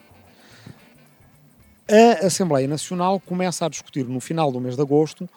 A 1.89 2.27
Assembleia 2.27 2.67
Nacional 2.67 3.19
começa 3.19 3.65
a 3.65 3.69
discutir 3.69 4.05
no 4.05 4.19
final 4.19 4.51
do 4.51 4.61
mês 4.61 4.75
de 4.75 4.81
agosto 4.83 5.27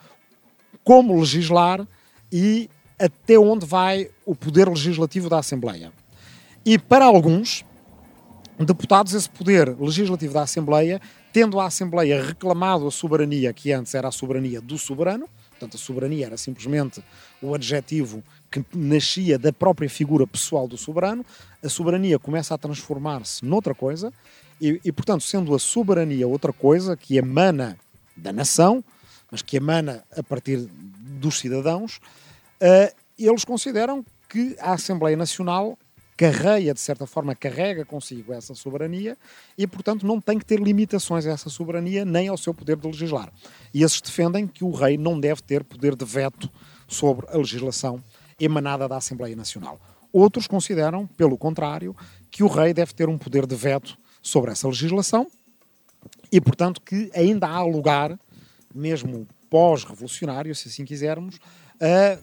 como 0.85 1.19
legislar 1.19 1.89
e 2.31 2.69
até 2.99 3.39
onde 3.39 3.65
vai 3.65 4.11
o 4.27 4.35
poder 4.35 4.69
legislativo 4.69 5.31
da 5.31 5.39
Assembleia. 5.39 5.91
E 6.67 6.79
para 6.79 7.07
alguns 7.07 7.65
deputados, 8.59 9.15
esse 9.15 9.31
poder 9.31 9.75
legislativo 9.81 10.35
da 10.35 10.43
Assembleia, 10.43 11.01
tendo 11.33 11.59
a 11.59 11.65
Assembleia 11.65 12.23
reclamado 12.23 12.87
a 12.87 12.91
soberania 12.91 13.55
que 13.55 13.73
antes 13.73 13.95
era 13.95 14.09
a 14.09 14.13
soberania 14.13 14.61
do 14.61 14.77
soberano, 14.77 15.27
portanto 15.49 15.77
a 15.77 15.79
soberania 15.79 16.27
era 16.27 16.37
simplesmente 16.37 17.03
o 17.41 17.55
adjetivo 17.55 18.23
que 18.51 18.65
nascia 18.75 19.39
da 19.39 19.53
própria 19.53 19.89
figura 19.89 20.27
pessoal 20.27 20.67
do 20.67 20.77
soberano, 20.77 21.25
a 21.63 21.69
soberania 21.69 22.19
começa 22.19 22.55
a 22.55 22.59
transformar-se 22.59 23.45
noutra 23.45 23.75
coisa, 23.75 24.13
e, 24.61 24.81
e, 24.85 24.91
portanto, 24.91 25.23
sendo 25.23 25.55
a 25.55 25.59
soberania 25.59 26.27
outra 26.27 26.53
coisa 26.53 26.97
que 26.97 27.17
emana 27.17 27.79
da 28.17 28.33
nação, 28.33 28.83
mas 29.31 29.43
que 29.43 29.57
emana 29.57 30.03
a 30.17 30.23
partir 30.23 30.59
dos 30.59 31.39
cidadãos, 31.39 31.99
uh, 32.61 32.95
eles 33.19 33.45
consideram 33.45 34.05
que 34.29 34.57
a 34.59 34.73
Assembleia 34.73 35.17
Nacional 35.17 35.79
carreia, 36.17 36.75
de 36.75 36.81
certa 36.81 37.07
forma, 37.07 37.33
carrega 37.37 37.85
consigo 37.85 38.33
essa 38.33 38.53
soberania 38.53 39.17
e, 39.57 39.69
portanto, 39.69 40.05
não 40.05 40.21
tem 40.21 40.37
que 40.37 40.45
ter 40.45 40.59
limitações 40.59 41.25
a 41.25 41.31
essa 41.31 41.49
soberania 41.49 42.05
nem 42.05 42.27
ao 42.27 42.37
seu 42.37 42.53
poder 42.53 42.77
de 42.77 42.89
legislar. 42.89 43.33
E 43.73 43.85
esses 43.85 44.01
defendem 44.01 44.45
que 44.45 44.65
o 44.65 44.73
rei 44.73 44.99
não 44.99 45.21
deve 45.21 45.41
ter 45.43 45.63
poder 45.63 45.95
de 45.95 46.05
veto 46.05 46.51
sobre 46.89 47.25
a 47.29 47.37
legislação 47.37 48.03
emanada 48.39 48.89
da 48.89 48.97
Assembleia 48.97 49.35
Nacional. 49.35 49.81
Outros 50.13 50.47
consideram, 50.47 51.07
pelo 51.07 51.37
contrário, 51.37 51.95
que 52.31 52.43
o 52.43 52.47
rei 52.47 52.73
deve 52.73 52.95
ter 52.95 53.09
um 53.09 53.19
poder 53.19 53.47
de 53.47 53.55
veto 53.55 53.99
sobre 54.23 54.51
essa 54.51 54.67
legislação 54.67 55.27
e, 56.31 56.41
portanto, 56.41 56.81
que 56.81 57.11
ainda 57.15 57.49
há 57.49 57.63
lugar, 57.63 58.19
mesmo 58.75 59.27
pós-revolucionário, 59.51 60.55
se 60.55 60.69
assim 60.69 60.85
quisermos, 60.85 61.39
a 61.81 62.19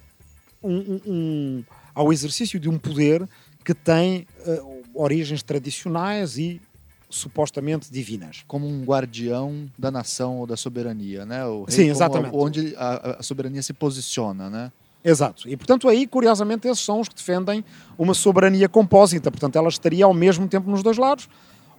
um, 0.63 0.99
um, 1.05 1.63
ao 1.93 2.11
exercício 2.11 2.59
de 2.59 2.67
um 2.67 2.77
poder 2.77 3.27
que 3.63 3.73
tem 3.73 4.27
uh, 4.45 4.83
origens 4.93 5.43
tradicionais 5.43 6.37
e 6.37 6.61
supostamente 7.09 7.91
divinas. 7.91 8.43
Como 8.47 8.67
um 8.67 8.83
guardião 8.83 9.69
da 9.77 9.91
nação 9.91 10.39
ou 10.39 10.47
da 10.47 10.57
soberania, 10.57 11.25
né? 11.25 11.45
O 11.45 11.65
Sim, 11.69 11.89
exatamente. 11.89 12.35
onde 12.35 12.75
a, 12.75 13.17
a 13.19 13.23
soberania 13.23 13.61
se 13.61 13.73
posiciona, 13.73 14.49
né? 14.49 14.71
Exato. 15.05 15.47
E, 15.47 15.55
portanto, 15.55 15.87
aí, 15.87 16.07
curiosamente, 16.07 16.67
esses 16.67 16.83
são 16.83 16.99
os 16.99 17.07
que 17.07 17.13
defendem 17.13 17.63
uma 17.95 18.15
soberania 18.15 18.67
compósita. 18.67 19.29
Portanto, 19.29 19.55
ela 19.55 19.69
estaria 19.69 20.03
ao 20.03 20.15
mesmo 20.15 20.47
tempo 20.47 20.67
nos 20.67 20.81
dois 20.81 20.97
lados. 20.97 21.29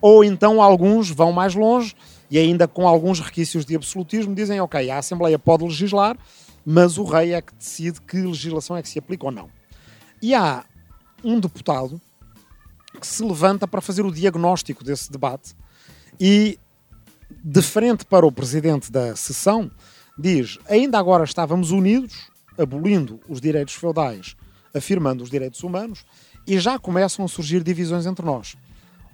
Ou 0.01 0.23
então 0.23 0.63
alguns 0.63 1.11
vão 1.11 1.33
mais 1.33 1.57
longe 1.57 1.97
e 2.31 2.39
ainda 2.39 2.69
com 2.69 2.87
alguns 2.87 3.19
requisitos 3.19 3.67
de 3.67 3.75
absolutismo 3.75 4.33
dizem, 4.33 4.61
ok, 4.61 4.89
a 4.91 4.99
Assembleia 4.99 5.39
pode 5.39 5.65
legislar, 5.65 6.17
mas 6.65 6.99
o 6.99 7.05
rei 7.05 7.33
é 7.33 7.43
que 7.43 7.53
decide 7.55 8.01
que 8.01 8.19
legislação 8.19 8.77
é 8.77 8.83
que 8.83 8.89
se 8.89 8.99
aplica 8.99 9.27
ou 9.27 9.33
não. 9.33 9.49
E 10.23 10.33
há 10.33 10.65
um 11.25 11.41
deputado 11.41 12.01
que 13.01 13.07
se 13.07 13.25
levanta 13.25 13.67
para 13.67 13.81
fazer 13.81 14.05
o 14.07 14.13
diagnóstico 14.13 14.85
desse 14.85 15.11
debate 15.11 15.57
e, 16.21 16.59
de 17.43 17.63
frente 17.63 18.05
para 18.05 18.25
o 18.27 18.31
presidente 18.31 18.93
da 18.93 19.17
sessão, 19.17 19.71
diz: 20.17 20.59
ainda 20.69 20.99
agora 20.99 21.25
estávamos 21.25 21.71
unidos 21.71 22.36
abolindo 22.59 23.21
os 23.29 23.41
direitos 23.41 23.75
feudais, 23.75 24.37
afirmando 24.75 25.23
os 25.23 25.31
direitos 25.31 25.63
humanos, 25.63 26.05
e 26.47 26.59
já 26.59 26.79
começam 26.79 27.25
a 27.25 27.29
surgir 27.29 27.63
divisões 27.63 28.07
entre 28.07 28.25
nós. 28.25 28.57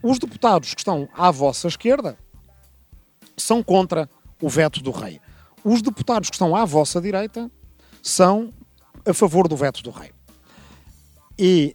Os 0.03 0.18
deputados 0.18 0.74
que 0.74 0.80
estão 0.80 1.09
à 1.14 1.30
vossa 1.30 1.68
esquerda 1.68 2.18
são 3.36 3.62
contra 3.62 4.09
o 4.40 4.49
veto 4.49 4.82
do 4.82 4.90
rei. 4.90 5.20
Os 5.64 5.80
deputados 5.80 6.28
que 6.28 6.34
estão 6.34 6.55
à 6.57 6.64
vossa 6.64 7.01
direita 7.01 7.51
são 8.03 8.53
a 9.07 9.14
favor 9.14 9.47
do 9.49 9.57
veto 9.57 9.82
do 9.82 9.90
rei. 9.90 10.11
E 11.38 11.74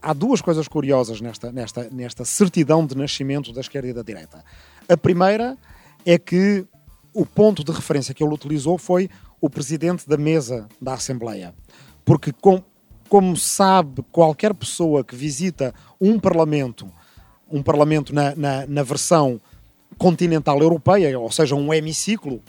há 0.00 0.12
duas 0.12 0.40
coisas 0.40 0.68
curiosas 0.68 1.20
nesta, 1.20 1.52
nesta, 1.52 1.88
nesta 1.90 2.24
certidão 2.24 2.86
de 2.86 2.96
nascimento 2.96 3.52
da 3.52 3.60
esquerda 3.60 3.88
e 3.88 3.92
da 3.92 4.02
direita. 4.02 4.44
A 4.88 4.96
primeira 4.96 5.58
é 6.06 6.18
que 6.18 6.64
o 7.12 7.26
ponto 7.26 7.64
de 7.64 7.72
referência 7.72 8.14
que 8.14 8.22
ele 8.22 8.32
utilizou 8.32 8.78
foi 8.78 9.10
o 9.40 9.48
presidente 9.48 10.08
da 10.08 10.16
mesa 10.16 10.68
da 10.80 10.94
Assembleia. 10.94 11.54
Porque, 12.04 12.32
com, 12.32 12.62
como 13.08 13.36
sabe 13.36 14.02
qualquer 14.12 14.54
pessoa 14.54 15.02
que 15.02 15.16
visita 15.16 15.74
um 16.00 16.18
parlamento, 16.18 16.90
um 17.50 17.62
parlamento 17.62 18.14
na, 18.14 18.34
na, 18.36 18.66
na 18.66 18.82
versão 18.82 19.40
continental 19.98 20.60
europeia, 20.60 21.18
ou 21.18 21.30
seja, 21.30 21.54
um 21.54 21.72
hemiciclo, 21.72 22.42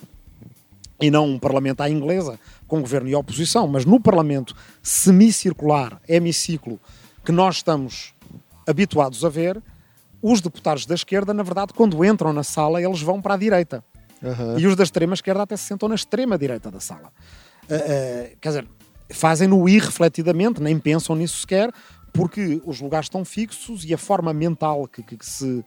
e 1.02 1.10
não 1.10 1.26
um 1.26 1.39
parlamento 1.39 1.82
à 1.82 1.89
inglesa, 1.89 2.39
com 2.68 2.80
governo 2.80 3.10
e 3.10 3.16
oposição, 3.16 3.68
mas 3.68 3.86
no 3.86 4.00
parlamento 4.00 4.56
semicircular, 4.84 6.00
hemiciclo, 6.08 6.80
que 7.26 7.32
nós 7.32 7.58
estamos 7.58 8.14
habituados 8.68 9.26
a 9.26 9.30
ver, 9.30 9.62
os 10.22 10.39
deputados 10.39 10.86
da 10.86 10.94
esquerda, 10.94 11.34
na 11.34 11.42
verdade, 11.42 11.74
quando 11.74 12.06
entram 12.06 12.32
na 12.32 12.44
sala, 12.44 12.82
eles 12.82 13.02
vão 13.02 13.20
para 13.20 13.34
a 13.34 13.38
direita. 13.38 13.84
Uhum. 14.22 14.59
E 14.59 14.67
os 14.67 14.76
da 14.76 14.84
extrema 14.84 15.13
esquerda 15.13 15.43
até 15.43 15.57
se 15.57 15.63
sentam 15.63 15.89
na 15.89 15.95
extrema 15.95 16.38
direita 16.38 16.69
da 16.69 16.80
sala. 16.80 17.11
Uh, 17.63 17.76
uh, 17.76 18.38
quer 18.39 18.49
dizer, 18.49 18.67
fazem-no 19.09 19.67
irrefletidamente, 19.67 20.61
nem 20.61 20.78
pensam 20.80 21.15
nisso 21.15 21.39
sequer, 21.39 21.72
porque 22.13 22.61
os 22.65 22.80
lugares 22.82 23.05
estão 23.05 23.24
fixos 23.26 23.86
e 23.86 23.93
a 23.93 23.97
forma 23.97 24.34
mental 24.34 24.88
que, 24.88 25.01
que, 25.01 25.17
que 25.17 25.26
se 25.26 25.45
uh, 25.45 25.65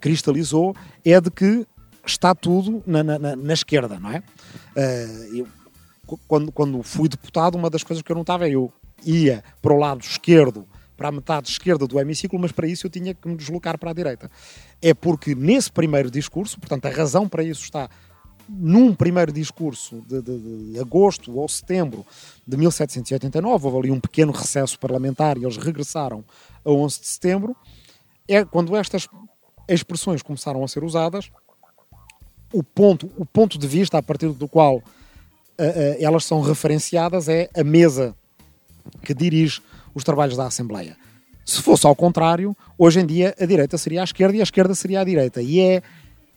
cristalizou 0.00 0.74
é 1.04 1.20
de 1.20 1.30
que 1.30 1.66
está 2.06 2.34
tudo 2.34 2.82
na, 2.86 3.02
na, 3.02 3.36
na 3.36 3.52
esquerda, 3.52 3.98
não 4.00 4.10
é? 4.10 4.24
eu, 5.32 5.46
quando, 6.26 6.50
quando 6.50 6.82
fui 6.82 7.08
deputado, 7.08 7.54
uma 7.54 7.70
das 7.70 7.84
coisas 7.84 8.02
que 8.02 8.10
eu 8.10 8.16
notava 8.16 8.48
é 8.48 8.50
eu 8.50 8.72
ia 9.04 9.44
para 9.60 9.72
o 9.72 9.78
lado 9.78 10.00
esquerdo 10.00 10.66
para 11.02 11.08
a 11.08 11.12
metade 11.12 11.48
esquerda 11.48 11.84
do 11.84 11.98
hemiciclo, 11.98 12.38
mas 12.38 12.52
para 12.52 12.64
isso 12.64 12.86
eu 12.86 12.90
tinha 12.90 13.12
que 13.12 13.26
me 13.26 13.34
deslocar 13.34 13.76
para 13.76 13.90
a 13.90 13.92
direita. 13.92 14.30
É 14.80 14.94
porque 14.94 15.34
nesse 15.34 15.68
primeiro 15.68 16.08
discurso, 16.08 16.60
portanto, 16.60 16.86
a 16.86 16.90
razão 16.90 17.28
para 17.28 17.42
isso 17.42 17.64
está 17.64 17.90
num 18.48 18.94
primeiro 18.94 19.32
discurso 19.32 20.00
de, 20.06 20.22
de, 20.22 20.72
de, 20.72 20.78
agosto 20.78 21.36
ou 21.36 21.48
setembro 21.48 22.06
de 22.46 22.56
1789, 22.56 23.66
houve 23.66 23.78
ali 23.78 23.90
um 23.90 23.98
pequeno 23.98 24.30
recesso 24.30 24.78
parlamentar 24.78 25.36
e 25.36 25.42
eles 25.42 25.56
regressaram 25.56 26.24
a 26.64 26.70
11 26.70 27.00
de 27.00 27.06
setembro, 27.08 27.56
é 28.28 28.44
quando 28.44 28.76
estas 28.76 29.08
expressões 29.68 30.22
começaram 30.22 30.62
a 30.62 30.68
ser 30.68 30.84
usadas, 30.84 31.32
o 32.52 32.62
ponto, 32.62 33.10
o 33.16 33.26
ponto 33.26 33.58
de 33.58 33.66
vista 33.66 33.98
a 33.98 34.02
partir 34.02 34.28
do 34.28 34.46
qual 34.46 34.76
uh, 34.76 34.80
uh, 34.80 34.84
elas 35.98 36.24
são 36.24 36.40
referenciadas 36.40 37.28
é 37.28 37.50
a 37.56 37.64
mesa 37.64 38.14
que 39.02 39.12
dirige 39.12 39.60
os 39.94 40.04
trabalhos 40.04 40.36
da 40.36 40.46
Assembleia. 40.46 40.96
Se 41.44 41.60
fosse 41.60 41.86
ao 41.86 41.94
contrário, 41.94 42.56
hoje 42.78 43.00
em 43.00 43.06
dia 43.06 43.34
a 43.38 43.44
direita 43.44 43.76
seria 43.76 44.00
a 44.00 44.04
esquerda 44.04 44.36
e 44.36 44.40
a 44.40 44.44
esquerda 44.44 44.74
seria 44.74 45.00
a 45.00 45.04
direita. 45.04 45.42
E 45.42 45.60
é 45.60 45.82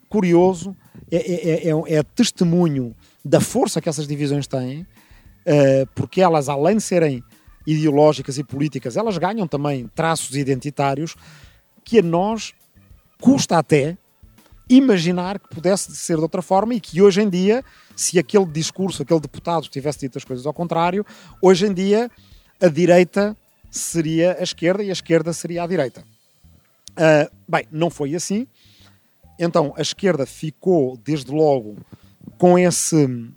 curioso, 0.09 0.75
é, 1.11 1.17
é, 1.17 1.69
é, 1.69 1.97
é 1.97 2.03
testemunho 2.03 2.95
da 3.23 3.39
força 3.39 3.81
que 3.81 3.89
essas 3.89 4.07
divisões 4.07 4.47
têm, 4.47 4.81
uh, 4.81 5.87
porque 5.93 6.21
elas, 6.21 6.49
além 6.49 6.77
de 6.77 6.83
serem 6.83 7.23
ideológicas 7.65 8.37
e 8.37 8.43
políticas, 8.43 8.95
elas 8.95 9.17
ganham 9.17 9.47
também 9.47 9.89
traços 9.95 10.35
identitários 10.35 11.15
que 11.83 11.99
a 11.99 12.03
nós 12.03 12.53
custa 13.19 13.57
até 13.57 13.97
imaginar 14.69 15.39
que 15.39 15.49
pudesse 15.49 15.95
ser 15.95 16.17
de 16.17 16.23
outra 16.23 16.41
forma 16.41 16.73
e 16.73 16.79
que 16.79 17.01
hoje 17.01 17.21
em 17.21 17.29
dia, 17.29 17.63
se 17.95 18.17
aquele 18.17 18.45
discurso, 18.45 19.03
aquele 19.03 19.19
deputado 19.19 19.67
tivesse 19.67 19.99
dito 19.99 20.17
as 20.17 20.23
coisas 20.23 20.45
ao 20.45 20.53
contrário, 20.53 21.05
hoje 21.41 21.67
em 21.67 21.73
dia 21.73 22.09
a 22.61 22.67
direita 22.67 23.37
seria 23.77 24.37
a 24.39 24.43
esquerda 24.43 24.83
e 24.83 24.89
a 24.89 24.93
esquerda 24.93 25.33
seria 25.33 25.63
a 25.63 25.67
direita. 25.67 26.03
Uh, 26.91 27.29
bem, 27.47 27.65
não 27.71 27.89
foi 27.89 28.15
assim. 28.15 28.47
Então 29.37 29.73
a 29.77 29.81
esquerda 29.81 30.25
ficou, 30.25 30.97
desde 30.97 31.31
logo, 31.31 31.77
com 32.37 32.57
esse 32.57 33.29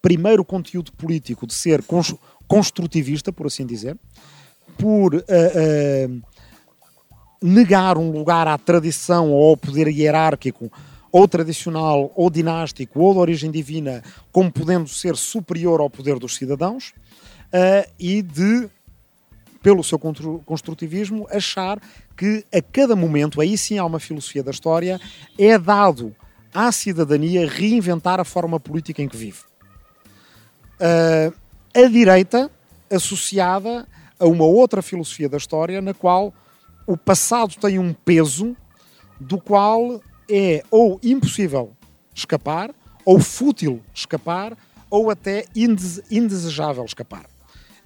primeiro 0.00 0.44
conteúdo 0.44 0.92
político 0.92 1.46
de 1.46 1.54
ser 1.54 1.82
construtivista, 2.48 3.32
por 3.32 3.46
assim 3.46 3.66
dizer, 3.66 3.98
por 4.78 5.14
uh, 5.14 5.18
uh, 5.18 6.22
negar 7.42 7.98
um 7.98 8.10
lugar 8.10 8.48
à 8.48 8.56
tradição 8.56 9.30
ou 9.30 9.50
ao 9.50 9.56
poder 9.56 9.88
hierárquico, 9.88 10.72
ou 11.12 11.28
tradicional, 11.28 12.10
ou 12.16 12.28
dinástico, 12.28 12.98
ou 12.98 13.12
de 13.12 13.18
origem 13.20 13.50
divina, 13.50 14.02
como 14.32 14.50
podendo 14.50 14.88
ser 14.88 15.16
superior 15.16 15.80
ao 15.80 15.88
poder 15.88 16.18
dos 16.18 16.34
cidadãos, 16.34 16.92
e 18.00 18.20
de 18.20 18.68
pelo 19.64 19.82
seu 19.82 19.98
construtivismo, 19.98 21.26
achar 21.30 21.80
que 22.14 22.44
a 22.54 22.60
cada 22.60 22.94
momento, 22.94 23.40
aí 23.40 23.56
sim 23.56 23.78
há 23.78 23.84
uma 23.86 23.98
filosofia 23.98 24.42
da 24.42 24.50
história, 24.50 25.00
é 25.38 25.58
dado 25.58 26.14
à 26.52 26.70
cidadania 26.70 27.48
reinventar 27.48 28.20
a 28.20 28.24
forma 28.24 28.60
política 28.60 29.00
em 29.00 29.08
que 29.08 29.16
vive. 29.16 29.40
Uh, 30.74 31.34
a 31.74 31.88
direita, 31.88 32.50
associada 32.92 33.88
a 34.20 34.26
uma 34.26 34.44
outra 34.44 34.82
filosofia 34.82 35.30
da 35.30 35.38
história, 35.38 35.80
na 35.80 35.94
qual 35.94 36.34
o 36.86 36.94
passado 36.94 37.54
tem 37.56 37.78
um 37.78 37.94
peso 37.94 38.54
do 39.18 39.40
qual 39.40 40.02
é 40.30 40.62
ou 40.70 41.00
impossível 41.02 41.74
escapar, 42.14 42.70
ou 43.02 43.18
fútil 43.18 43.80
escapar, 43.94 44.58
ou 44.90 45.10
até 45.10 45.46
indesejável 45.56 46.84
escapar. 46.84 47.24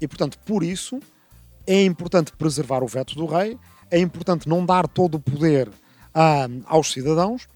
E, 0.01 0.09
portanto, 0.09 0.41
por 0.45 0.65
isso, 0.65 0.99
é 1.69 1.85
importante 1.85 2.33
preservar 2.33 2.83
o 2.83 2.87
veto 2.87 3.15
do 3.15 3.27
rei, 3.27 3.59
é 3.91 3.99
importante 3.99 4.49
não 4.49 4.65
dar 4.65 4.89
todo 4.89 5.17
o 5.17 5.21
poder 5.21 5.69
a, 6.15 6.49
aos 6.65 6.91
cidadãos, 6.91 7.47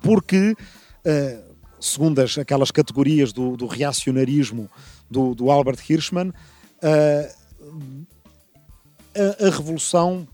porque, 0.00 0.52
uh, 0.52 1.54
segundo 1.80 2.20
as, 2.20 2.38
aquelas 2.38 2.70
categorias 2.70 3.32
do, 3.32 3.56
do 3.56 3.66
reacionarismo 3.66 4.70
do, 5.10 5.34
do, 5.34 5.50
Albert 5.50 5.80
Hirschman, 5.88 6.28
uh, 6.28 7.34
a, 9.16 9.46
a 9.46 9.50
revolução 9.50 10.28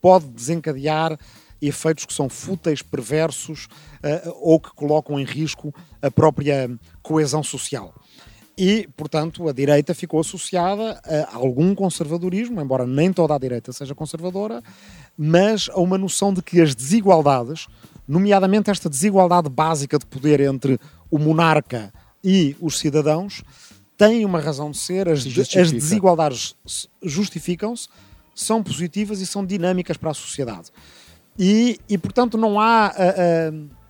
pode 0.00 0.26
desencadear 0.26 1.16
efeitos 1.60 2.04
que 2.04 2.12
são 2.12 2.28
fúteis, 2.28 2.82
perversos 2.82 3.66
uh, 4.02 4.32
ou 4.40 4.58
que 4.58 4.74
colocam 4.74 5.20
em 5.20 5.24
risco 5.24 5.72
a 6.02 6.10
própria 6.10 6.68
coesão 7.00 7.44
social 7.44 7.94
e, 8.64 8.88
portanto, 8.96 9.48
a 9.48 9.52
direita 9.52 9.92
ficou 9.92 10.20
associada 10.20 11.00
a 11.04 11.34
algum 11.34 11.74
conservadorismo, 11.74 12.60
embora 12.60 12.86
nem 12.86 13.12
toda 13.12 13.34
a 13.34 13.38
direita 13.38 13.72
seja 13.72 13.92
conservadora, 13.92 14.62
mas 15.18 15.68
a 15.72 15.80
uma 15.80 15.98
noção 15.98 16.32
de 16.32 16.40
que 16.40 16.60
as 16.60 16.72
desigualdades, 16.72 17.66
nomeadamente 18.06 18.70
esta 18.70 18.88
desigualdade 18.88 19.50
básica 19.50 19.98
de 19.98 20.06
poder 20.06 20.38
entre 20.38 20.78
o 21.10 21.18
monarca 21.18 21.92
e 22.22 22.54
os 22.60 22.78
cidadãos, 22.78 23.42
têm 23.98 24.24
uma 24.24 24.38
razão 24.38 24.70
de 24.70 24.78
ser, 24.78 25.08
as, 25.08 25.26
as 25.56 25.72
desigualdades 25.72 26.54
justificam-se, 27.02 27.88
são 28.32 28.62
positivas 28.62 29.20
e 29.20 29.26
são 29.26 29.44
dinâmicas 29.44 29.96
para 29.96 30.12
a 30.12 30.14
sociedade. 30.14 30.70
E, 31.36 31.80
e 31.88 31.98
portanto, 31.98 32.38
não 32.38 32.60
há. 32.60 32.94
Uh, 32.94 33.56
uh, 33.56 33.81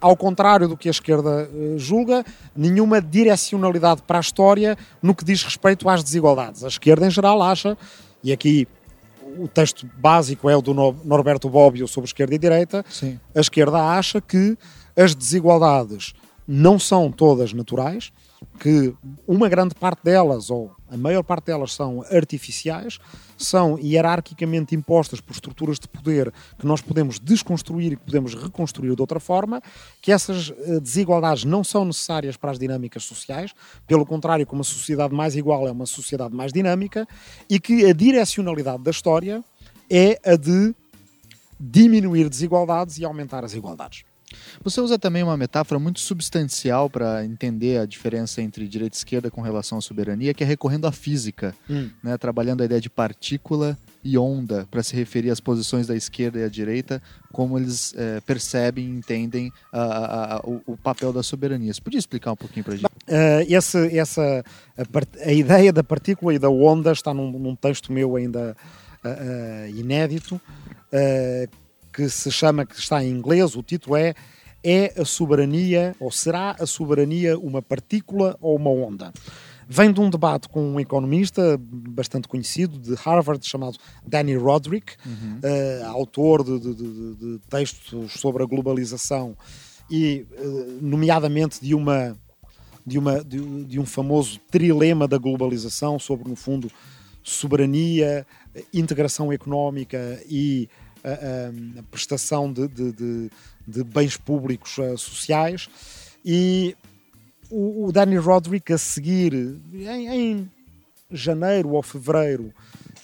ao 0.00 0.16
contrário 0.16 0.68
do 0.68 0.76
que 0.76 0.88
a 0.88 0.90
esquerda 0.90 1.48
uh, 1.52 1.78
julga, 1.78 2.24
nenhuma 2.54 3.00
direcionalidade 3.00 4.02
para 4.02 4.18
a 4.18 4.20
história 4.20 4.76
no 5.02 5.14
que 5.14 5.24
diz 5.24 5.42
respeito 5.42 5.88
às 5.88 6.02
desigualdades. 6.02 6.64
A 6.64 6.68
esquerda, 6.68 7.06
em 7.06 7.10
geral, 7.10 7.42
acha, 7.42 7.76
e 8.22 8.32
aqui 8.32 8.66
o 9.38 9.46
texto 9.46 9.88
básico 9.96 10.48
é 10.48 10.56
o 10.56 10.62
do 10.62 10.74
Norberto 10.74 11.48
Bobbio 11.48 11.86
sobre 11.86 12.08
esquerda 12.08 12.34
e 12.34 12.38
direita, 12.38 12.84
Sim. 12.88 13.20
a 13.34 13.40
esquerda 13.40 13.78
acha 13.78 14.20
que 14.20 14.56
as 14.96 15.14
desigualdades 15.14 16.14
não 16.46 16.78
são 16.78 17.12
todas 17.12 17.52
naturais, 17.52 18.10
que 18.58 18.94
uma 19.26 19.48
grande 19.48 19.74
parte 19.74 20.00
delas, 20.02 20.50
ou 20.50 20.72
a 20.90 20.96
maior 20.96 21.22
parte 21.22 21.46
delas, 21.46 21.72
são 21.72 22.02
artificiais, 22.10 22.98
são 23.36 23.78
hierarquicamente 23.78 24.74
impostas 24.74 25.20
por 25.20 25.32
estruturas 25.32 25.78
de 25.78 25.86
poder 25.86 26.32
que 26.58 26.66
nós 26.66 26.80
podemos 26.80 27.18
desconstruir 27.18 27.92
e 27.92 27.96
que 27.96 28.04
podemos 28.04 28.34
reconstruir 28.34 28.94
de 28.94 29.00
outra 29.00 29.20
forma, 29.20 29.62
que 30.02 30.10
essas 30.10 30.50
eh, 30.50 30.80
desigualdades 30.80 31.44
não 31.44 31.62
são 31.62 31.84
necessárias 31.84 32.36
para 32.36 32.50
as 32.50 32.58
dinâmicas 32.58 33.04
sociais, 33.04 33.54
pelo 33.86 34.04
contrário, 34.04 34.46
que 34.46 34.52
uma 34.52 34.64
sociedade 34.64 35.14
mais 35.14 35.36
igual 35.36 35.68
é 35.68 35.70
uma 35.70 35.86
sociedade 35.86 36.34
mais 36.34 36.52
dinâmica, 36.52 37.06
e 37.48 37.60
que 37.60 37.86
a 37.86 37.92
direcionalidade 37.92 38.82
da 38.82 38.90
história 38.90 39.44
é 39.88 40.18
a 40.24 40.36
de 40.36 40.74
diminuir 41.60 42.28
desigualdades 42.28 42.98
e 42.98 43.04
aumentar 43.04 43.44
as 43.44 43.54
igualdades. 43.54 44.07
Você 44.62 44.80
usa 44.80 44.98
também 44.98 45.22
uma 45.22 45.36
metáfora 45.36 45.78
muito 45.78 46.00
substancial 46.00 46.90
para 46.90 47.24
entender 47.24 47.78
a 47.78 47.86
diferença 47.86 48.42
entre 48.42 48.68
direita 48.68 48.96
e 48.96 48.98
esquerda 48.98 49.30
com 49.30 49.40
relação 49.40 49.78
à 49.78 49.80
soberania, 49.80 50.34
que 50.34 50.42
é 50.42 50.46
recorrendo 50.46 50.86
à 50.86 50.92
física, 50.92 51.54
hum. 51.68 51.90
né, 52.02 52.16
trabalhando 52.18 52.62
a 52.62 52.64
ideia 52.64 52.80
de 52.80 52.90
partícula 52.90 53.76
e 54.04 54.16
onda 54.16 54.66
para 54.70 54.82
se 54.82 54.94
referir 54.94 55.30
às 55.30 55.40
posições 55.40 55.86
da 55.86 55.96
esquerda 55.96 56.38
e 56.38 56.42
da 56.42 56.48
direita, 56.48 57.02
como 57.32 57.58
eles 57.58 57.94
é, 57.96 58.20
percebem 58.20 58.84
e 58.84 58.98
entendem 58.98 59.52
a, 59.72 59.80
a, 59.80 60.36
a, 60.36 60.40
o, 60.40 60.62
o, 60.66 60.76
papel 60.76 61.12
da 61.12 61.22
soberania. 61.22 61.72
Você 61.72 61.80
podia 61.80 61.98
explicar 61.98 62.32
um 62.32 62.36
pouquinho 62.36 62.64
para 62.64 62.74
a 62.74 62.76
gente? 62.76 62.86
Uh, 62.86 63.44
esse, 63.48 63.98
essa, 63.98 64.44
a, 65.24 65.32
ideia 65.32 65.72
da 65.72 65.82
partícula 65.82 66.34
e 66.34 66.38
da 66.38 66.48
onda 66.48 66.92
está 66.92 67.12
num, 67.12 67.30
num 67.32 67.56
texto 67.56 67.92
meu 67.92 68.16
ainda 68.16 68.56
uh, 69.04 69.08
uh, 69.08 69.76
inédito, 69.76 70.40
que 71.98 72.08
se 72.08 72.30
chama, 72.30 72.64
que 72.64 72.78
está 72.78 73.02
em 73.02 73.10
inglês, 73.10 73.56
o 73.56 73.62
título 73.62 73.96
é 73.96 74.14
É 74.62 75.00
a 75.00 75.04
soberania, 75.04 75.96
ou 75.98 76.12
será 76.12 76.54
a 76.60 76.64
soberania 76.64 77.36
uma 77.36 77.60
partícula 77.60 78.36
ou 78.40 78.56
uma 78.56 78.70
onda? 78.70 79.12
Vem 79.68 79.92
de 79.92 80.00
um 80.00 80.08
debate 80.08 80.48
com 80.48 80.74
um 80.74 80.80
economista 80.80 81.58
bastante 81.60 82.28
conhecido 82.28 82.78
de 82.78 82.94
Harvard 82.94 83.44
chamado 83.46 83.76
Danny 84.06 84.36
Roderick, 84.36 84.94
uhum. 85.04 85.40
uh, 85.42 85.86
autor 85.88 86.44
de, 86.44 86.58
de, 86.58 86.74
de, 86.74 87.14
de, 87.16 87.38
textos 87.50 88.12
sobre 88.12 88.42
a 88.42 88.46
globalização 88.46 89.36
e, 89.90 90.24
uh, 90.38 90.78
nomeadamente, 90.80 91.60
de 91.60 91.74
uma 91.74 92.16
de, 92.86 92.98
uma, 92.98 93.22
de, 93.22 93.64
de, 93.64 93.78
um 93.78 93.84
famoso 93.84 94.40
trilema 94.50 95.06
da 95.06 95.18
globalização 95.18 95.98
sobre, 95.98 96.26
no 96.26 96.34
fundo, 96.34 96.70
soberania, 97.22 98.26
integração 98.72 99.30
económica 99.30 100.22
e 100.26 100.70
a, 101.12 101.80
a, 101.80 101.82
prestação 101.90 102.52
de, 102.52 102.68
de, 102.68 103.30
de, 103.66 103.84
bens 103.84 104.16
públicos 104.16 104.76
uh, 104.78 104.96
sociais. 104.96 105.68
E 106.24 106.76
o, 107.50 107.86
o 107.86 107.92
Danny 107.92 108.16
Roderick, 108.16 108.72
a 108.72 108.78
seguir, 108.78 109.32
em, 109.72 110.08
em 110.08 110.50
janeiro 111.10 111.70
ou 111.70 111.82
fevereiro 111.82 112.52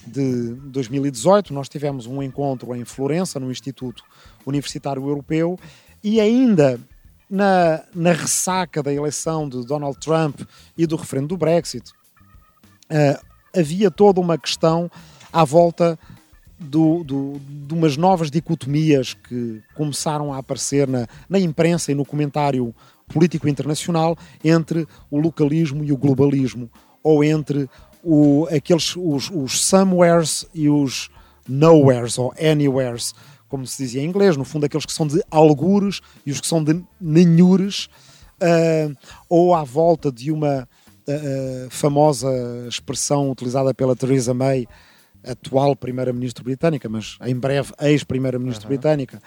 de 0.05 0.53
2018, 0.53 1.53
nós 1.53 1.67
tivemos 1.67 2.05
um 2.05 2.21
encontro 2.21 2.75
em 2.75 2.85
Florença, 2.85 3.39
no 3.39 3.51
Instituto 3.51 4.03
Universitário 4.45 5.03
Europeu, 5.07 5.57
e 6.03 6.19
ainda 6.19 6.79
na, 7.29 7.83
na 7.93 8.11
ressaca 8.11 8.83
da 8.83 8.93
eleição 8.93 9.49
de 9.49 9.65
Donald 9.65 9.97
Trump 9.99 10.41
e 10.77 10.85
do 10.85 10.95
referendo 10.95 11.29
do 11.29 11.37
Brexit, 11.37 11.91
uh, 12.91 13.25
havia 13.57 13.89
toda 13.89 14.19
uma 14.19 14.37
questão 14.37 14.89
à 15.31 15.43
volta 15.43 15.97
do, 16.59 17.03
do, 17.03 17.39
de 17.39 17.73
umas 17.73 17.97
novas 17.97 18.31
dicotomias 18.31 19.13
que 19.13 19.61
começaram 19.73 20.33
a 20.33 20.37
aparecer 20.37 20.87
na, 20.87 21.07
na 21.29 21.39
imprensa 21.39 21.91
e 21.91 21.95
no 21.95 22.05
comentário 22.05 22.73
político 23.07 23.47
internacional 23.47 24.17
entre 24.43 24.87
o 25.11 25.19
localismo 25.19 25.83
e 25.83 25.91
o 25.91 25.97
globalismo, 25.97 26.69
ou 27.03 27.23
entre 27.23 27.69
o, 28.03 28.47
aqueles, 28.51 28.95
os, 28.95 29.29
os 29.29 29.61
somewheres 29.61 30.45
e 30.53 30.69
os 30.69 31.09
nowheres, 31.47 32.17
ou 32.17 32.33
anywheres, 32.39 33.13
como 33.47 33.65
se 33.65 33.83
dizia 33.83 34.01
em 34.01 34.05
inglês, 34.05 34.35
no 34.35 34.45
fundo 34.45 34.65
aqueles 34.65 34.85
que 34.85 34.93
são 34.93 35.05
de 35.05 35.21
algures 35.29 36.01
e 36.25 36.31
os 36.31 36.41
que 36.41 36.47
são 36.47 36.63
de 36.63 36.83
nenhures, 36.99 37.87
uh, 38.41 38.95
ou 39.29 39.53
à 39.53 39.63
volta 39.63 40.11
de 40.11 40.31
uma 40.31 40.67
uh, 41.07 41.69
famosa 41.69 42.29
expressão 42.67 43.29
utilizada 43.29 43.73
pela 43.73 43.95
Theresa 43.95 44.33
May, 44.33 44.67
atual 45.25 45.75
primeira-ministra 45.75 46.43
britânica, 46.43 46.87
mas 46.87 47.17
em 47.25 47.35
breve 47.35 47.73
ex-primeira-ministra 47.81 48.65
uhum. 48.65 48.69
britânica, 48.69 49.21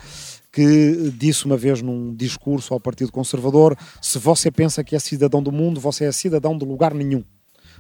que 0.53 1.13
disse 1.17 1.45
uma 1.45 1.57
vez 1.57 1.83
num 1.83 2.15
discurso 2.15 2.73
ao 2.73 2.81
Partido 2.81 3.13
Conservador: 3.13 3.77
se 4.01 4.19
você 4.19 4.51
pensa 4.51 4.83
que 4.85 4.97
é 4.97 4.99
cidadão 4.99 5.43
do 5.43 5.53
mundo, 5.53 5.81
você 5.81 6.05
é 6.05 6.13
cidadão 6.13 6.57
de 6.57 6.65
lugar 6.65 6.95
nenhum. 6.95 7.23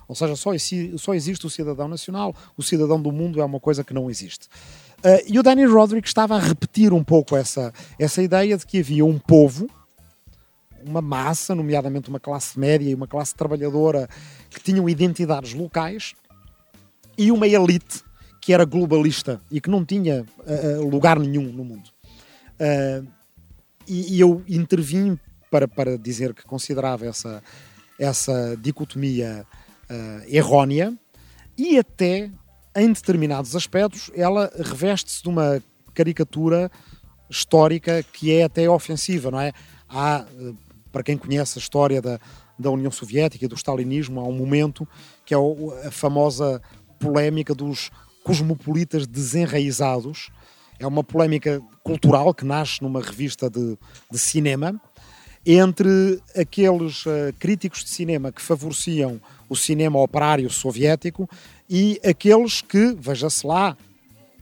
Ou 0.06 0.14
seja, 0.14 0.34
só, 0.36 0.50
só 0.96 1.14
existe 1.14 1.46
o 1.46 1.50
cidadão 1.50 1.86
nacional, 1.86 2.34
o 2.56 2.62
cidadão 2.62 3.00
do 3.00 3.12
mundo 3.12 3.40
é 3.40 3.44
uma 3.44 3.60
coisa 3.60 3.84
que 3.84 3.92
não 3.92 4.10
existe. 4.10 4.46
Uh, 4.98 5.22
e 5.26 5.38
o 5.38 5.42
Danny 5.42 5.64
Roderick 5.64 6.08
estava 6.08 6.34
a 6.34 6.40
repetir 6.40 6.92
um 6.92 7.04
pouco 7.04 7.36
essa, 7.36 7.72
essa 7.98 8.22
ideia 8.22 8.56
de 8.56 8.66
que 8.66 8.78
havia 8.78 9.04
um 9.04 9.18
povo, 9.18 9.68
uma 10.84 11.02
massa, 11.02 11.54
nomeadamente 11.54 12.08
uma 12.08 12.18
classe 12.18 12.58
média 12.58 12.88
e 12.88 12.94
uma 12.94 13.06
classe 13.06 13.34
trabalhadora, 13.34 14.08
que 14.48 14.60
tinham 14.60 14.88
identidades 14.88 15.52
locais, 15.52 16.14
e 17.16 17.30
uma 17.30 17.46
elite 17.46 18.02
que 18.48 18.52
era 18.54 18.64
globalista 18.64 19.42
e 19.50 19.60
que 19.60 19.68
não 19.68 19.84
tinha 19.84 20.24
uh, 20.38 20.88
lugar 20.88 21.18
nenhum 21.18 21.52
no 21.52 21.62
mundo. 21.62 21.90
Uh, 22.58 23.06
e, 23.86 24.14
e, 24.16 24.20
eu 24.20 24.42
intervim 24.48 25.18
para, 25.50 25.68
para 25.68 25.98
dizer 25.98 26.32
que 26.32 26.44
considerava 26.44 27.04
essa, 27.04 27.42
essa 28.00 28.56
dicotomia 28.56 29.46
uh, 29.90 30.24
errónea 30.26 30.96
e 31.58 31.78
até 31.78 32.30
em 32.74 32.90
determinados 32.90 33.54
aspectos 33.54 34.10
ela 34.14 34.50
reveste-se 34.58 35.22
de 35.22 35.28
uma 35.28 35.62
caricatura 35.92 36.70
histórica 37.28 38.02
que 38.02 38.32
é 38.32 38.44
até 38.44 38.66
ofensiva, 38.66 39.30
não 39.30 39.42
é? 39.42 39.52
Há, 39.86 40.24
para 40.90 41.02
quem 41.02 41.18
conhece 41.18 41.58
a 41.58 41.60
história 41.60 42.00
da, 42.00 42.18
da 42.58 42.70
União 42.70 42.90
Soviética 42.90 43.44
e 43.44 43.48
do 43.48 43.56
stalinismo, 43.56 44.20
há 44.20 44.24
um 44.24 44.32
momento 44.32 44.88
que 45.26 45.34
é 45.34 45.36
a 45.86 45.90
famosa 45.90 46.62
polémica 46.98 47.54
dos 47.54 47.90
cosmopolitas 48.28 49.06
desenraizados. 49.06 50.28
É 50.78 50.86
uma 50.86 51.02
polémica 51.02 51.62
cultural 51.82 52.34
que 52.34 52.44
nasce 52.44 52.82
numa 52.82 53.00
revista 53.00 53.48
de, 53.48 53.78
de 54.12 54.18
cinema 54.18 54.78
entre 55.46 56.20
aqueles 56.36 57.06
uh, 57.06 57.32
críticos 57.38 57.82
de 57.82 57.88
cinema 57.88 58.30
que 58.30 58.42
favoreciam 58.42 59.18
o 59.48 59.56
cinema 59.56 59.98
operário 59.98 60.50
soviético 60.50 61.26
e 61.70 61.98
aqueles 62.04 62.60
que, 62.60 62.94
veja-se 63.00 63.46
lá, 63.46 63.74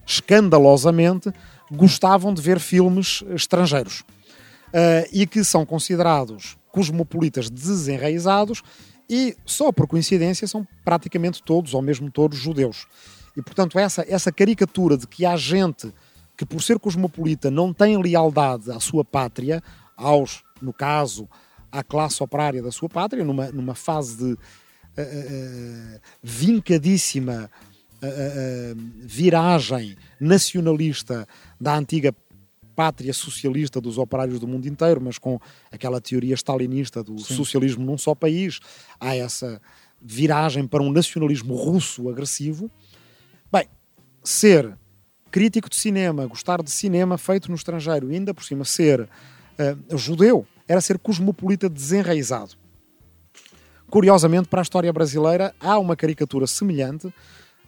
escandalosamente, 0.05 1.32
gostavam 1.70 2.34
de 2.34 2.43
ver 2.43 2.59
filmes 2.59 3.22
estrangeiros 3.37 4.01
uh, 4.01 5.09
e 5.12 5.28
que 5.28 5.45
são 5.45 5.64
considerados 5.64 6.57
cosmopolitas 6.72 7.49
desenraizados 7.49 8.62
e, 9.09 9.37
só 9.47 9.70
por 9.70 9.87
coincidência, 9.87 10.49
são 10.49 10.66
praticamente 10.84 11.41
todos, 11.41 11.72
ou 11.72 11.80
mesmo 11.80 12.11
todos, 12.11 12.37
judeus. 12.37 12.89
E, 13.37 13.43
portanto, 13.43 13.78
essa, 13.78 14.05
essa 14.09 14.32
caricatura 14.32 14.97
de 14.97 15.07
que 15.07 15.26
há 15.26 15.37
gente 15.37 15.93
que, 16.37 16.47
por 16.47 16.62
ser 16.62 16.78
cosmopolita, 16.78 17.51
não 17.51 17.72
tem 17.72 18.01
lealdade 18.01 18.70
à 18.70 18.80
sua 18.80 19.05
pátria, 19.05 19.62
aos, 19.97 20.43
no 20.61 20.72
caso, 20.72 21.28
à 21.70 21.82
classe 21.82 22.22
operária 22.22 22.62
da 22.62 22.70
sua 22.70 22.89
pátria, 22.89 23.24
numa, 23.24 23.51
numa 23.51 23.74
fase 23.74 24.16
de 24.16 24.32
uh, 24.32 24.37
uh, 24.37 26.01
vincadíssima 26.22 27.51
uh, 27.97 28.76
viragem 29.01 29.97
nacionalista 30.20 31.26
da 31.61 31.76
antiga 31.76 32.14
pátria 32.74 33.12
socialista 33.14 33.80
dos 33.80 33.97
operários 33.97 34.39
do 34.39 34.47
mundo 34.47 34.68
inteiro, 34.68 35.01
mas 35.01 35.16
com 35.16 35.41
aquela 35.72 36.01
teoria 36.01 36.34
stalinista 36.34 37.03
do 37.03 37.18
Sim. 37.18 37.34
socialismo 37.34 37.84
num 37.84 37.97
só 37.97 38.14
país, 38.14 38.61
há 39.01 39.16
essa 39.16 39.61
viragem 40.01 40.66
para 40.66 40.82
um 40.82 40.93
nacionalismo 40.93 41.55
russo 41.55 42.09
agressivo 42.11 42.70
ser 44.28 44.76
crítico 45.30 45.68
de 45.68 45.76
cinema, 45.76 46.26
gostar 46.26 46.62
de 46.62 46.70
cinema 46.70 47.18
feito 47.18 47.48
no 47.48 47.54
estrangeiro 47.54 48.10
e 48.10 48.14
ainda 48.14 48.32
por 48.32 48.44
cima 48.44 48.64
ser 48.64 49.02
uh, 49.02 49.98
judeu, 49.98 50.46
era 50.66 50.80
ser 50.80 50.98
cosmopolita 50.98 51.68
desenraizado. 51.68 52.54
Curiosamente, 53.88 54.48
para 54.48 54.60
a 54.60 54.62
história 54.62 54.92
brasileira, 54.92 55.54
há 55.60 55.78
uma 55.78 55.94
caricatura 55.94 56.46
semelhante 56.46 57.12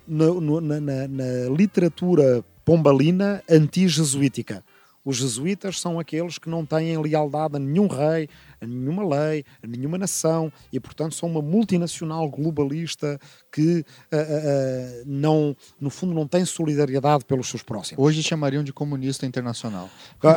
na, 0.06 0.26
na, 0.60 0.80
na, 0.80 1.08
na 1.08 1.48
literatura 1.56 2.44
pombalina 2.64 3.42
anti-jesuítica. 3.48 4.64
Os 5.08 5.16
jesuítas 5.16 5.80
são 5.80 5.98
aqueles 5.98 6.36
que 6.36 6.50
não 6.50 6.66
têm 6.66 6.98
lealdade 6.98 7.56
a 7.56 7.58
nenhum 7.58 7.86
rei, 7.86 8.28
a 8.60 8.66
nenhuma 8.66 9.02
lei, 9.02 9.42
a 9.62 9.66
nenhuma 9.66 9.96
nação 9.96 10.52
e, 10.70 10.78
portanto, 10.78 11.14
são 11.14 11.30
uma 11.30 11.40
multinacional 11.40 12.28
globalista 12.28 13.18
que, 13.50 13.78
uh, 13.78 14.16
uh, 14.16 15.04
não, 15.06 15.56
no 15.80 15.88
fundo, 15.88 16.12
não 16.12 16.28
tem 16.28 16.44
solidariedade 16.44 17.24
pelos 17.24 17.48
seus 17.48 17.62
próximos. 17.62 18.04
Hoje 18.04 18.22
chamariam 18.22 18.62
de 18.62 18.70
comunista 18.70 19.24
internacional. 19.24 19.88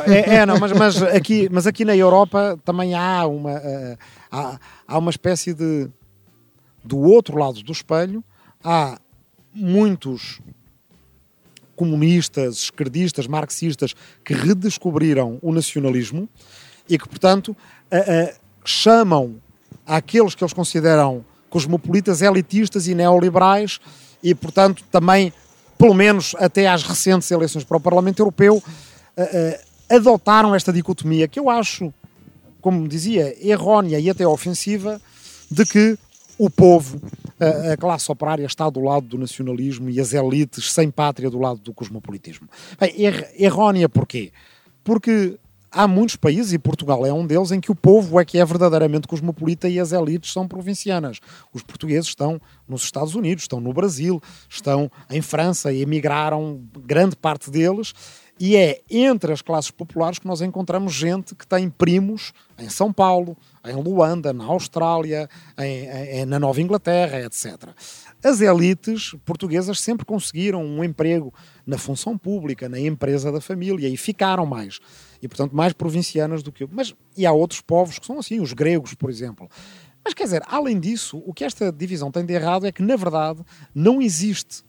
É, 0.06 0.36
é 0.36 0.46
não, 0.46 0.58
mas, 0.58 0.72
mas, 0.72 1.02
aqui, 1.02 1.50
mas 1.52 1.66
aqui 1.66 1.84
na 1.84 1.94
Europa 1.94 2.58
também 2.64 2.94
há 2.94 3.26
uma, 3.26 3.60
há, 4.30 4.58
há 4.88 4.98
uma 4.98 5.10
espécie 5.10 5.52
de. 5.52 5.90
Do 6.82 6.98
outro 6.98 7.36
lado 7.36 7.62
do 7.62 7.72
espelho, 7.72 8.24
há 8.64 8.98
muitos 9.54 10.40
comunistas, 11.82 12.58
esquerdistas, 12.58 13.26
marxistas 13.26 13.92
que 14.24 14.32
redescobriram 14.32 15.40
o 15.42 15.52
nacionalismo 15.52 16.28
e 16.88 16.96
que, 16.96 17.08
portanto, 17.08 17.56
a, 17.90 17.96
a, 17.96 18.32
chamam 18.64 19.34
aqueles 19.84 20.36
que 20.36 20.44
eles 20.44 20.52
consideram 20.52 21.24
cosmopolitas, 21.50 22.22
elitistas 22.22 22.86
e 22.86 22.94
neoliberais 22.94 23.80
e, 24.22 24.32
portanto, 24.32 24.84
também, 24.92 25.32
pelo 25.76 25.92
menos 25.92 26.36
até 26.38 26.68
às 26.68 26.84
recentes 26.84 27.28
eleições 27.32 27.64
para 27.64 27.78
o 27.78 27.80
Parlamento 27.80 28.20
Europeu, 28.20 28.62
a, 29.90 29.96
adotaram 29.96 30.54
esta 30.54 30.72
dicotomia 30.72 31.26
que 31.26 31.40
eu 31.40 31.50
acho, 31.50 31.92
como 32.60 32.86
dizia, 32.86 33.36
errónea 33.44 33.98
e 33.98 34.08
até 34.08 34.24
ofensiva, 34.24 35.00
de 35.50 35.66
que 35.66 35.98
o 36.38 36.48
povo, 36.48 37.02
a, 37.72 37.76
classe 37.76 38.10
operária 38.10 38.46
está 38.46 38.68
do 38.68 38.80
lado 38.80 39.06
do 39.06 39.18
nacionalismo 39.18 39.90
e 39.90 40.00
as 40.00 40.12
elites 40.12 40.72
sem 40.72 40.90
pátria 40.90 41.30
do 41.30 41.38
lado 41.38 41.60
do 41.60 41.72
cosmopolitismo. 41.72 42.48
Bem, 42.78 42.94
er, 43.02 43.32
errónea 43.38 43.88
porquê? 43.88 44.32
Porque 44.84 45.38
há 45.70 45.88
muitos 45.88 46.16
países, 46.16 46.52
e 46.52 46.58
Portugal 46.58 47.06
é 47.06 47.12
um 47.12 47.26
deles, 47.26 47.50
em 47.50 47.60
que 47.60 47.72
o 47.72 47.74
povo 47.74 48.20
é 48.20 48.24
que 48.24 48.38
é 48.38 48.44
verdadeiramente 48.44 49.08
cosmopolita 49.08 49.68
e 49.68 49.80
as 49.80 49.92
elites 49.92 50.32
são 50.32 50.46
provincianas. 50.46 51.18
Os 51.52 51.62
portugueses 51.62 52.08
estão 52.08 52.40
nos 52.68 52.82
Estados 52.84 53.14
Unidos, 53.14 53.44
estão 53.44 53.60
no 53.60 53.72
Brasil, 53.72 54.22
estão 54.48 54.90
em 55.10 55.22
França 55.22 55.72
e 55.72 55.80
emigraram 55.80 56.60
grande 56.84 57.16
parte 57.16 57.50
deles 57.50 57.94
e 58.40 58.56
é 58.56 58.80
entre 58.90 59.32
as 59.32 59.42
classes 59.42 59.70
populares 59.70 60.18
que 60.18 60.26
nós 60.26 60.40
encontramos 60.40 60.92
gente 60.92 61.34
que 61.34 61.46
tem 61.46 61.68
primos 61.68 62.32
em 62.58 62.68
São 62.68 62.92
Paulo, 62.92 63.36
em 63.64 63.74
Luanda, 63.74 64.32
na 64.32 64.44
Austrália, 64.44 65.28
em, 65.58 65.86
em, 66.20 66.26
na 66.26 66.40
Nova 66.40 66.60
Inglaterra, 66.60 67.20
etc. 67.20 67.68
As 68.22 68.40
elites 68.40 69.14
portuguesas 69.24 69.80
sempre 69.80 70.04
conseguiram 70.04 70.64
um 70.64 70.82
emprego 70.82 71.32
na 71.66 71.78
função 71.78 72.16
pública, 72.16 72.68
na 72.68 72.80
empresa 72.80 73.30
da 73.30 73.40
família 73.40 73.88
e 73.88 73.96
ficaram 73.96 74.46
mais. 74.46 74.80
E, 75.20 75.28
portanto, 75.28 75.54
mais 75.54 75.72
provincianas 75.72 76.42
do 76.42 76.50
que. 76.50 76.66
Mas 76.70 76.94
e 77.16 77.24
há 77.24 77.32
outros 77.32 77.60
povos 77.60 77.98
que 77.98 78.06
são 78.06 78.18
assim, 78.18 78.40
os 78.40 78.52
gregos, 78.52 78.94
por 78.94 79.08
exemplo. 79.08 79.48
Mas 80.04 80.14
quer 80.14 80.24
dizer, 80.24 80.42
além 80.48 80.80
disso, 80.80 81.22
o 81.24 81.32
que 81.32 81.44
esta 81.44 81.70
divisão 81.70 82.10
tem 82.10 82.24
de 82.24 82.32
errado 82.32 82.66
é 82.66 82.72
que, 82.72 82.82
na 82.82 82.96
verdade, 82.96 83.40
não 83.72 84.02
existe 84.02 84.64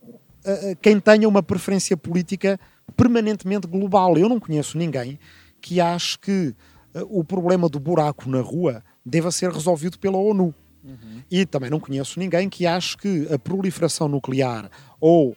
uh, 0.00 0.76
quem 0.80 0.98
tenha 0.98 1.28
uma 1.28 1.42
preferência 1.42 1.96
política 1.96 2.58
permanentemente 2.96 3.66
global. 3.66 4.16
Eu 4.16 4.28
não 4.28 4.40
conheço 4.40 4.76
ninguém 4.78 5.18
que 5.60 5.80
ache 5.80 6.18
que 6.18 6.54
uh, 6.94 7.18
o 7.18 7.24
problema 7.24 7.68
do 7.68 7.78
buraco 7.78 8.28
na 8.28 8.40
rua 8.40 8.82
deva 9.04 9.30
ser 9.30 9.50
resolvido 9.50 9.98
pela 9.98 10.18
ONU. 10.18 10.54
Uhum. 10.82 11.22
E 11.30 11.44
também 11.44 11.68
não 11.68 11.78
conheço 11.78 12.18
ninguém 12.18 12.48
que 12.48 12.66
ache 12.66 12.96
que 12.96 13.28
a 13.32 13.38
proliferação 13.38 14.08
nuclear 14.08 14.70
ou 14.98 15.36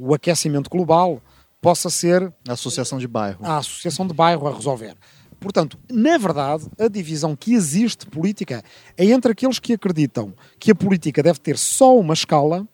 o 0.00 0.14
aquecimento 0.14 0.70
global 0.70 1.20
possa 1.60 1.90
ser 1.90 2.32
a 2.48 2.52
associação 2.52 2.98
de 2.98 3.06
bairro. 3.06 3.44
A 3.44 3.58
associação 3.58 4.06
de 4.06 4.14
bairro 4.14 4.46
a 4.46 4.54
resolver. 4.54 4.96
Portanto, 5.38 5.78
na 5.90 6.16
verdade, 6.16 6.66
a 6.78 6.88
divisão 6.88 7.36
que 7.36 7.52
existe 7.52 8.06
política 8.06 8.62
é 8.96 9.04
entre 9.04 9.32
aqueles 9.32 9.58
que 9.58 9.74
acreditam 9.74 10.32
que 10.58 10.70
a 10.70 10.74
política 10.74 11.22
deve 11.22 11.38
ter 11.38 11.58
só 11.58 11.98
uma 11.98 12.14
escala 12.14 12.66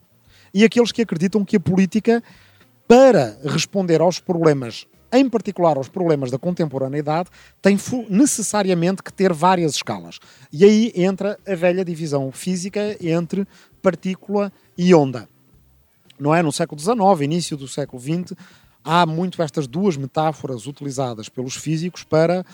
e 0.54 0.64
aqueles 0.64 0.92
que 0.92 1.02
acreditam 1.02 1.44
que 1.44 1.56
a 1.56 1.60
política 1.60 2.22
para 2.86 3.38
responder 3.44 4.00
aos 4.00 4.18
problemas, 4.18 4.86
em 5.12 5.28
particular 5.28 5.76
aos 5.76 5.88
problemas 5.88 6.30
da 6.30 6.38
contemporaneidade, 6.38 7.28
tem 7.60 7.78
necessariamente 8.08 9.02
que 9.02 9.12
ter 9.12 9.32
várias 9.32 9.74
escalas. 9.74 10.18
E 10.52 10.64
aí 10.64 10.92
entra 10.94 11.38
a 11.46 11.54
velha 11.54 11.84
divisão 11.84 12.30
física 12.32 12.96
entre 13.00 13.46
partícula 13.82 14.52
e 14.76 14.94
onda. 14.94 15.28
Não 16.18 16.34
é? 16.34 16.42
No 16.42 16.52
século 16.52 16.80
XIX, 16.80 16.98
início 17.22 17.56
do 17.56 17.66
século 17.66 18.00
XX, 18.00 18.36
há 18.84 19.04
muito 19.04 19.42
estas 19.42 19.66
duas 19.66 19.96
metáforas 19.96 20.66
utilizadas 20.66 21.28
pelos 21.28 21.56
físicos 21.56 22.04
para 22.04 22.44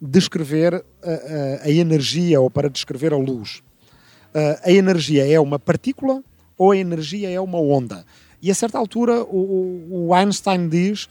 descrever 0.00 0.74
a, 0.74 1.10
a, 1.10 1.64
a 1.64 1.70
einnergia 1.70 2.40
ou 2.40 2.50
para 2.50 2.68
descrever 2.68 3.12
a 3.12 3.16
luz. 3.16 3.62
A 4.64 4.72
energia 4.72 5.24
é 5.32 5.38
uma 5.38 5.60
partícula 5.60 6.20
ou 6.58 6.72
a 6.72 6.76
energia 6.76 7.30
é 7.30 7.40
uma 7.40 7.58
onda. 7.58 8.04
E 8.44 8.50
a 8.50 8.54
certa 8.54 8.76
altura 8.76 9.24
o, 9.24 10.08
o 10.10 10.14
Einstein 10.14 10.68
diz 10.68 11.08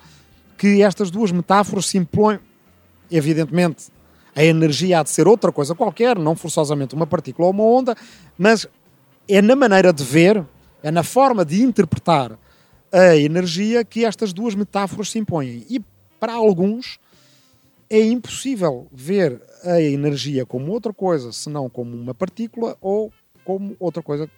que 0.56 0.84
estas 0.84 1.10
duas 1.10 1.32
metáforas 1.32 1.88
se 1.88 1.98
impõem, 1.98 2.38
evidentemente, 3.10 3.88
a 4.36 4.44
energia 4.44 5.00
há 5.00 5.04
de 5.04 5.10
ser 5.10 5.28
outra 5.28 5.52
coisa 5.52 5.74
qualquer, 5.74 6.16
não 6.16 6.36
forçosamente 6.36 6.94
uma 6.94 7.08
partícula 7.08 7.48
ou 7.48 7.52
uma 7.52 7.64
onda, 7.64 7.96
mas 8.38 8.68
é 9.28 9.42
na 9.42 9.56
maneira 9.56 9.92
de 9.92 10.04
ver, 10.04 10.46
é 10.84 10.92
na 10.92 11.02
forma 11.02 11.44
de 11.44 11.64
interpretar 11.64 12.38
a 12.92 13.18
energia 13.18 13.84
que 13.84 14.06
estas 14.06 14.32
duas 14.32 14.54
metáforas 14.54 15.10
se 15.10 15.18
impõem. 15.18 15.66
E 15.68 15.82
para 16.20 16.34
alguns 16.34 17.00
é 17.90 18.00
impossível 18.00 18.86
ver 18.92 19.42
a 19.64 19.82
energia 19.82 20.46
como 20.46 20.72
outra 20.72 20.94
coisa, 20.94 21.32
senão 21.32 21.68
como 21.68 21.96
uma 21.96 22.14
partícula 22.14 22.78
ou 22.80 23.12
como 23.44 23.76
outra 23.80 24.04
coisa, 24.04 24.30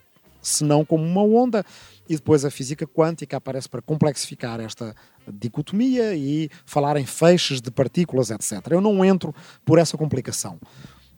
senão 0.41 0.85
como 0.85 1.03
uma 1.03 1.23
onda 1.23 1.65
e 2.07 2.15
depois 2.15 2.45
a 2.45 2.51
física 2.51 2.85
quântica 2.85 3.37
aparece 3.37 3.67
para 3.67 3.81
complexificar 3.81 4.59
esta 4.59 4.95
dicotomia 5.27 6.15
e 6.15 6.49
falar 6.65 6.97
em 6.97 7.05
feixes 7.05 7.61
de 7.61 7.71
partículas, 7.71 8.29
etc. 8.29 8.67
Eu 8.69 8.81
não 8.81 9.03
entro 9.03 9.33
por 9.63 9.79
essa 9.79 9.97
complicação. 9.97 10.59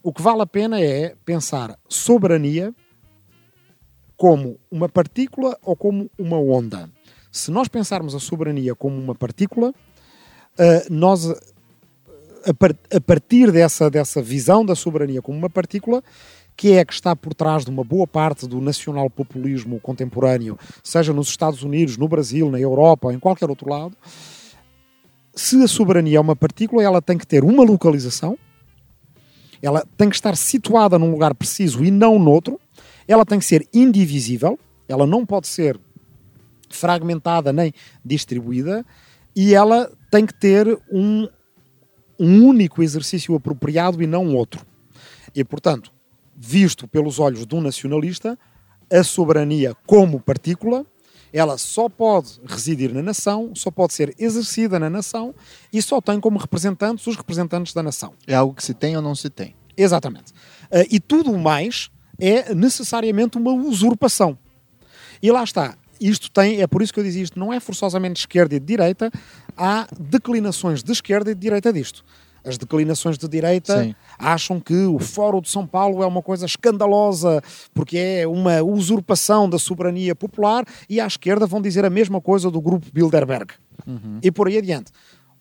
O 0.02 0.14
que 0.14 0.22
vale 0.22 0.42
a 0.42 0.46
pena 0.46 0.80
é 0.80 1.16
pensar 1.26 1.78
soberania 1.90 2.74
como 4.16 4.60
uma 4.72 4.90
partícula 4.90 5.58
ou 5.62 5.76
como 5.76 6.10
uma 6.18 6.40
onda. 6.40 6.90
Se 7.32 7.52
nós 7.52 7.68
pensarmos 7.68 8.16
a 8.16 8.20
soberania 8.20 8.74
como 8.74 8.98
uma 8.98 9.14
partícula, 9.14 9.70
uh, 9.70 10.94
nós, 10.94 11.30
a, 11.30 13.02
partir 13.02 13.52
dessa, 13.52 13.90
dessa 13.90 14.22
visão 14.22 14.66
da 14.66 14.76
soberania 14.76 15.22
como 15.22 15.38
uma 15.38 15.50
partícula, 15.50 16.04
que 16.58 16.74
é 16.74 16.84
que 16.84 16.92
está 16.92 17.16
por 17.16 17.36
trás 17.36 17.64
de 17.64 17.70
uma 17.70 17.84
boa 17.84 18.08
parte 18.08 18.48
do 18.48 18.60
nacional-populismo 18.60 19.80
contemporâneo, 19.80 20.58
seja 20.84 21.14
nos 21.14 21.30
Estados 21.30 21.62
Unidos, 21.62 21.98
no 21.98 22.08
Brasil, 22.08 22.50
na 22.50 22.60
Europa 22.60 23.14
em 23.14 23.20
qualquer 23.20 23.48
outro 23.48 23.70
lado, 23.70 23.96
se 25.36 25.62
a 25.64 25.68
soberania 25.68 26.18
é 26.18 26.20
uma 26.20 26.36
partícula, 26.36 26.84
ela 26.84 27.00
tem 27.00 27.16
que 27.16 27.28
ter 27.28 27.44
uma 27.44 27.64
localização, 27.64 28.36
ela 29.62 29.86
tem 29.96 30.10
que 30.10 30.16
estar 30.16 30.36
situada 30.36 30.98
num 30.98 31.12
lugar 31.12 31.36
preciso 31.36 31.86
e 31.86 31.92
não 31.92 32.18
noutro, 32.18 32.60
ela 33.08 33.24
tem 33.24 33.38
que 33.38 33.46
ser 33.46 33.68
indivisível, 33.72 34.58
ela 34.88 35.06
não 35.06 35.24
pode 35.28 35.48
ser 35.48 35.80
fragmentada 36.70 37.54
nem 37.54 37.72
distribuída, 38.04 38.84
e 39.36 39.54
ela 39.54 39.92
tem 40.10 40.26
que 40.26 40.34
ter 40.34 40.68
um, 40.92 41.28
um 42.20 42.48
único 42.48 42.82
exercício 42.82 43.36
apropriado 43.36 44.02
e 44.02 44.08
não 44.08 44.36
outro. 44.36 44.66
E, 45.36 45.44
portanto, 45.44 45.92
visto 46.38 46.88
pelos 46.88 47.20
olhos 47.20 47.48
de 47.48 47.56
um 47.56 47.62
nacionalista, 47.62 48.38
a 48.92 49.04
soberania 49.04 49.76
como 49.88 50.20
partícula, 50.20 50.86
ela 51.34 51.58
só 51.58 51.90
pode 51.90 52.40
residir 52.46 52.94
na 52.94 53.02
nação, 53.02 53.52
só 53.56 53.72
pode 53.72 53.94
ser 53.94 54.14
exercida 54.18 54.80
na 54.80 54.90
nação 54.90 55.34
e 55.74 55.82
só 55.82 56.00
tem 56.00 56.20
como 56.20 56.38
representantes 56.38 57.06
os 57.08 57.18
representantes 57.18 57.74
da 57.74 57.84
nação. 57.84 58.14
É 58.26 58.36
algo 58.36 58.54
que 58.54 58.64
se 58.64 58.74
tem 58.74 58.96
ou 58.96 59.02
não 59.02 59.16
se 59.16 59.30
tem. 59.30 59.56
Exatamente. 59.76 60.32
Uh, 60.72 60.88
e 60.90 61.00
tudo 61.00 61.32
o 61.32 61.40
mais 61.40 61.90
é 62.20 62.54
necessariamente 62.54 63.38
uma 63.38 63.52
usurpação. 63.52 64.38
E 65.22 65.32
lá 65.32 65.44
está. 65.44 65.76
Isto 66.00 66.32
tem, 66.32 66.62
é 66.62 66.68
por 66.68 66.82
isso 66.82 66.94
que 66.94 67.00
eu 67.00 67.04
dizia 67.04 67.24
isto, 67.24 67.40
não 67.40 67.52
é 67.52 67.60
forçosamente 67.60 68.14
de 68.14 68.20
esquerda 68.20 68.56
e 68.56 68.60
de 68.60 68.66
direita, 68.66 69.12
há 69.56 69.88
declinações 70.00 70.84
de 70.84 70.92
esquerda 70.92 71.32
e 71.32 71.36
de 71.36 71.42
direita 71.42 71.74
disto 71.74 72.06
as 72.48 72.58
declinações 72.58 73.18
de 73.18 73.28
direita 73.28 73.84
Sim. 73.84 73.96
acham 74.18 74.60
que 74.60 74.86
o 74.86 75.00
Fórum 75.00 75.42
de 75.42 75.50
São 75.50 75.68
Paulo 75.68 76.02
é 76.02 76.08
uma 76.08 76.22
coisa 76.22 76.46
escandalosa 76.46 77.42
porque 77.74 77.98
é 77.98 78.28
uma 78.28 78.62
usurpação 78.62 79.50
da 79.50 79.60
soberania 79.60 80.16
popular 80.16 80.64
e 80.90 81.02
à 81.02 81.06
esquerda 81.06 81.46
vão 81.46 81.62
dizer 81.62 81.84
a 81.84 81.90
mesma 81.90 82.22
coisa 82.22 82.50
do 82.50 82.62
grupo 82.62 82.88
Bilderberg. 82.94 83.54
Uhum. 83.86 84.20
E 84.24 84.32
por 84.32 84.48
aí 84.48 84.58
adiante. 84.58 84.92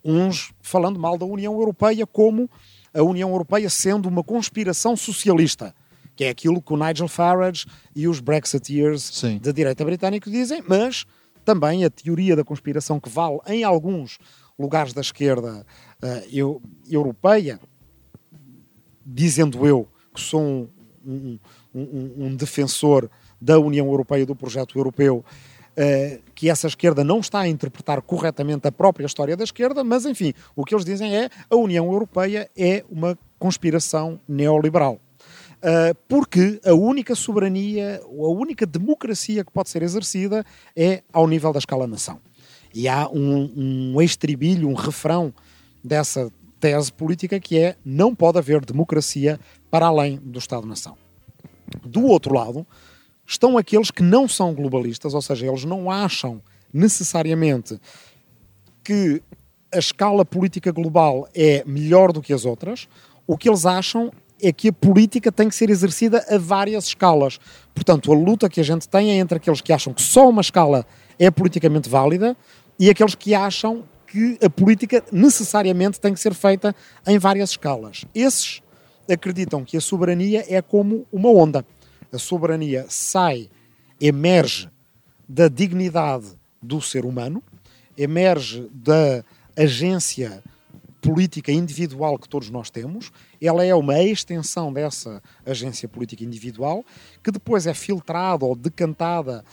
Uns 0.05 0.53
falando 0.61 0.99
mal 0.99 1.17
da 1.17 1.25
União 1.25 1.55
Europeia 1.55 2.07
como 2.07 2.51
a 2.93 3.03
União 3.03 3.31
Europeia 3.31 3.71
sendo 3.71 4.09
uma 4.09 4.23
conspiração 4.23 4.97
socialista 4.97 5.75
que 6.17 6.25
é 6.25 6.31
aquilo 6.31 6.63
que 6.63 6.73
o 6.73 6.77
Nigel 6.79 7.09
Farage 7.09 7.67
e 7.95 8.09
os 8.09 8.21
Brexiteers 8.21 9.03
Sim. 9.03 9.39
da 9.39 9.53
direita 9.53 9.85
britânica 9.85 10.31
dizem, 10.31 10.65
mas 10.67 11.05
também 11.45 11.85
a 11.85 11.91
teoria 11.91 12.35
da 12.35 12.43
conspiração 12.43 12.99
que 12.99 13.11
vale 13.11 13.39
em 13.47 13.63
alguns 13.63 14.19
lugares 14.59 14.95
da 14.95 15.03
esquerda 15.03 15.65
eu, 16.31 16.61
europeia, 16.89 17.59
dizendo 19.05 19.67
eu 19.67 19.89
que 20.15 20.21
sou 20.21 20.41
um, 20.41 20.69
um, 21.07 21.39
um, 21.75 22.13
um, 22.27 22.37
defensor 22.37 23.09
da 23.41 23.59
União 23.59 23.87
Europeia, 23.87 24.27
do 24.27 24.35
projeto 24.35 24.79
europeu, 24.79 25.25
uh, 25.77 26.23
que 26.35 26.51
essa 26.51 26.67
esquerda 26.67 27.05
não 27.05 27.21
está 27.21 27.41
a 27.41 27.49
interpretar 27.49 28.01
corretamente 28.03 28.67
a 28.67 28.73
própria 28.73 29.07
história 29.07 29.37
da 29.37 29.45
esquerda, 29.45 29.85
mas 29.85 30.07
enfim, 30.07 30.33
o 30.57 30.65
que 30.65 30.75
eles 30.75 30.85
dizem 30.85 31.17
é 31.17 31.29
a 31.49 31.57
União 31.57 31.93
Europeia 31.93 32.51
é 32.57 32.85
uma 32.91 33.17
conspiração 33.39 34.19
neoliberal. 34.27 34.99
Uh, 35.57 35.97
porque 36.07 36.61
a 36.65 36.75
única 36.75 37.15
soberania, 37.15 38.01
a 38.05 38.29
única 38.29 38.67
democracia 38.67 39.45
que 39.45 39.51
pode 39.51 39.71
ser 39.71 39.83
exercida 39.83 40.45
é 40.75 41.03
ao 41.13 41.27
nível 41.27 41.53
da 41.53 41.59
escala-nação. 41.59 42.21
E 42.75 42.89
há 42.89 43.09
um, 43.09 43.95
um 43.95 44.03
estribilho, 44.03 44.69
um 44.69 44.75
refrão 44.75 45.33
dessa 45.87 46.31
tese 46.59 46.93
política 46.93 47.39
que 47.39 47.59
é 47.59 47.77
não 47.85 48.15
pode 48.15 48.39
haver 48.39 48.65
democracia 48.65 49.39
para 49.71 49.87
além 49.87 50.19
do 50.23 50.39
Estado-nação. 50.39 50.97
Do 51.85 52.05
outro 52.05 52.35
lado, 52.35 52.67
estão 53.27 53.57
aqueles 53.57 53.91
que 53.91 54.03
não 54.03 54.29
são 54.29 54.55
globalistas, 54.55 55.15
ou 55.15 55.23
seja, 55.23 55.47
eles 55.47 55.65
não 55.65 55.91
acham 55.91 56.41
necessariamente 56.73 57.81
que 58.83 59.23
a 59.73 59.79
escala 59.79 60.25
política 60.25 60.71
global 60.71 61.29
é 61.35 61.63
melhor 61.67 62.13
do 62.13 62.23
que 62.23 62.33
as 62.33 62.45
outras, 62.45 62.89
o 63.27 63.37
que 63.37 63.49
eles 63.49 63.67
acham 63.67 64.13
é 64.41 64.53
que 64.53 64.69
a 64.69 64.73
política 64.73 65.33
tem 65.33 65.49
que 65.49 65.55
ser 65.55 65.71
exercida 65.71 66.25
a 66.29 66.39
várias 66.39 66.87
escalas. 66.87 67.39
Portanto, 67.75 68.13
a 68.13 68.15
luta 68.15 68.49
que 68.49 68.61
a 68.61 68.63
gente 68.63 68.89
tem 68.89 69.11
é 69.11 69.15
entre 69.15 69.39
aqueles 69.39 69.61
que 69.61 69.73
acham 69.73 69.93
que 69.93 70.03
só 70.03 70.29
uma 70.29 70.43
escala 70.43 70.87
é 71.19 71.31
politicamente 71.31 71.89
válida 71.89 72.37
e 72.79 72.91
aqueles 72.91 73.15
que 73.15 73.35
acham 73.35 73.85
que 74.17 74.39
a 74.43 74.49
política 74.49 75.05
necessariamente 75.13 76.01
tem 76.01 76.15
que 76.15 76.21
ser 76.21 76.33
feita 76.33 76.75
em 77.07 77.19
várias 77.19 77.51
escalas. 77.51 78.07
Esses 78.15 78.63
acreditam 79.11 79.63
que 79.63 79.77
a 79.77 79.81
soberania 79.81 80.43
é 80.49 80.63
como 80.63 81.07
uma 81.13 81.29
onda. 81.29 81.67
A 82.11 82.17
soberania 82.17 82.87
sai, 82.89 83.51
emerge 84.01 84.71
da 85.29 85.49
dignidade 85.49 86.29
do 86.63 86.81
ser 86.81 87.05
humano, 87.05 87.43
emerge 87.97 88.67
da 88.73 89.23
agência 89.55 90.43
política 91.03 91.53
individual 91.53 92.19
que 92.19 92.29
todos 92.29 92.49
nós 92.49 92.71
temos, 92.71 93.13
ela 93.41 93.63
é 93.65 93.75
uma 93.75 94.03
extensão 94.03 94.73
dessa 94.73 95.23
agência 95.45 95.87
política 95.87 96.25
individual 96.25 96.83
que 97.23 97.31
depois 97.31 97.67
é 97.67 97.75
filtrada 97.75 98.47
ou 98.47 98.57
decantada 98.57 99.45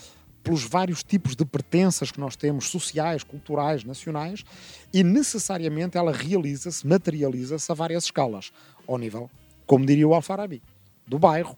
pelos 0.44 0.62
vários 0.62 1.02
tipos 1.02 1.34
de 1.34 1.44
pertenças 1.44 2.12
que 2.12 2.20
nós 2.20 2.36
temos, 2.36 2.68
sociais, 2.68 3.24
culturais, 3.24 3.82
nacionais, 3.82 4.44
e 4.92 5.02
necessariamente 5.02 5.96
ela 5.96 6.12
realiza-se, 6.12 6.86
materializa-se 6.86 7.72
a 7.72 7.74
várias 7.74 8.04
escalas. 8.04 8.52
Ao 8.86 8.98
nível, 8.98 9.30
como 9.66 9.86
diria 9.86 10.06
o 10.06 10.14
Alfarabi, 10.14 10.62
do 11.06 11.18
bairro, 11.18 11.56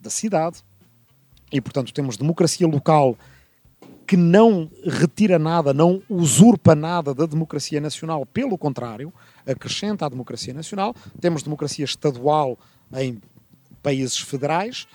da 0.00 0.08
cidade. 0.08 0.62
E, 1.52 1.60
portanto, 1.60 1.92
temos 1.92 2.16
democracia 2.16 2.66
local 2.66 3.18
que 4.06 4.16
não 4.16 4.70
retira 4.84 5.38
nada, 5.38 5.74
não 5.74 6.02
usurpa 6.08 6.74
nada 6.74 7.12
da 7.12 7.26
democracia 7.26 7.80
nacional, 7.80 8.24
pelo 8.26 8.56
contrário, 8.56 9.12
acrescenta 9.46 10.06
à 10.06 10.08
democracia 10.08 10.54
nacional. 10.54 10.94
Temos 11.20 11.42
democracia 11.42 11.84
estadual 11.84 12.58
em 12.92 13.20
países 13.82 14.18
federais, 14.18 14.86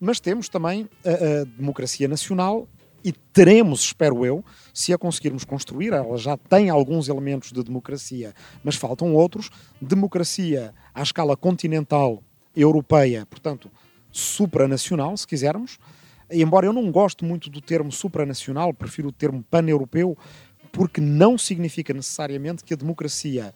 mas 0.00 0.20
temos 0.20 0.48
também 0.48 0.88
a, 1.04 1.40
a 1.40 1.44
democracia 1.44 2.08
nacional 2.08 2.66
e 3.08 3.12
teremos, 3.32 3.80
espero 3.84 4.26
eu, 4.26 4.44
se 4.74 4.92
a 4.92 4.98
conseguirmos 4.98 5.42
construir, 5.42 5.94
ela 5.94 6.18
já 6.18 6.36
tem 6.36 6.68
alguns 6.68 7.08
elementos 7.08 7.50
de 7.50 7.62
democracia, 7.62 8.34
mas 8.62 8.76
faltam 8.76 9.14
outros, 9.14 9.48
democracia 9.80 10.74
à 10.94 11.02
escala 11.02 11.34
continental 11.34 12.22
europeia, 12.54 13.24
portanto, 13.24 13.70
supranacional, 14.12 15.16
se 15.16 15.26
quisermos, 15.26 15.78
embora 16.30 16.66
eu 16.66 16.72
não 16.74 16.92
goste 16.92 17.24
muito 17.24 17.48
do 17.48 17.62
termo 17.62 17.90
supranacional, 17.90 18.74
prefiro 18.74 19.08
o 19.08 19.12
termo 19.12 19.42
pan-europeu, 19.42 20.14
porque 20.70 21.00
não 21.00 21.38
significa 21.38 21.94
necessariamente 21.94 22.62
que 22.62 22.74
a 22.74 22.76
democracia 22.76 23.54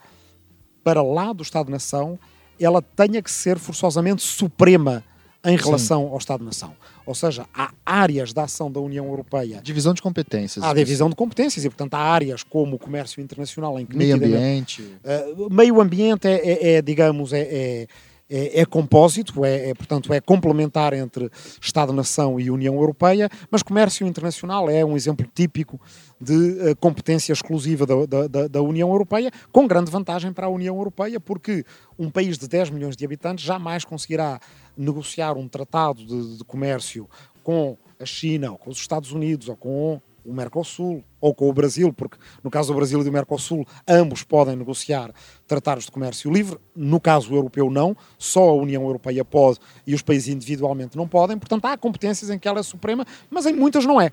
para 0.82 1.02
lá 1.02 1.30
do 1.30 1.42
Estado-nação 1.42 2.18
ela 2.58 2.80
tenha 2.80 3.20
que 3.20 3.30
ser 3.30 3.58
forçosamente 3.58 4.22
suprema 4.22 5.04
em 5.44 5.56
relação 5.56 6.04
Sim. 6.04 6.12
ao 6.12 6.18
Estado-nação. 6.18 6.74
Ou 7.04 7.14
seja, 7.14 7.46
há 7.52 7.72
áreas 7.84 8.32
da 8.32 8.44
ação 8.44 8.70
da 8.70 8.78
União 8.80 9.06
Europeia. 9.06 9.60
Divisão 9.62 9.92
de 9.92 10.00
competências. 10.00 10.64
Há 10.64 10.72
divisão 10.72 11.10
de 11.10 11.16
competências 11.16 11.64
e, 11.64 11.68
portanto, 11.68 11.94
há 11.94 11.98
áreas 11.98 12.42
como 12.42 12.76
o 12.76 12.78
comércio 12.78 13.20
internacional 13.20 13.78
em 13.78 13.84
que. 13.84 13.96
Meio 13.96 14.14
ambiente. 14.14 14.82
Uh, 14.82 15.52
meio 15.52 15.80
ambiente 15.80 16.28
é, 16.28 16.36
é, 16.36 16.72
é 16.74 16.82
digamos, 16.82 17.32
é, 17.32 17.86
é 18.34 18.62
é, 18.62 18.64
compósito, 18.64 19.44
é, 19.44 19.68
é, 19.68 19.74
portanto, 19.74 20.10
é 20.10 20.18
complementar 20.18 20.94
entre 20.94 21.30
Estado-nação 21.60 22.40
e 22.40 22.50
União 22.50 22.74
Europeia, 22.74 23.28
mas 23.50 23.62
comércio 23.62 24.06
internacional 24.06 24.70
é 24.70 24.82
um 24.82 24.96
exemplo 24.96 25.26
típico 25.34 25.78
de 26.18 26.32
uh, 26.32 26.76
competência 26.80 27.32
exclusiva 27.32 27.84
da, 27.84 28.26
da, 28.26 28.48
da, 28.48 28.62
União 28.62 28.88
Europeia, 28.88 29.30
com 29.52 29.66
grande 29.66 29.90
vantagem 29.90 30.32
para 30.32 30.46
a 30.46 30.48
União 30.48 30.74
Europeia, 30.76 31.20
porque 31.20 31.62
um 31.98 32.08
país 32.08 32.38
de 32.38 32.48
10 32.48 32.70
milhões 32.70 32.96
de 32.96 33.04
habitantes 33.04 33.44
jamais 33.44 33.84
conseguirá 33.84 34.40
negociar 34.74 35.36
um 35.36 35.46
tratado 35.46 36.02
de, 36.02 36.38
de 36.38 36.44
comércio 36.44 37.06
com 37.44 37.76
a 38.00 38.06
China, 38.06 38.52
ou 38.52 38.56
com 38.56 38.70
os 38.70 38.78
Estados 38.78 39.12
Unidos, 39.12 39.48
ou 39.48 39.56
com 39.56 40.00
o 40.24 40.32
Mercosul 40.32 41.02
ou 41.20 41.34
com 41.34 41.48
o 41.48 41.52
Brasil, 41.52 41.92
porque 41.92 42.16
no 42.42 42.50
caso 42.50 42.72
do 42.72 42.76
Brasil 42.76 43.00
e 43.00 43.04
do 43.04 43.12
Mercosul, 43.12 43.66
ambos 43.86 44.22
podem 44.22 44.56
negociar 44.56 45.12
tratados 45.46 45.84
de 45.84 45.90
comércio 45.90 46.32
livre. 46.32 46.58
No 46.74 47.00
caso 47.00 47.34
europeu, 47.34 47.70
não. 47.70 47.96
Só 48.18 48.48
a 48.48 48.54
União 48.54 48.82
Europeia 48.82 49.24
pode 49.24 49.58
e 49.86 49.94
os 49.94 50.02
países 50.02 50.28
individualmente 50.28 50.96
não 50.96 51.06
podem. 51.06 51.38
Portanto, 51.38 51.64
há 51.64 51.76
competências 51.76 52.30
em 52.30 52.38
que 52.38 52.48
ela 52.48 52.60
é 52.60 52.62
suprema, 52.62 53.06
mas 53.30 53.46
em 53.46 53.52
muitas 53.52 53.84
não 53.84 54.00
é. 54.00 54.12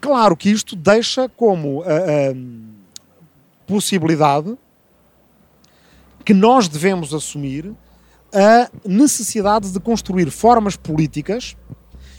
Claro 0.00 0.36
que 0.36 0.50
isto 0.50 0.74
deixa 0.74 1.28
como 1.28 1.82
a, 1.82 1.86
a 1.86 2.34
possibilidade 3.66 4.56
que 6.24 6.34
nós 6.34 6.68
devemos 6.68 7.12
assumir 7.12 7.74
a 8.32 8.70
necessidade 8.86 9.70
de 9.72 9.80
construir 9.80 10.30
formas 10.30 10.76
políticas 10.76 11.56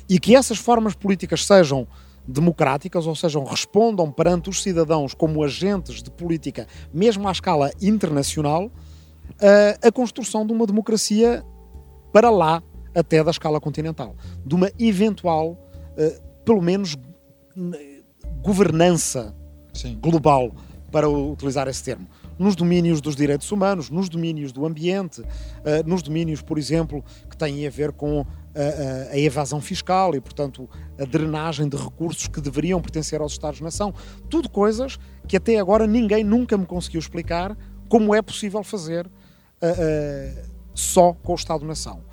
e 0.09 0.19
que 0.19 0.35
essas 0.35 0.57
formas 0.57 0.93
políticas 0.93 1.45
sejam 1.45 1.87
democráticas, 2.27 3.07
ou 3.07 3.15
seja, 3.15 3.39
respondam 3.43 4.11
perante 4.11 4.49
os 4.49 4.61
cidadãos 4.61 5.13
como 5.13 5.43
agentes 5.43 6.01
de 6.01 6.11
política, 6.11 6.67
mesmo 6.93 7.27
à 7.27 7.31
escala 7.31 7.71
internacional, 7.81 8.71
a, 9.39 9.87
a 9.87 9.91
construção 9.91 10.45
de 10.45 10.53
uma 10.53 10.65
democracia 10.65 11.43
para 12.11 12.29
lá 12.29 12.61
até 12.93 13.23
da 13.23 13.31
escala 13.31 13.59
continental, 13.59 14.15
de 14.45 14.53
uma 14.53 14.69
eventual, 14.77 15.51
uh, 15.51 16.21
pelo 16.43 16.61
menos, 16.61 16.97
governança 18.41 19.35
Sim. 19.73 19.97
global, 20.01 20.51
para 20.91 21.09
utilizar 21.09 21.67
esse 21.69 21.81
termo 21.83 22.07
nos 22.41 22.55
domínios 22.55 23.01
dos 23.01 23.15
direitos 23.15 23.51
humanos, 23.51 23.91
nos 23.91 24.09
domínios 24.09 24.51
do 24.51 24.65
ambiente, 24.65 25.21
uh, 25.21 25.25
nos 25.85 26.01
domínios, 26.01 26.41
por 26.41 26.57
exemplo, 26.57 27.05
que 27.29 27.37
têm 27.37 27.67
a 27.67 27.69
ver 27.69 27.91
com 27.91 28.25
a, 29.11 29.17
evasão 29.17 29.61
fiscal 29.61 30.15
e, 30.15 30.21
portanto, 30.21 30.69
a 30.99 31.05
drenagem 31.05 31.67
de 31.67 31.77
recursos 31.77 32.27
que 32.27 32.41
deveriam 32.41 32.81
pertencer 32.81 33.21
aos 33.21 33.33
Estados-nação. 33.33 33.93
Tudo 34.29 34.49
coisas 34.49 34.99
que 35.27 35.37
até 35.37 35.57
agora 35.57 35.87
ninguém 35.87 36.23
nunca 36.23 36.57
me 36.57 36.65
conseguiu 36.65 36.99
explicar 36.99 37.57
como 37.87 38.13
é 38.15 38.21
possível 38.21 38.63
fazer 38.63 39.05
uh, 39.05 39.09
uh, 39.09 40.49
só 40.73 41.13
com 41.13 41.33
o 41.33 41.35
Estado-nação. 41.35 42.03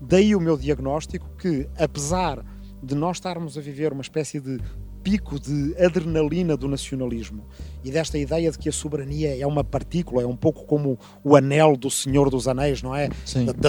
Daí 0.00 0.34
o 0.34 0.40
meu 0.40 0.56
diagnóstico 0.56 1.28
que, 1.38 1.68
apesar 1.78 2.44
de 2.82 2.94
nós 2.94 3.16
estarmos 3.16 3.56
a 3.56 3.60
viver 3.60 3.92
uma 3.92 4.02
espécie 4.02 4.38
de 4.40 4.60
pico 5.06 5.38
de 5.38 5.72
adrenalina 5.80 6.56
do 6.56 6.66
nacionalismo 6.66 7.44
e 7.84 7.92
desta 7.92 8.18
ideia 8.18 8.50
de 8.50 8.58
que 8.58 8.68
a 8.68 8.72
soberania 8.72 9.40
é 9.40 9.46
uma 9.46 9.62
partícula, 9.62 10.20
é 10.20 10.26
um 10.26 10.34
pouco 10.34 10.64
como 10.64 10.98
o 11.22 11.36
anel 11.36 11.76
do 11.76 11.88
Senhor 11.88 12.28
dos 12.28 12.48
Anéis, 12.48 12.82
não 12.82 12.92
é? 12.92 13.08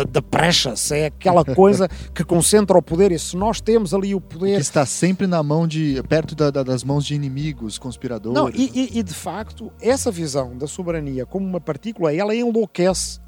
Da 0.10 0.20
precious, 0.20 0.92
é 0.92 1.06
aquela 1.06 1.46
coisa 1.46 1.88
que 2.12 2.24
concentra 2.24 2.76
o 2.76 2.82
poder 2.82 3.12
e 3.12 3.20
se 3.20 3.38
nós 3.38 3.62
temos 3.62 3.94
ali 3.94 4.16
o 4.16 4.20
poder... 4.20 4.56
Que 4.56 4.62
está 4.62 4.84
sempre 4.84 5.28
na 5.28 5.44
mão 5.44 5.68
de, 5.68 6.02
perto 6.10 6.34
da, 6.34 6.50
da, 6.50 6.64
das 6.64 6.84
mãos 6.84 7.06
de 7.06 7.14
inimigos, 7.14 7.78
conspiradores. 7.78 8.36
Não, 8.36 8.50
e, 8.50 8.72
e, 8.74 8.98
e 8.98 9.04
de 9.04 9.14
facto, 9.14 9.72
essa 9.80 10.10
visão 10.10 10.58
da 10.58 10.66
soberania 10.66 11.24
como 11.24 11.46
uma 11.46 11.62
partícula, 11.62 12.12
ela 12.12 12.34
enlouquece 12.34 13.20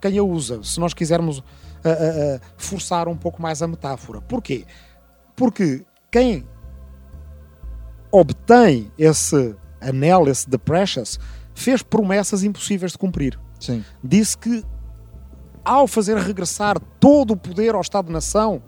quem 0.00 0.16
a 0.16 0.22
usa, 0.22 0.62
se 0.62 0.80
nós 0.80 0.94
quisermos 0.94 1.40
uh, 1.40 1.42
uh, 1.42 2.36
uh, 2.36 2.40
forçar 2.56 3.06
um 3.06 3.16
pouco 3.18 3.42
mais 3.42 3.60
a 3.60 3.68
metáfora. 3.68 4.22
Porquê? 4.22 4.64
Porque 5.36 5.84
quem 6.10 6.46
obtém 8.10 8.90
esse 8.98 9.54
anel, 9.80 10.28
esse 10.28 10.48
The 10.48 10.58
Precious, 10.58 11.18
fez 11.54 11.82
promessas 11.82 12.42
impossíveis 12.42 12.92
de 12.92 12.98
cumprir. 12.98 13.38
Sim. 13.58 13.84
Disse 14.02 14.36
que 14.36 14.64
ao 15.64 15.86
fazer 15.86 16.16
regressar 16.16 16.80
todo 16.98 17.32
o 17.32 17.36
poder 17.36 17.74
ao 17.74 17.80
Estado-nação, 17.80 18.62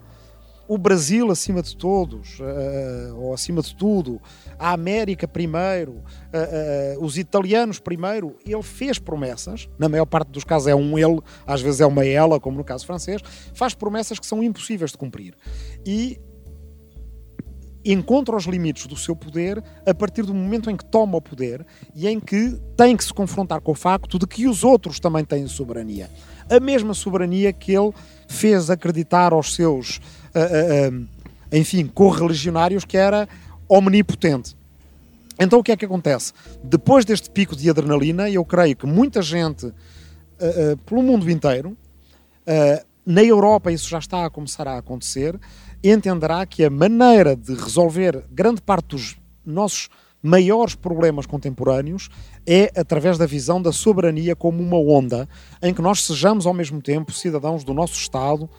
o 0.67 0.77
Brasil 0.77 1.29
acima 1.29 1.61
de 1.61 1.75
todos, 1.75 2.39
uh, 2.39 3.15
ou 3.17 3.33
acima 3.33 3.61
de 3.61 3.75
tudo, 3.75 4.21
a 4.57 4.71
América 4.71 5.27
primeiro, 5.27 5.91
uh, 5.91 6.99
uh, 6.99 7.03
os 7.03 7.17
italianos 7.17 7.79
primeiro, 7.79 8.37
ele 8.45 8.63
fez 8.63 8.97
promessas, 8.97 9.67
na 9.77 9.89
maior 9.89 10.05
parte 10.05 10.29
dos 10.29 10.43
casos 10.43 10.67
é 10.67 10.75
um 10.75 10.97
ele, 10.97 11.19
às 11.45 11.61
vezes 11.61 11.81
é 11.81 11.85
uma 11.85 12.05
ela, 12.05 12.39
como 12.39 12.57
no 12.57 12.63
caso 12.63 12.85
francês, 12.85 13.21
faz 13.53 13.73
promessas 13.73 14.19
que 14.19 14.25
são 14.25 14.41
impossíveis 14.41 14.91
de 14.91 14.97
cumprir. 14.97 15.35
E 15.85 16.19
encontra 17.85 18.35
os 18.35 18.45
limites 18.45 18.87
do 18.87 18.95
seu 18.95 19.15
poder 19.15 19.61
a 19.85 19.93
partir 19.93 20.23
do 20.23 20.33
momento 20.33 20.69
em 20.69 20.77
que 20.77 20.85
toma 20.85 21.17
o 21.17 21.21
poder 21.21 21.65
e 21.93 22.07
em 22.07 22.19
que 22.19 22.57
tem 22.77 22.95
que 22.95 23.03
se 23.03 23.13
confrontar 23.13 23.59
com 23.61 23.71
o 23.71 23.75
facto 23.75 24.17
de 24.17 24.25
que 24.25 24.47
os 24.47 24.63
outros 24.63 24.99
também 24.99 25.25
têm 25.25 25.47
soberania. 25.47 26.09
A 26.49 26.59
mesma 26.59 26.93
soberania 26.93 27.51
que 27.51 27.73
ele 27.73 27.91
fez 28.27 28.69
acreditar 28.69 29.33
aos 29.33 29.53
seus, 29.55 29.97
uh, 29.97 30.91
uh, 30.91 30.95
uh, 30.95 31.07
enfim, 31.51 31.85
correligionários 31.87 32.85
que 32.85 32.97
era 32.97 33.27
omnipotente. 33.67 34.55
Então 35.39 35.59
o 35.59 35.63
que 35.63 35.71
é 35.71 35.77
que 35.77 35.85
acontece? 35.85 36.31
Depois 36.63 37.03
deste 37.05 37.29
pico 37.29 37.55
de 37.55 37.69
adrenalina, 37.69 38.29
eu 38.29 38.45
creio 38.45 38.75
que 38.75 38.85
muita 38.85 39.21
gente 39.21 39.73
pelo 40.85 41.01
mundo 41.01 41.29
inteiro, 41.31 41.77
na 43.05 43.23
Europa 43.23 43.71
isso 43.71 43.87
já 43.87 43.99
está 43.99 44.25
a 44.25 44.29
começar 44.29 44.67
a 44.67 44.77
acontecer, 44.77 45.39
entenderá 45.83 46.45
que 46.45 46.63
a 46.63 46.69
maneira 46.69 47.35
de 47.35 47.53
resolver 47.53 48.25
grande 48.31 48.61
parte 48.61 48.87
dos 48.89 49.17
nossos 49.45 49.89
maiores 50.23 50.73
problemas 50.73 51.25
contemporâneos 51.25 52.09
é 52.47 52.71
através 52.79 53.17
da 53.17 53.25
visão 53.25 53.61
da 53.61 53.73
soberania 53.73 54.35
como 54.35 54.63
uma 54.63 54.77
onda 54.77 55.27
em 55.61 55.73
que 55.73 55.81
nós 55.81 56.01
sejamos 56.03 56.45
ao 56.45 56.53
mesmo 56.53 56.81
tempo 56.81 57.11
cidadãos 57.11 57.65
do 57.65 57.73
nosso 57.73 57.95
Estado, 57.95 58.49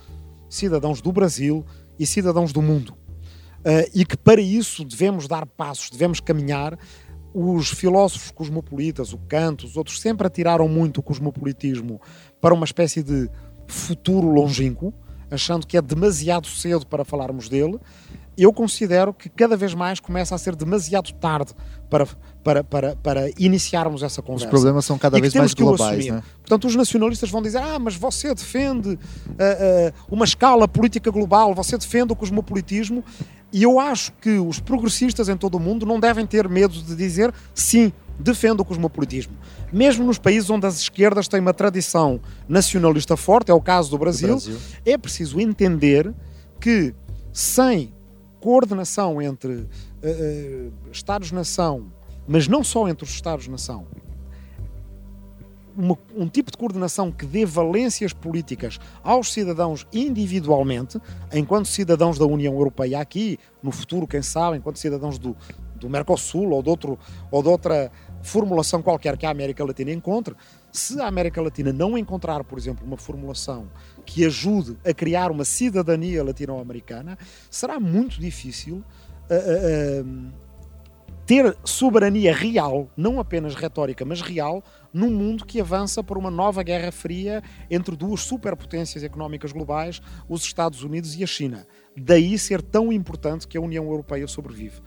cidadãos 0.49 1.01
do 1.01 1.11
Brasil 1.11 1.65
e 1.99 2.07
cidadãos 2.07 2.53
do 2.53 2.61
mundo. 2.61 2.93
Uh, 3.61 3.89
e 3.95 4.05
que 4.05 4.17
para 4.17 4.43
isso 4.43 4.85
devemos 4.85 5.27
dar 5.27 5.47
passos, 5.47 5.89
devemos 5.89 6.21
caminhar. 6.21 6.79
Os 7.37 7.71
filósofos 7.71 8.31
cosmopolitas, 8.31 9.13
o 9.13 9.19
Kant, 9.19 9.65
os 9.65 9.77
outros, 9.77 10.01
sempre 10.01 10.25
atiraram 10.25 10.69
muito 10.69 10.99
o 10.99 11.03
cosmopolitismo 11.03 12.01
para 12.41 12.55
uma 12.55 12.65
espécie 12.65 13.03
de 13.03 13.29
futuro 13.67 14.29
longínquo, 14.29 14.95
achando 15.31 15.67
que 15.67 15.77
é 15.77 15.83
demasiado 15.83 16.47
cedo 16.47 16.87
para 16.87 17.05
falarmos 17.05 17.49
dele 17.49 17.79
eu 18.37 18.53
considero 18.53 19.15
que 19.15 19.29
cada 19.29 19.57
vez 19.57 19.75
mais 19.75 20.01
começa 20.01 20.35
a 20.35 20.39
ser 20.39 20.57
demasiado 20.57 21.13
tarde 21.15 21.53
para, 21.89 22.07
para, 22.43 22.65
para, 22.65 22.97
para 22.97 23.31
iniciarmos 23.39 24.03
essa 24.03 24.21
conversa. 24.21 24.47
Os 24.47 24.51
problemas 24.51 24.85
são 24.85 24.99
cada 24.99 25.21
vez 25.21 25.33
mais 25.35 25.55
globais. 25.55 26.07
Né? 26.07 26.23
Portanto, 26.41 26.67
os 26.67 26.75
nacionalistas 26.75 27.31
vão 27.31 27.41
dizer: 27.41 27.59
ah, 27.59 27.79
mas 27.79 27.95
você 27.95 28.35
defende 28.35 28.91
uh, 28.91 28.97
uh, 28.97 29.95
uma 30.11 30.25
escala 30.25 30.67
política 30.67 31.11
global, 31.11 31.55
você 31.55 31.79
defende 31.79 32.13
o 32.13 32.17
cosmopolitismo. 32.17 33.05
E 33.53 33.63
eu 33.63 33.79
acho 33.79 34.13
que 34.21 34.31
os 34.31 34.59
progressistas 34.59 35.29
em 35.29 35.37
todo 35.37 35.55
o 35.55 35.61
mundo 35.61 35.87
não 35.87 36.01
devem 36.01 36.27
ter 36.27 36.49
medo 36.49 36.75
de 36.75 36.97
dizer 36.97 37.33
sim, 37.55 37.93
defendo 38.19 38.61
o 38.61 38.65
cosmopolitismo. 38.65 39.33
Mesmo 39.73 40.05
nos 40.05 40.19
países 40.19 40.51
onde 40.51 40.67
as 40.67 40.79
esquerdas 40.81 41.29
têm 41.29 41.41
uma 41.41 41.55
tradição 41.55 42.21
nacionalista 42.49 43.17
forte, 43.17 43.51
é 43.51 43.55
o 43.55 43.61
caso 43.61 43.91
do 43.91 43.99
Brasil, 43.99 44.29
do 44.29 44.35
Brasil. 44.35 44.59
é 44.85 44.97
preciso 44.97 45.41
entender 45.41 46.13
que 46.61 46.95
sem 47.33 47.93
coordenação 48.41 49.21
entre 49.21 49.53
uh, 49.53 49.67
uh, 49.67 50.73
Estados-nação, 50.93 51.93
mas 52.27 52.47
não 52.47 52.63
só 52.63 52.89
entre 52.89 53.05
os 53.05 53.11
Estados-nação, 53.11 53.87
um 56.15 56.29
tipo 56.29 56.51
de 56.51 56.57
coordenação 56.57 57.11
que 57.11 57.27
dê 57.27 57.45
valências 57.45 58.13
políticas 58.13 58.79
aos 59.03 59.33
cidadãos 59.33 59.87
individualmente, 59.93 61.01
enquanto 61.33 61.67
cidadãos 61.67 62.17
da 62.17 62.25
União 62.25 62.55
Europeia 62.55 63.01
aqui, 63.01 63.39
no 63.63 63.73
futuro, 63.73 64.07
quem 64.07 64.23
sabe, 64.23 64.57
enquanto 64.57 64.79
cidadãos 64.79 65.19
do, 65.19 65.37
do 65.75 65.89
Mercosul 65.89 66.51
ou 66.51 66.63
de, 66.63 66.69
outro, 66.69 66.99
ou 67.31 67.43
de 67.43 67.49
outra 67.49 67.91
formulação 68.25 68.83
qualquer 68.83 69.17
que 69.17 69.27
a 69.27 69.31
América 69.31 69.65
Latina 69.65 69.93
encontre, 69.93 70.35
se 70.73 70.99
a 71.01 71.07
América 71.07 71.41
Latina 71.41 71.73
não 71.73 71.97
encontrar, 71.97 72.43
por 72.43 72.59
exemplo, 72.59 72.85
uma 72.85 72.97
formulação 72.97 73.69
que 74.05 74.25
ajude 74.25 74.77
a 74.85 74.93
criar 74.93 75.31
uma 75.31 75.45
cidadania 75.45 76.25
latino-americana, 76.25 77.19
será 77.51 77.79
muito 77.79 78.19
difícil 78.19 78.83
uh, 79.31 80.03
uh, 80.03 80.33
ter 81.27 81.57
soberania 81.65 82.35
real, 82.35 82.89
não 82.97 83.21
apenas 83.21 83.55
retórica, 83.55 84.05
mas 84.05 84.21
real, 84.21 84.63
num 84.93 85.11
mundo 85.11 85.45
que 85.45 85.61
avança 85.61 86.03
por 86.03 86.19
uma 86.19 86.31
nova 86.31 86.63
guerra 86.63 86.93
fria 86.93 87.43
entre 87.71 87.97
duas 87.97 88.21
superpotências 88.21 89.03
económicas 89.03 89.53
globais, 89.53 90.01
os 90.29 90.43
Estados 90.43 90.83
Unidos 90.83 91.17
e 91.17 91.25
a 91.25 91.27
China. 91.27 91.67
Daí 91.97 92.39
ser 92.39 92.61
tão 92.61 92.93
importante 92.93 93.47
que 93.47 93.57
a 93.57 93.61
União 93.61 93.85
Europeia 93.85 94.27
sobrevive, 94.27 94.81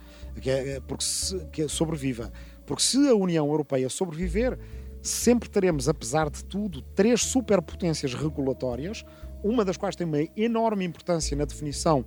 é, 0.44 0.80
porque 0.86 1.68
sobreviva. 1.68 2.32
Porque 2.68 2.82
se 2.82 3.08
a 3.08 3.14
União 3.14 3.48
Europeia 3.48 3.88
sobreviver, 3.88 4.58
sempre 5.00 5.48
teremos, 5.48 5.88
apesar 5.88 6.28
de 6.28 6.44
tudo, 6.44 6.82
três 6.94 7.22
superpotências 7.22 8.12
regulatórias, 8.12 9.06
uma 9.42 9.64
das 9.64 9.78
quais 9.78 9.96
tem 9.96 10.06
uma 10.06 10.22
enorme 10.36 10.84
importância 10.84 11.34
na 11.34 11.46
definição 11.46 12.04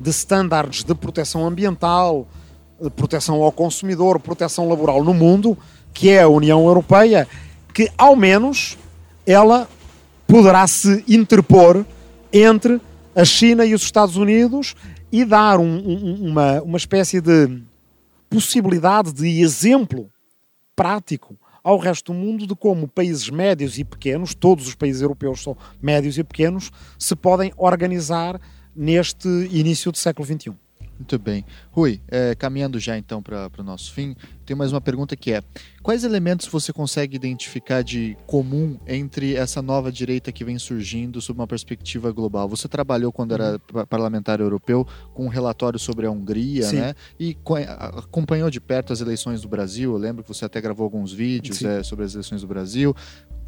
de 0.00 0.10
estándares 0.10 0.82
de 0.82 0.94
proteção 0.96 1.46
ambiental, 1.46 2.26
de 2.80 2.90
proteção 2.90 3.40
ao 3.40 3.52
consumidor, 3.52 4.18
proteção 4.18 4.68
laboral 4.68 5.04
no 5.04 5.14
mundo, 5.14 5.56
que 5.94 6.10
é 6.10 6.22
a 6.22 6.28
União 6.28 6.66
Europeia, 6.66 7.28
que 7.72 7.88
ao 7.96 8.16
menos 8.16 8.76
ela 9.24 9.68
poderá 10.26 10.66
se 10.66 11.04
interpor 11.06 11.86
entre 12.32 12.80
a 13.14 13.24
China 13.24 13.64
e 13.64 13.74
os 13.74 13.82
Estados 13.82 14.16
Unidos 14.16 14.74
e 15.12 15.24
dar 15.24 15.60
um, 15.60 15.76
um, 15.76 16.30
uma, 16.30 16.62
uma 16.62 16.76
espécie 16.76 17.20
de 17.20 17.62
possibilidade 18.30 19.12
de 19.12 19.42
exemplo 19.42 20.08
prático 20.74 21.36
ao 21.62 21.76
resto 21.76 22.12
do 22.12 22.18
mundo 22.18 22.46
de 22.46 22.54
como 22.54 22.88
países 22.88 23.28
médios 23.28 23.78
e 23.78 23.84
pequenos, 23.84 24.34
todos 24.34 24.66
os 24.66 24.74
países 24.74 25.02
europeus 25.02 25.42
são 25.42 25.56
médios 25.82 26.16
e 26.16 26.24
pequenos, 26.24 26.70
se 26.98 27.14
podem 27.14 27.52
organizar 27.56 28.40
neste 28.74 29.28
início 29.50 29.92
do 29.92 29.98
século 29.98 30.26
XXI. 30.26 30.54
Muito 31.00 31.18
bem. 31.18 31.46
Rui, 31.72 31.98
é, 32.08 32.34
caminhando 32.34 32.78
já 32.78 32.96
então 32.98 33.22
para 33.22 33.50
o 33.58 33.62
nosso 33.62 33.90
fim, 33.94 34.14
tem 34.44 34.54
mais 34.54 34.70
uma 34.70 34.82
pergunta 34.82 35.16
que 35.16 35.32
é: 35.32 35.42
quais 35.82 36.04
elementos 36.04 36.46
você 36.46 36.74
consegue 36.74 37.16
identificar 37.16 37.80
de 37.80 38.18
comum 38.26 38.78
entre 38.86 39.34
essa 39.34 39.62
nova 39.62 39.90
direita 39.90 40.30
que 40.30 40.44
vem 40.44 40.58
surgindo 40.58 41.18
sob 41.22 41.40
uma 41.40 41.46
perspectiva 41.46 42.12
global? 42.12 42.46
Você 42.50 42.68
trabalhou 42.68 43.10
quando 43.10 43.32
era 43.32 43.58
uhum. 43.74 43.86
parlamentar 43.86 44.40
europeu 44.40 44.86
com 45.14 45.24
um 45.24 45.28
relatório 45.28 45.78
sobre 45.78 46.04
a 46.04 46.10
Hungria, 46.10 46.64
Sim. 46.64 46.76
né? 46.76 46.94
E 47.18 47.34
acompanhou 47.96 48.50
de 48.50 48.60
perto 48.60 48.92
as 48.92 49.00
eleições 49.00 49.40
do 49.40 49.48
Brasil. 49.48 49.92
Eu 49.92 49.98
lembro 49.98 50.22
que 50.22 50.28
você 50.28 50.44
até 50.44 50.60
gravou 50.60 50.84
alguns 50.84 51.14
vídeos 51.14 51.64
é, 51.64 51.82
sobre 51.82 52.04
as 52.04 52.12
eleições 52.12 52.42
do 52.42 52.46
Brasil 52.46 52.94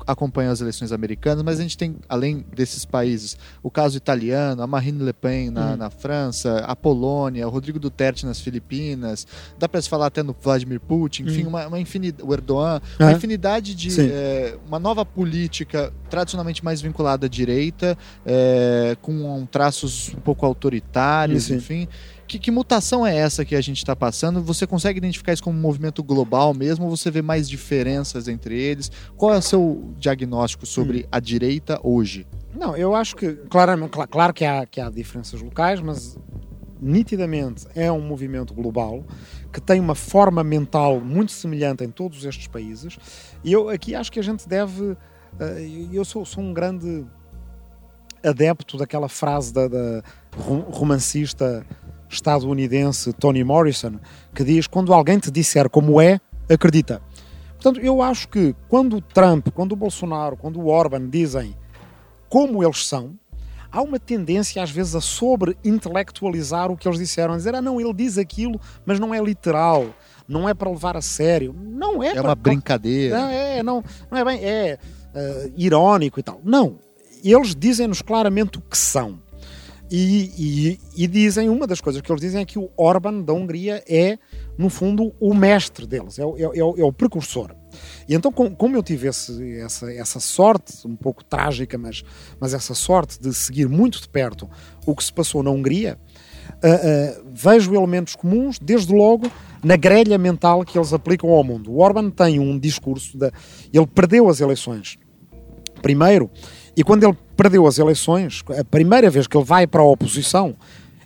acompanha 0.06 0.50
as 0.50 0.60
eleições 0.60 0.92
americanas, 0.92 1.42
mas 1.42 1.58
a 1.58 1.62
gente 1.62 1.76
tem, 1.76 1.96
além 2.08 2.44
desses 2.54 2.84
países, 2.84 3.36
o 3.62 3.70
caso 3.70 3.96
italiano, 3.96 4.62
a 4.62 4.66
Marine 4.66 5.02
Le 5.02 5.12
Pen 5.12 5.50
na, 5.50 5.72
hum. 5.72 5.76
na 5.76 5.90
França, 5.90 6.58
a 6.58 6.74
Polônia, 6.74 7.46
o 7.46 7.50
Rodrigo 7.50 7.78
Duterte 7.78 8.26
nas 8.26 8.40
Filipinas, 8.40 9.26
dá 9.58 9.68
para 9.68 9.80
se 9.80 9.88
falar 9.88 10.06
até 10.06 10.22
no 10.22 10.34
Vladimir 10.40 10.80
Putin, 10.80 11.24
enfim, 11.24 11.44
hum. 11.44 11.48
uma, 11.48 11.66
uma 11.66 11.80
infinidade, 11.80 12.28
o 12.28 12.32
Erdogan, 12.32 12.80
é. 12.98 13.04
uma 13.04 13.12
infinidade 13.12 13.74
de. 13.74 14.00
É, 14.00 14.56
uma 14.66 14.78
nova 14.78 15.04
política 15.04 15.92
tradicionalmente 16.10 16.64
mais 16.64 16.80
vinculada 16.80 17.26
à 17.26 17.28
direita, 17.28 17.96
é, 18.24 18.96
com 19.00 19.46
traços 19.46 20.12
um 20.14 20.20
pouco 20.20 20.44
autoritários, 20.44 21.50
enfim. 21.50 21.88
Que, 22.32 22.38
que, 22.38 22.50
mutação 22.50 23.06
é 23.06 23.14
essa 23.14 23.44
que 23.44 23.54
a 23.54 23.60
gente 23.60 23.76
está 23.76 23.94
passando? 23.94 24.42
Você 24.42 24.66
consegue 24.66 24.96
identificar 24.96 25.34
isso 25.34 25.42
como 25.42 25.58
um 25.58 25.60
movimento 25.60 26.02
global 26.02 26.54
mesmo? 26.54 26.86
Ou 26.86 26.96
você 26.96 27.10
vê 27.10 27.20
mais 27.20 27.46
diferenças 27.46 28.26
entre 28.26 28.58
eles? 28.58 28.90
Qual 29.18 29.34
é 29.34 29.36
o 29.36 29.42
seu 29.42 29.92
diagnóstico 29.98 30.64
sobre 30.64 31.00
hum. 31.00 31.08
a 31.12 31.20
direita 31.20 31.78
hoje? 31.82 32.26
Não, 32.54 32.74
eu 32.74 32.94
acho 32.94 33.16
que, 33.16 33.34
claramente, 33.50 33.90
claro 34.10 34.32
que 34.32 34.46
há, 34.46 34.64
que 34.64 34.80
há 34.80 34.88
diferenças 34.88 35.42
locais, 35.42 35.82
mas 35.82 36.18
nitidamente 36.80 37.66
é 37.74 37.92
um 37.92 38.00
movimento 38.00 38.54
global 38.54 39.04
que 39.52 39.60
tem 39.60 39.78
uma 39.78 39.94
forma 39.94 40.42
mental 40.42 41.02
muito 41.02 41.32
semelhante 41.32 41.84
em 41.84 41.90
todos 41.90 42.24
estes 42.24 42.46
países. 42.46 42.96
E 43.44 43.52
eu 43.52 43.68
aqui 43.68 43.94
acho 43.94 44.10
que 44.10 44.18
a 44.18 44.22
gente 44.22 44.48
deve. 44.48 44.96
Eh, 45.38 45.88
eu 45.92 46.02
sou, 46.02 46.24
sou 46.24 46.42
um 46.42 46.54
grande 46.54 47.04
adepto 48.24 48.78
daquela 48.78 49.08
frase 49.08 49.52
da, 49.52 49.68
da 49.68 50.02
romancista 50.38 51.66
estadunidense 52.12 53.12
Toni 53.14 53.42
Morrison, 53.42 53.98
que 54.34 54.44
diz: 54.44 54.66
quando 54.66 54.92
alguém 54.92 55.18
te 55.18 55.30
disser 55.30 55.68
como 55.68 56.00
é, 56.00 56.20
acredita. 56.48 57.02
Portanto, 57.54 57.80
eu 57.84 58.02
acho 58.02 58.28
que 58.28 58.54
quando 58.68 58.96
o 58.96 59.00
Trump, 59.00 59.48
quando 59.54 59.72
o 59.72 59.76
Bolsonaro, 59.76 60.36
quando 60.36 60.60
o 60.60 60.66
Orban 60.66 61.08
dizem 61.08 61.56
como 62.28 62.62
eles 62.62 62.86
são, 62.86 63.14
há 63.70 63.80
uma 63.80 63.98
tendência 63.98 64.62
às 64.62 64.70
vezes 64.70 64.94
a 64.94 65.00
sobre-intelectualizar 65.00 66.70
o 66.70 66.76
que 66.76 66.88
eles 66.88 66.98
disseram, 66.98 67.34
a 67.34 67.36
dizer, 67.36 67.54
ah 67.54 67.62
não, 67.62 67.80
ele 67.80 67.92
diz 67.94 68.18
aquilo, 68.18 68.60
mas 68.84 68.98
não 68.98 69.14
é 69.14 69.22
literal, 69.22 69.94
não 70.26 70.48
é 70.48 70.54
para 70.54 70.70
levar 70.70 70.96
a 70.96 71.00
sério, 71.00 71.54
não 71.56 72.02
é. 72.02 72.08
É 72.08 72.14
para... 72.14 72.22
uma 72.22 72.34
brincadeira. 72.34 73.18
Não 73.18 73.28
é, 73.28 73.62
não, 73.62 73.84
não 74.10 74.18
é 74.18 74.24
bem, 74.24 74.44
é 74.44 74.78
uh, 75.14 75.52
irónico 75.56 76.18
e 76.18 76.22
tal. 76.22 76.40
Não, 76.42 76.78
eles 77.22 77.54
dizem-nos 77.54 78.02
claramente 78.02 78.58
o 78.58 78.60
que 78.60 78.76
são. 78.76 79.21
E, 79.94 80.32
e, 80.38 80.80
e, 81.04 81.06
dizem, 81.06 81.50
uma 81.50 81.66
das 81.66 81.78
coisas 81.78 82.00
que 82.00 82.10
eles 82.10 82.22
dizem 82.22 82.40
é 82.40 82.46
que 82.46 82.58
o 82.58 82.70
Orban 82.78 83.20
da 83.20 83.34
Hungria 83.34 83.84
é, 83.86 84.18
no 84.56 84.70
fundo, 84.70 85.12
o 85.20 85.34
mestre 85.34 85.86
deles, 85.86 86.18
é, 86.18 86.22
é, 86.22 86.24
é, 86.24 86.64
o, 86.64 86.78
é 86.78 86.82
o, 86.82 86.90
precursor. 86.90 87.54
E 88.08 88.14
então, 88.14 88.32
com, 88.32 88.56
como 88.56 88.74
eu 88.74 88.82
tive 88.82 89.08
esse, 89.08 89.58
essa, 89.58 89.92
essa 89.92 90.18
sorte, 90.18 90.86
um 90.86 90.96
pouco 90.96 91.22
trágica, 91.22 91.76
mas, 91.76 92.02
mas 92.40 92.54
essa 92.54 92.72
sorte 92.72 93.20
de 93.20 93.34
seguir 93.34 93.68
muito 93.68 94.00
de 94.00 94.08
perto 94.08 94.48
o 94.86 94.96
que 94.96 95.04
se 95.04 95.12
passou 95.12 95.42
na 95.42 95.50
Hungria, 95.50 95.98
uh, 96.64 97.20
uh, 97.20 97.24
vejo 97.30 97.74
elementos 97.74 98.16
comuns, 98.16 98.58
desde 98.58 98.94
logo, 98.94 99.30
na 99.62 99.76
grelha 99.76 100.16
mental 100.16 100.64
que 100.64 100.78
eles 100.78 100.94
aplicam 100.94 101.28
ao 101.28 101.44
mundo. 101.44 101.70
O 101.70 101.80
Orban 101.80 102.08
tem 102.08 102.40
um 102.40 102.58
discurso, 102.58 103.18
ele 103.70 103.86
perdeu 103.88 104.30
as 104.30 104.40
eleições. 104.40 104.98
Primeiro, 105.82 106.30
e 106.76 106.82
quando 106.82 107.04
ele 107.04 107.16
perdeu 107.36 107.66
as 107.66 107.78
eleições, 107.78 108.42
a 108.58 108.64
primeira 108.64 109.10
vez 109.10 109.26
que 109.26 109.36
ele 109.36 109.44
vai 109.44 109.66
para 109.66 109.82
a 109.82 109.84
oposição, 109.84 110.56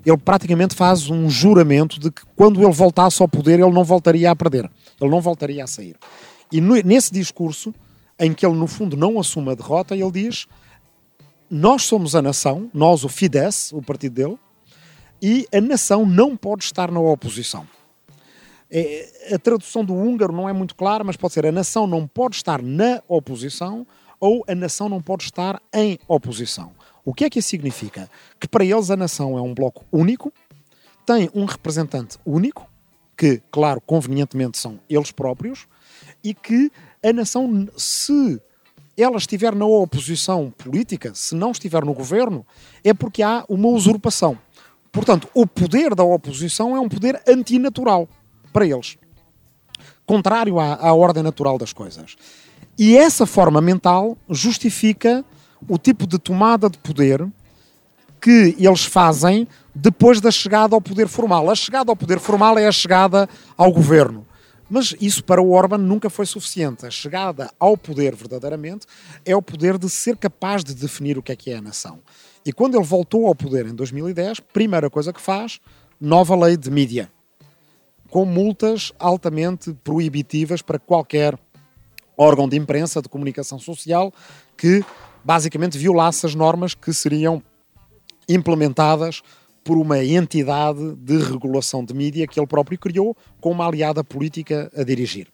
ele 0.05 0.17
praticamente 0.17 0.75
faz 0.75 1.11
um 1.11 1.29
juramento 1.29 1.99
de 1.99 2.11
que 2.11 2.23
quando 2.37 2.63
ele 2.63 2.73
voltasse 2.73 3.21
ao 3.21 3.29
poder, 3.29 3.59
ele 3.59 3.73
não 3.73 3.83
voltaria 3.83 4.31
a 4.31 4.37
perder, 4.37 4.71
ele 5.01 5.11
não 5.11 5.21
voltaria 5.21 5.65
a 5.65 5.67
sair. 5.67 5.97
E 6.53 6.61
nesse 6.61 7.13
discurso, 7.13 7.75
em 8.19 8.33
que 8.33 8.47
ele 8.47 8.55
no 8.55 8.69
fundo 8.69 8.97
não 8.97 9.19
assume 9.19 9.51
a 9.51 9.55
derrota, 9.55 9.97
ele 9.97 10.11
diz: 10.13 10.47
Nós 11.51 11.83
somos 11.83 12.15
a 12.15 12.23
nação, 12.23 12.71
nós, 12.73 13.03
o 13.03 13.09
Fidesz, 13.09 13.73
o 13.73 13.83
partido 13.83 14.15
dele, 14.15 14.39
e 15.21 15.47
a 15.53 15.61
nação 15.61 16.07
não 16.07 16.37
pode 16.37 16.63
estar 16.63 16.91
na 16.93 17.01
oposição. 17.01 17.67
É, 18.71 19.35
a 19.35 19.39
tradução 19.39 19.85
do 19.85 19.95
húngaro 19.95 20.33
não 20.33 20.49
é 20.49 20.53
muito 20.53 20.75
clara, 20.75 21.03
mas 21.03 21.17
pode 21.17 21.35
ser 21.35 21.47
a 21.47 21.53
nação 21.53 21.87
não 21.87 22.07
pode 22.07 22.37
estar 22.37 22.61
na 22.63 23.03
oposição 23.09 23.87
ou 24.21 24.45
a 24.49 24.55
nação 24.55 24.89
não 24.89 25.01
pode 25.01 25.25
estar 25.25 25.61
em 25.73 25.99
oposição. 26.09 26.73
O 27.05 27.15
que 27.15 27.25
é 27.25 27.31
que 27.31 27.39
isso 27.39 27.49
significa? 27.49 28.11
Que 28.41 28.49
para 28.49 28.65
eles 28.65 28.91
a 28.91 28.97
nação 28.97 29.39
é 29.39 29.41
um 29.41 29.55
bloco 29.55 29.85
único, 29.93 30.33
tem 31.07 31.31
um 31.35 31.45
representante 31.45 32.19
único, 32.27 32.69
que, 33.17 33.41
claro, 33.51 33.81
convenientemente 33.81 34.59
são 34.59 34.81
eles 34.91 35.13
próprios, 35.13 35.67
e 36.23 36.35
que 36.35 36.71
a 37.03 37.13
nação, 37.13 37.69
se 37.77 38.41
ela 38.97 39.17
estiver 39.17 39.55
na 39.55 39.67
oposição 39.67 40.53
política, 40.57 41.13
se 41.15 41.35
não 41.35 41.53
estiver 41.53 41.85
no 41.85 41.95
governo, 41.95 42.45
é 42.83 42.93
porque 42.93 43.23
há 43.23 43.45
uma 43.49 43.69
usurpação. 43.69 44.37
Portanto, 44.91 45.29
o 45.35 45.47
poder 45.47 45.95
da 45.95 46.03
oposição 46.03 46.75
é 46.75 46.81
um 46.81 46.89
poder 46.89 47.23
antinatural 47.29 48.09
para 48.53 48.67
eles, 48.67 48.97
contrário 50.07 50.59
à, 50.59 50.75
à 50.75 50.95
ordem 50.95 51.23
natural 51.23 51.59
das 51.59 51.73
coisas. 51.73 52.17
E 52.79 52.97
essa 52.97 53.25
forma 53.25 53.61
mental 53.61 54.19
justifica 54.29 55.25
o 55.69 55.79
tipo 55.79 56.07
de 56.07 56.19
tomada 56.19 56.69
de 56.69 56.79
poder 56.79 57.27
que 58.21 58.55
eles 58.59 58.85
fazem 58.85 59.47
depois 59.75 60.21
da 60.21 60.31
chegada 60.31 60.75
ao 60.75 60.81
poder 60.81 61.09
formal. 61.09 61.51
A 61.51 61.55
chegada 61.55 61.91
ao 61.91 61.97
poder 61.97 62.19
formal 62.19 62.59
é 62.59 62.67
a 62.67 62.73
chegada 62.73 63.29
ao 63.57 63.73
governo. 63.73 64.27
Mas 64.69 64.95
isso 65.01 65.23
para 65.23 65.41
o 65.41 65.53
Orban 65.53 65.79
nunca 65.79 66.11
foi 66.11 66.27
suficiente. 66.27 66.85
A 66.85 66.91
chegada 66.91 67.51
ao 67.59 67.77
poder, 67.77 68.15
verdadeiramente, 68.15 68.87
é 69.25 69.35
o 69.35 69.41
poder 69.41 69.79
de 69.79 69.89
ser 69.89 70.17
capaz 70.17 70.65
de 70.65 70.75
definir 70.75 71.17
o 71.17 71.23
que 71.23 71.33
é 71.33 71.37
que 71.37 71.51
é 71.51 71.57
a 71.57 71.63
nação. 71.63 72.01
E 72.45 72.53
quando 72.53 72.77
ele 72.77 72.85
voltou 72.85 73.27
ao 73.27 73.35
poder 73.35 73.67
em 73.67 73.75
2010, 73.75 74.41
primeira 74.41 74.91
coisa 74.91 75.13
que 75.13 75.21
faz, 75.21 75.61
nova 76.01 76.35
lei 76.37 76.57
de 76.57 76.71
mídia, 76.71 77.11
com 78.11 78.25
multas 78.25 78.93
altamente 78.99 79.73
proibitivas 79.85 80.63
para 80.63 80.79
qualquer 80.79 81.37
órgão 82.17 82.49
de 82.49 82.57
imprensa, 82.57 83.03
de 83.03 83.09
comunicação 83.09 83.59
social, 83.59 84.13
que 84.57 84.85
basicamente 85.25 85.77
violasse 85.77 86.25
as 86.25 86.35
normas 86.35 86.75
que 86.75 86.93
seriam 86.93 87.43
implementadas 88.29 89.23
por 89.63 89.77
uma 89.77 90.03
entidade 90.03 90.95
de 90.95 91.19
regulação 91.19 91.85
de 91.85 91.93
mídia 91.93 92.27
que 92.27 92.39
ele 92.39 92.47
próprio 92.47 92.79
criou, 92.79 93.17
com 93.41 93.51
uma 93.51 93.67
aliada 93.67 94.05
política 94.05 94.71
a 94.77 94.85
dirigir. 94.85 95.27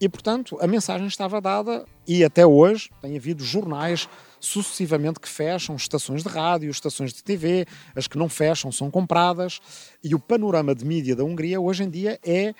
E, 0.00 0.08
portanto, 0.08 0.56
a 0.60 0.66
mensagem 0.66 1.06
estava 1.06 1.40
dada 1.40 1.84
e 2.06 2.24
até 2.24 2.46
hoje 2.46 2.90
tem 3.00 3.16
havido 3.16 3.42
jornais 3.44 4.08
sucessivamente 4.40 5.18
que 5.18 5.28
fecham, 5.28 5.74
estações 5.74 6.22
de 6.22 6.28
rádio, 6.28 6.70
estações 6.70 7.12
de 7.12 7.22
TV, 7.22 7.66
as 7.96 8.06
que 8.06 8.16
não 8.16 8.28
fecham 8.28 8.70
são 8.70 8.90
compradas 8.90 9.60
e 10.02 10.14
o 10.14 10.18
panorama 10.18 10.74
de 10.74 10.84
mídia 10.84 11.16
da 11.16 11.24
Hungria 11.24 11.60
hoje 11.60 11.82
em 11.82 11.90
dia 11.90 12.18
é 12.24 12.50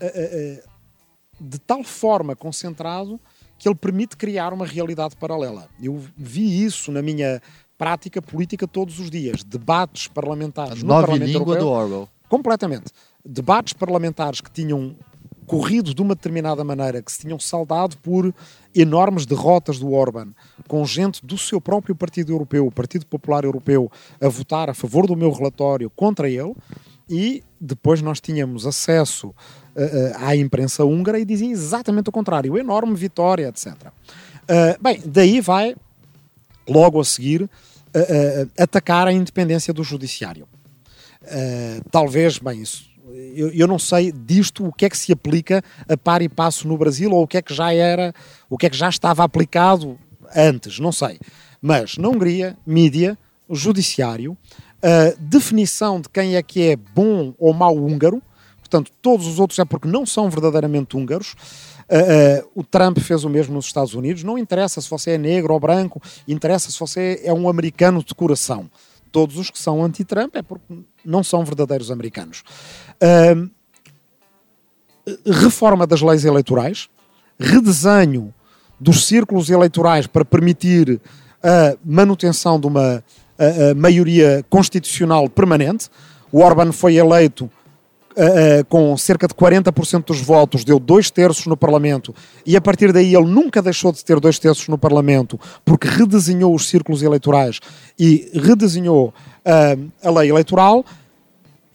uh, 0.00 0.69
de 1.40 1.58
tal 1.58 1.82
forma 1.82 2.36
concentrado 2.36 3.18
que 3.58 3.68
ele 3.68 3.74
permite 3.74 4.16
criar 4.16 4.52
uma 4.52 4.66
realidade 4.66 5.16
paralela. 5.16 5.68
Eu 5.82 6.02
vi 6.16 6.64
isso 6.64 6.90
na 6.90 7.02
minha 7.02 7.40
prática 7.76 8.20
política 8.20 8.66
todos 8.66 8.98
os 8.98 9.10
dias. 9.10 9.42
Debates 9.42 10.08
parlamentares 10.08 10.78
a 10.78 10.82
no 10.82 10.88
nova 10.88 11.06
Parlamento 11.06 11.28
língua 11.28 11.54
Europeu. 11.54 11.64
do 11.64 11.70
Orwell. 11.70 12.08
Completamente. 12.28 12.92
Debates 13.24 13.72
parlamentares 13.72 14.40
que 14.40 14.50
tinham 14.50 14.96
corrido 15.46 15.92
de 15.92 16.00
uma 16.00 16.14
determinada 16.14 16.62
maneira, 16.62 17.02
que 17.02 17.10
se 17.10 17.20
tinham 17.20 17.38
saldado 17.38 17.96
por 17.98 18.32
enormes 18.72 19.26
derrotas 19.26 19.80
do 19.80 19.92
Orban, 19.92 20.28
com 20.68 20.84
gente 20.84 21.26
do 21.26 21.36
seu 21.36 21.60
próprio 21.60 21.92
Partido 21.92 22.32
Europeu, 22.32 22.68
o 22.68 22.70
Partido 22.70 23.04
Popular 23.04 23.44
Europeu, 23.44 23.90
a 24.20 24.28
votar 24.28 24.70
a 24.70 24.74
favor 24.74 25.08
do 25.08 25.16
meu 25.16 25.32
relatório 25.32 25.90
contra 25.90 26.30
ele, 26.30 26.54
e 27.10 27.42
depois 27.60 28.00
nós 28.00 28.20
tínhamos 28.20 28.64
acesso 28.64 29.28
uh, 29.28 29.32
uh, 29.32 29.36
à 30.18 30.36
imprensa 30.36 30.84
húngara 30.84 31.18
e 31.18 31.24
diziam 31.24 31.50
exatamente 31.50 32.08
o 32.08 32.12
contrário, 32.12 32.56
enorme 32.56 32.94
vitória, 32.94 33.48
etc. 33.48 33.66
Uh, 33.66 34.80
bem, 34.80 35.02
daí 35.04 35.40
vai, 35.40 35.74
logo 36.68 37.00
a 37.00 37.04
seguir, 37.04 37.50
atacar 38.56 39.08
a 39.08 39.12
independência 39.12 39.74
do 39.74 39.82
judiciário. 39.82 40.46
talvez, 41.90 42.38
bem, 42.38 42.62
isso 42.62 42.88
eu, 43.34 43.50
eu, 43.50 43.66
não 43.66 43.80
sei 43.80 44.12
disto 44.12 44.64
o 44.64 44.72
que 44.72 44.84
é 44.84 44.88
que 44.88 44.96
se 44.96 45.12
aplica 45.12 45.60
a 45.88 45.96
par 45.96 46.22
e 46.22 46.28
passo 46.28 46.68
no 46.68 46.78
Brasil 46.78 47.10
ou 47.10 47.24
o 47.24 47.26
que 47.26 47.36
é 47.36 47.42
que 47.42 47.52
já 47.52 47.74
era, 47.74 48.14
o 48.48 48.56
que 48.56 48.66
é 48.66 48.70
que 48.70 48.76
já 48.76 48.88
estava 48.88 49.24
aplicado 49.24 49.98
antes, 50.34 50.78
não 50.78 50.92
sei. 50.92 51.18
Mas 51.60 51.96
na 51.96 52.08
Hungria, 52.08 52.56
mídia, 52.64 53.18
judiciário, 53.50 54.36
a 54.82 55.14
definição 55.18 56.00
de 56.00 56.08
quem 56.08 56.36
é 56.36 56.42
que 56.42 56.70
é 56.70 56.76
bom 56.76 57.34
ou 57.38 57.52
mau 57.52 57.76
húngaro, 57.76 58.22
portanto, 58.58 58.90
todos 59.02 59.26
os 59.26 59.38
outros 59.38 59.58
é 59.58 59.64
porque 59.64 59.88
não 59.88 60.06
são 60.06 60.30
verdadeiramente 60.30 60.96
húngaros. 60.96 61.34
Uh, 61.90 62.44
uh, 62.44 62.50
o 62.54 62.62
Trump 62.62 62.98
fez 62.98 63.24
o 63.24 63.28
mesmo 63.28 63.54
nos 63.54 63.66
Estados 63.66 63.94
Unidos. 63.94 64.22
Não 64.22 64.38
interessa 64.38 64.80
se 64.80 64.88
você 64.88 65.12
é 65.12 65.18
negro 65.18 65.52
ou 65.52 65.60
branco, 65.60 66.00
interessa 66.26 66.70
se 66.70 66.78
você 66.78 67.20
é 67.24 67.32
um 67.32 67.48
americano 67.48 68.02
de 68.02 68.14
coração. 68.14 68.70
Todos 69.10 69.36
os 69.36 69.50
que 69.50 69.58
são 69.58 69.84
anti-Trump 69.84 70.36
é 70.36 70.42
porque 70.42 70.72
não 71.04 71.24
são 71.24 71.44
verdadeiros 71.44 71.90
americanos. 71.90 72.44
Uh, 73.02 73.50
reforma 75.26 75.86
das 75.86 76.00
leis 76.00 76.24
eleitorais, 76.24 76.88
redesenho 77.38 78.32
dos 78.78 79.06
círculos 79.06 79.50
eleitorais 79.50 80.06
para 80.06 80.24
permitir 80.24 81.00
a 81.42 81.76
manutenção 81.84 82.60
de 82.60 82.66
uma 82.66 83.02
a, 83.40 83.74
maioria 83.74 84.44
constitucional 84.48 85.28
permanente. 85.28 85.88
O 86.30 86.40
Orban 86.40 86.72
foi 86.72 86.96
eleito 86.96 87.50
Uh, 88.10 88.64
com 88.68 88.96
cerca 88.96 89.28
de 89.28 89.32
40% 89.34 90.06
dos 90.06 90.20
votos, 90.20 90.64
deu 90.64 90.80
dois 90.80 91.12
terços 91.12 91.46
no 91.46 91.56
Parlamento 91.56 92.12
e 92.44 92.56
a 92.56 92.60
partir 92.60 92.92
daí 92.92 93.14
ele 93.14 93.26
nunca 93.26 93.62
deixou 93.62 93.92
de 93.92 94.04
ter 94.04 94.18
dois 94.18 94.36
terços 94.36 94.66
no 94.66 94.76
Parlamento 94.76 95.38
porque 95.64 95.86
redesenhou 95.86 96.52
os 96.52 96.68
círculos 96.68 97.04
eleitorais 97.04 97.60
e 97.96 98.28
redesenhou 98.34 99.14
uh, 99.46 99.90
a 100.02 100.10
lei 100.10 100.28
eleitoral. 100.28 100.84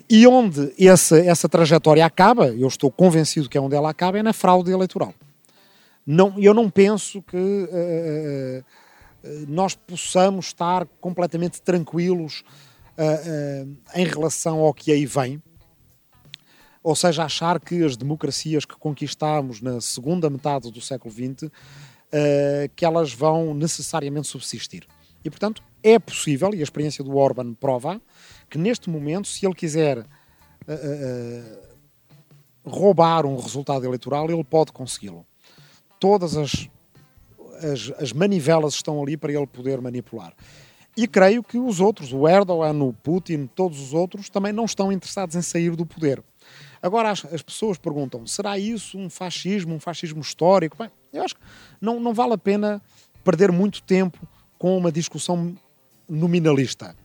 E 0.10 0.28
onde 0.28 0.74
essa, 0.78 1.18
essa 1.18 1.48
trajetória 1.48 2.06
acaba, 2.06 2.48
eu 2.48 2.68
estou 2.68 2.92
convencido 2.92 3.48
que 3.48 3.58
é 3.58 3.62
onde 3.62 3.76
ela 3.76 3.90
acaba, 3.90 4.20
é 4.20 4.22
na 4.22 4.34
fraude 4.34 4.72
eleitoral. 4.72 5.14
Não, 6.06 6.36
eu 6.38 6.54
não 6.54 6.70
penso 6.70 7.22
que 7.22 7.68
nós 9.48 9.76
possamos 9.76 10.48
estar 10.48 10.88
completamente 11.00 11.62
tranquilos 11.62 12.44
em 13.94 14.06
relação 14.06 14.60
ao 14.60 14.74
que 14.74 14.92
aí 14.92 15.06
vem 15.06 15.42
ou 16.86 16.96
seja, 16.96 17.24
achar 17.24 17.60
que 17.60 17.84
as 17.84 17.98
democracias 17.98 18.64
que 18.64 18.76
conquistámos 18.76 19.60
na 19.60 19.82
segunda 19.82 20.30
metade 20.30 20.72
do 20.72 20.80
século 20.80 21.12
XX, 21.12 21.46
uh, 21.46 21.50
que 22.76 22.86
elas 22.86 23.12
vão 23.12 23.56
necessariamente 23.56 24.28
subsistir. 24.28 24.86
E, 25.24 25.30
portanto, 25.32 25.64
é 25.82 25.98
possível, 25.98 26.54
e 26.54 26.60
a 26.60 26.64
experiência 26.64 27.04
do 27.04 27.18
Orban 27.18 27.56
prova, 27.56 28.00
que 28.48 28.60
neste 28.60 28.88
momento, 28.88 29.28
se 29.28 29.44
ele 29.44 29.56
quiser 29.56 29.98
uh, 29.98 30.04
uh, 30.04 31.58
roubar 32.64 33.26
um 33.26 33.36
resultado 33.36 33.84
eleitoral, 33.84 34.30
ele 34.30 34.44
pode 34.44 34.72
consegui-lo. 34.72 35.26
Todas 36.00 36.38
as, 36.38 36.70
as, 37.58 37.92
as 38.02 38.14
manivelas 38.14 38.74
estão 38.74 39.02
ali 39.02 39.18
para 39.18 39.32
ele 39.32 39.48
poder 39.48 39.82
manipular. 39.82 40.34
E 40.98 41.08
creio 41.08 41.44
que 41.44 41.58
os 41.58 41.82
outros, 41.82 42.14
o 42.14 42.28
Erdogan, 42.28 42.82
o 42.82 42.94
Putin, 42.94 43.50
todos 43.54 43.80
os 43.80 43.94
outros, 43.94 44.30
também 44.30 44.54
não 44.54 44.64
estão 44.64 44.92
interessados 44.92 45.36
em 45.36 45.42
sair 45.42 45.76
do 45.76 45.86
poder. 45.86 46.24
Agora 46.82 47.10
as, 47.10 47.26
as, 47.26 47.42
pessoas 47.42 47.78
perguntam: 47.78 48.26
será 48.26 48.58
isso 48.58 48.98
um 48.98 49.10
fascismo, 49.10 49.76
um 49.76 49.80
fascismo 49.80 50.22
histórico? 50.22 50.78
Bem, 50.78 50.90
eu 51.12 51.24
acho 51.24 51.36
que 51.36 51.42
não, 51.82 52.00
não 52.00 52.14
vale 52.14 52.34
a 52.34 52.38
pena 52.38 52.82
perder 53.24 53.52
muito 53.52 53.82
tempo 53.82 54.18
com 54.58 54.78
uma 54.78 54.92
discussão 54.92 55.56
nominalista. 56.08 56.96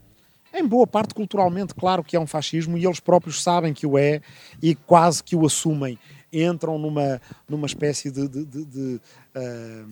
Em 0.53 0.67
boa 0.67 0.87
parte, 0.87 1.15
culturalmente, 1.15 1.75
claro 1.75 2.03
que 2.05 2.17
é 2.17 2.21
um 2.21 2.27
fascismo 2.27 2.77
e 2.77 2.85
eles 2.85 3.01
próprios 3.01 3.43
sabem 3.43 3.73
que 3.73 3.87
o 3.87 3.97
é 3.97 4.21
e 4.63 4.75
quase 4.75 5.23
que 5.23 5.35
o 5.35 5.47
assumem. 5.47 5.99
Entram 6.33 6.79
numa, 6.79 7.21
numa 7.49 7.67
espécie 7.67 8.11
de, 8.11 8.29
de, 8.29 8.45
de, 8.45 8.65
de 8.65 9.01
uh, 9.35 9.91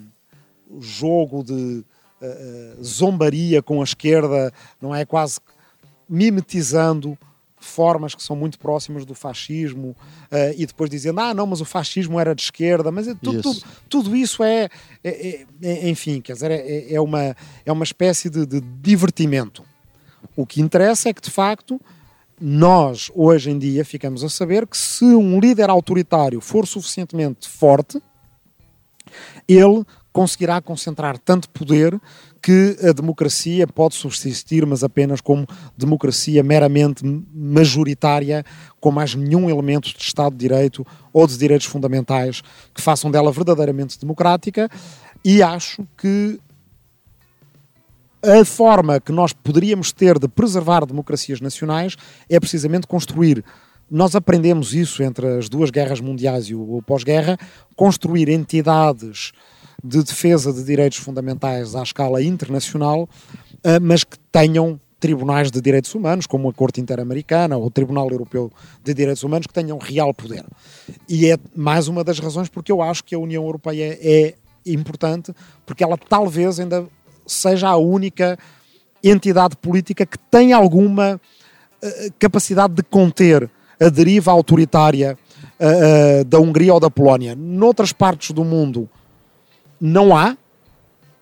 jogo 0.81 1.43
de 1.43 1.85
uh, 2.23 2.85
zombaria 2.85 3.63
com 3.63 3.81
a 3.81 3.85
esquerda, 3.85 4.53
não 4.81 4.95
é? 4.95 5.05
Quase 5.05 5.41
mimetizando 6.09 7.17
formas 7.61 8.15
que 8.15 8.23
são 8.23 8.37
muito 8.37 8.59
próximas 8.59 9.05
do 9.05 9.15
fascismo 9.15 9.89
uh, 9.89 10.55
e 10.57 10.65
depois 10.65 10.89
dizendo, 10.89 11.21
ah, 11.21 11.35
não, 11.35 11.47
mas 11.47 11.61
o 11.61 11.65
fascismo 11.65 12.19
era 12.19 12.35
de 12.35 12.43
esquerda, 12.43 12.91
mas 12.91 13.09
é 13.09 13.15
tudo, 13.15 13.43
tudo, 13.43 13.63
tudo, 13.89 14.17
isso 14.17 14.43
é, 14.43 14.69
é, 15.03 15.09
é, 15.11 15.47
é, 15.63 15.89
enfim, 15.89 16.21
quer 16.21 16.35
dizer, 16.35 16.51
é, 16.51 16.93
é, 16.93 17.01
uma, 17.01 17.37
é 17.65 17.73
uma 17.73 17.85
espécie 17.85 18.31
de, 18.31 18.47
de 18.47 18.61
divertimento. 18.61 19.65
O 20.37 20.47
que 20.47 20.61
interessa 20.61 21.09
é 21.09 21.13
que, 21.13 21.21
de 21.21 21.31
facto, 21.31 21.81
nós, 22.41 23.11
hoje 23.15 23.51
em 23.51 23.59
dia, 23.59 23.85
ficamos 23.85 24.23
a 24.23 24.29
saber 24.29 24.67
que 24.67 24.77
se 24.77 25.05
um 25.05 25.41
líder 25.41 25.69
autoritário 25.69 26.41
for 26.41 26.67
suficientemente 26.67 27.49
forte, 27.49 28.01
ele 29.49 29.85
conseguirá 30.13 30.61
concentrar 30.61 31.19
tanto 31.19 31.49
poder 31.51 31.99
que 32.43 32.77
a 32.83 32.93
democracia 32.93 33.67
pode 33.67 33.95
subsistir, 33.95 34.65
mas 34.65 34.83
apenas 34.83 35.21
como 35.21 35.47
democracia 35.77 36.43
meramente 36.43 37.03
majoritária, 37.33 38.45
com 38.81 38.91
mais 38.91 39.15
nenhum 39.15 39.51
elemento 39.51 39.89
de 39.97 40.03
Estado 40.03 40.33
de 40.33 40.39
Direito 40.39 40.87
ou 41.13 41.27
de 41.27 41.37
direitos 41.37 41.67
fundamentais 41.67 42.43
que 42.75 42.81
façam 42.81 43.11
dela 43.11 43.33
verdadeiramente 43.33 43.99
democrática. 43.99 44.69
E 45.25 45.43
acho 45.43 45.87
que 45.97 46.39
a 48.23 48.45
forma 48.45 49.01
que 49.01 49.13
nós 49.13 49.33
poderíamos 49.33 49.93
ter 49.93 50.19
de 50.19 50.29
preservar 50.29 50.85
democracias 50.85 51.41
nacionais 51.41 51.97
é 52.29 52.39
precisamente 52.41 52.87
construir. 52.87 53.45
Nós 53.91 54.15
aprendemos 54.15 54.75
isso 54.75 55.03
entre 55.03 55.27
as 55.39 55.49
duas 55.49 55.71
guerras 55.71 56.01
mundiais 56.01 56.47
e 56.47 56.55
o 56.55 56.83
pós-guerra, 56.87 57.39
construir 57.75 58.29
entidades 58.29 59.33
de 59.83 60.03
defesa 60.03 60.53
de 60.53 60.63
direitos 60.65 60.99
fundamentais 60.99 61.75
à 61.75 61.83
escala 61.83 62.23
internacional, 62.23 63.09
eh, 63.63 63.79
mas 63.79 64.05
que 64.05 64.19
tenham 64.33 64.81
tribunais 64.99 65.51
de 65.51 65.61
direitos 65.61 65.95
humanos, 65.95 66.27
como 66.27 66.49
a 66.49 66.53
Corte 66.53 66.81
Interamericana 66.81 67.57
ou 67.57 67.67
o 67.67 67.71
Tribunal 67.71 68.11
Europeu 68.11 68.51
de 68.83 68.93
Direitos 68.93 69.23
Humanos, 69.23 69.47
que 69.47 69.53
tenham 69.53 69.79
real 69.79 70.13
poder. 70.13 70.45
E 71.09 71.31
é 71.31 71.39
mais 71.55 71.87
uma 71.87 72.03
das 72.03 72.19
razões 72.19 72.49
porque 72.49 72.73
eu 72.73 72.83
acho 72.83 73.05
que 73.05 73.15
a 73.15 73.19
União 73.19 73.45
Europeia 73.45 73.97
é 74.01 74.35
importante, 74.67 75.33
porque 75.65 75.85
ela 75.85 75.97
talvez 75.97 76.59
ainda 76.59 76.85
seja 77.27 77.69
a 77.69 77.77
única 77.77 78.37
entidade 79.03 79.57
política 79.57 80.05
que 80.05 80.19
tem 80.19 80.53
alguma 80.53 81.21
uh, 81.83 82.13
capacidade 82.19 82.75
de 82.75 82.83
conter 82.83 83.49
a 83.81 83.89
deriva 83.89 84.33
autoritária 84.33 85.17
uh, 85.61 86.21
uh, 86.21 86.25
da 86.25 86.41
Hungria 86.41 86.75
ou 86.75 86.81
da 86.81 86.91
Polónia. 86.91 87.37
Noutras 87.37 87.93
partes 87.93 88.33
do 88.33 88.45
mundo 88.45 88.89
não 89.81 90.17
há 90.17 90.37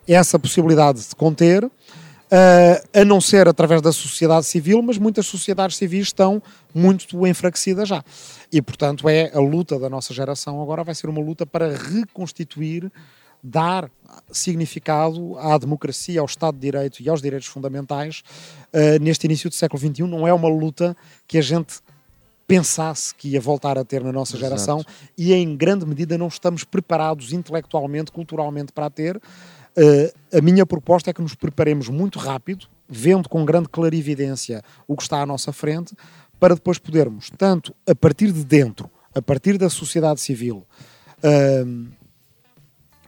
essa 0.06 0.38
possibilidade 0.38 1.00
de 1.00 1.14
conter, 1.14 1.64
uh, 1.64 1.70
a 2.94 3.04
não 3.04 3.20
ser 3.20 3.48
através 3.48 3.82
da 3.82 3.92
sociedade 3.92 4.46
civil, 4.46 4.82
mas 4.82 4.98
muitas 4.98 5.26
sociedades 5.26 5.76
civis 5.76 6.08
estão 6.08 6.42
muito 6.74 7.26
enfraquecidas 7.26 7.88
já. 7.88 8.04
E, 8.52 8.62
portanto, 8.62 9.08
é 9.08 9.30
a 9.34 9.40
luta 9.40 9.78
da 9.78 9.88
nossa 9.88 10.14
geração 10.14 10.62
agora 10.62 10.84
vai 10.84 10.94
ser 10.94 11.08
uma 11.08 11.20
luta 11.20 11.44
para 11.44 11.76
reconstituir, 11.76 12.90
dar 13.42 13.90
significado 14.30 15.38
à 15.38 15.58
democracia, 15.58 16.20
ao 16.20 16.26
Estado 16.26 16.54
de 16.54 16.60
Direito 16.60 17.00
e 17.00 17.08
aos 17.08 17.20
direitos 17.20 17.48
fundamentais 17.48 18.22
uh, 18.72 19.02
neste 19.02 19.24
início 19.24 19.50
do 19.50 19.54
século 19.54 19.80
XXI. 19.80 20.02
Não 20.02 20.26
é 20.26 20.32
uma 20.32 20.48
luta 20.48 20.96
que 21.26 21.38
a 21.38 21.42
gente 21.42 21.80
pensasse 22.46 23.14
que 23.14 23.30
ia 23.30 23.40
voltar 23.40 23.76
a 23.76 23.84
ter 23.84 24.02
na 24.02 24.12
nossa 24.12 24.36
Exato. 24.36 24.44
geração 24.44 24.84
e 25.18 25.32
em 25.32 25.56
grande 25.56 25.84
medida 25.84 26.16
não 26.16 26.28
estamos 26.28 26.64
preparados 26.64 27.32
intelectualmente, 27.32 28.12
culturalmente 28.12 28.72
para 28.72 28.86
a 28.86 28.90
ter. 28.90 29.16
Uh, 29.16 30.38
a 30.38 30.40
minha 30.40 30.64
proposta 30.64 31.10
é 31.10 31.12
que 31.12 31.20
nos 31.20 31.34
preparemos 31.34 31.88
muito 31.88 32.18
rápido, 32.18 32.66
vendo 32.88 33.28
com 33.28 33.44
grande 33.44 33.68
clarividência 33.68 34.62
o 34.86 34.96
que 34.96 35.02
está 35.02 35.20
à 35.20 35.26
nossa 35.26 35.52
frente, 35.52 35.94
para 36.38 36.54
depois 36.54 36.78
podermos, 36.78 37.30
tanto 37.36 37.74
a 37.86 37.94
partir 37.94 38.32
de 38.32 38.44
dentro, 38.44 38.90
a 39.14 39.20
partir 39.20 39.58
da 39.58 39.68
sociedade 39.68 40.20
civil, 40.20 40.64
uh, 41.18 41.86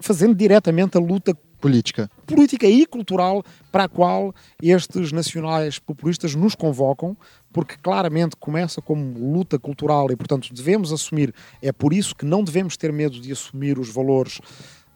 fazendo 0.01 0.35
diretamente 0.35 0.97
a 0.97 1.01
luta 1.01 1.37
política. 1.61 2.11
política 2.27 2.67
e 2.67 2.87
cultural 2.87 3.45
para 3.71 3.85
a 3.85 3.89
qual 3.89 4.35
estes 4.63 5.13
nacionais 5.13 5.79
populistas 5.79 6.35
nos 6.35 6.55
convocam, 6.55 7.17
porque 7.53 7.77
claramente 7.77 8.37
começa 8.37 8.81
como 8.81 9.19
luta 9.33 9.59
cultural 9.59 10.11
e, 10.11 10.17
portanto, 10.17 10.53
devemos 10.53 10.93
assumir. 10.93 11.35
É 11.61 11.73
por 11.73 11.93
isso 11.93 12.15
que 12.15 12.25
não 12.25 12.45
devemos 12.45 12.77
ter 12.77 12.93
medo 12.93 13.21
de 13.21 13.33
assumir 13.33 13.79
os 13.79 13.93
valores 13.93 14.41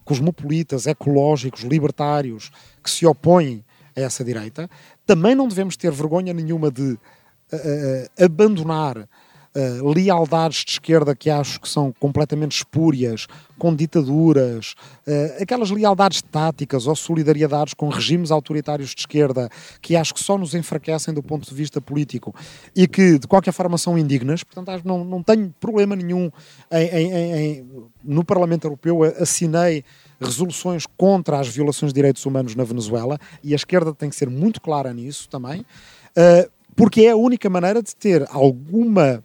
cosmopolitas, 0.05 0.87
ecológicos, 0.87 1.63
libertários 1.63 2.51
que 2.83 2.91
se 2.91 3.07
opõem 3.07 3.65
a 3.97 4.01
essa 4.01 4.25
direita. 4.25 4.69
Também 5.07 5.35
não 5.35 5.49
devemos 5.49 5.77
ter 5.77 5.91
vergonha 5.91 6.33
nenhuma 6.33 6.71
de 6.71 6.93
uh, 6.93 6.99
abandonar 8.25 9.09
uh, 9.57 9.89
lealdades 9.89 10.65
de 10.65 10.73
esquerda 10.73 11.15
que 11.15 11.31
acho 11.31 11.61
que 11.61 11.69
são 11.69 11.93
completamente 11.99 12.57
espúrias, 12.57 13.27
com 13.59 13.75
ditaduras, 13.75 14.75
uh, 15.07 15.43
aquelas 15.43 15.71
lealdades 15.71 16.23
táticas 16.23 16.87
ou 16.87 16.97
solidariedades 16.97 17.75
com 17.75 17.89
regimes 17.89 18.31
autoritários 18.31 18.91
de 18.91 19.01
esquerda 19.01 19.49
que 19.81 19.97
acho 19.97 20.15
que 20.15 20.23
só 20.23 20.37
nos 20.37 20.55
enfraquecem 20.55 21.15
do 21.15 21.23
ponto 21.23 21.49
de 21.49 21.55
vista 21.55 21.81
político 21.81 22.35
e 22.75 22.87
que 22.89 23.19
de 23.19 23.27
qualquer 23.27 23.53
forma 23.53 23.79
são 23.79 23.97
indignas. 23.97 24.43
Portanto, 24.43 24.83
não, 24.85 25.05
não 25.05 25.23
tenho 25.23 25.55
problema 25.61 25.95
nenhum 25.95 26.31
em, 26.71 26.89
em, 26.89 27.35
em, 27.35 27.67
no 28.03 28.25
Parlamento 28.25 28.65
Europeu. 28.65 29.03
Assinei 29.03 29.85
resoluções 30.21 30.87
contra 30.97 31.39
as 31.39 31.49
violações 31.49 31.93
de 31.93 31.97
direitos 31.97 32.25
humanos 32.25 32.55
na 32.55 32.65
Venezuela 32.65 33.19
e 33.43 33.53
a 33.53 33.57
esquerda 33.57 33.93
tem 33.93 34.09
que 34.09 34.17
ser 34.17 34.31
muito 34.31 34.61
clara 34.61 34.93
nisso 34.93 35.29
também. 35.29 35.61
Uh, 36.17 36.51
porque 36.75 37.03
é 37.03 37.11
a 37.11 37.17
única 37.17 37.51
maneira 37.51 37.83
de 37.83 37.95
ter 37.95 38.27
alguma 38.31 39.23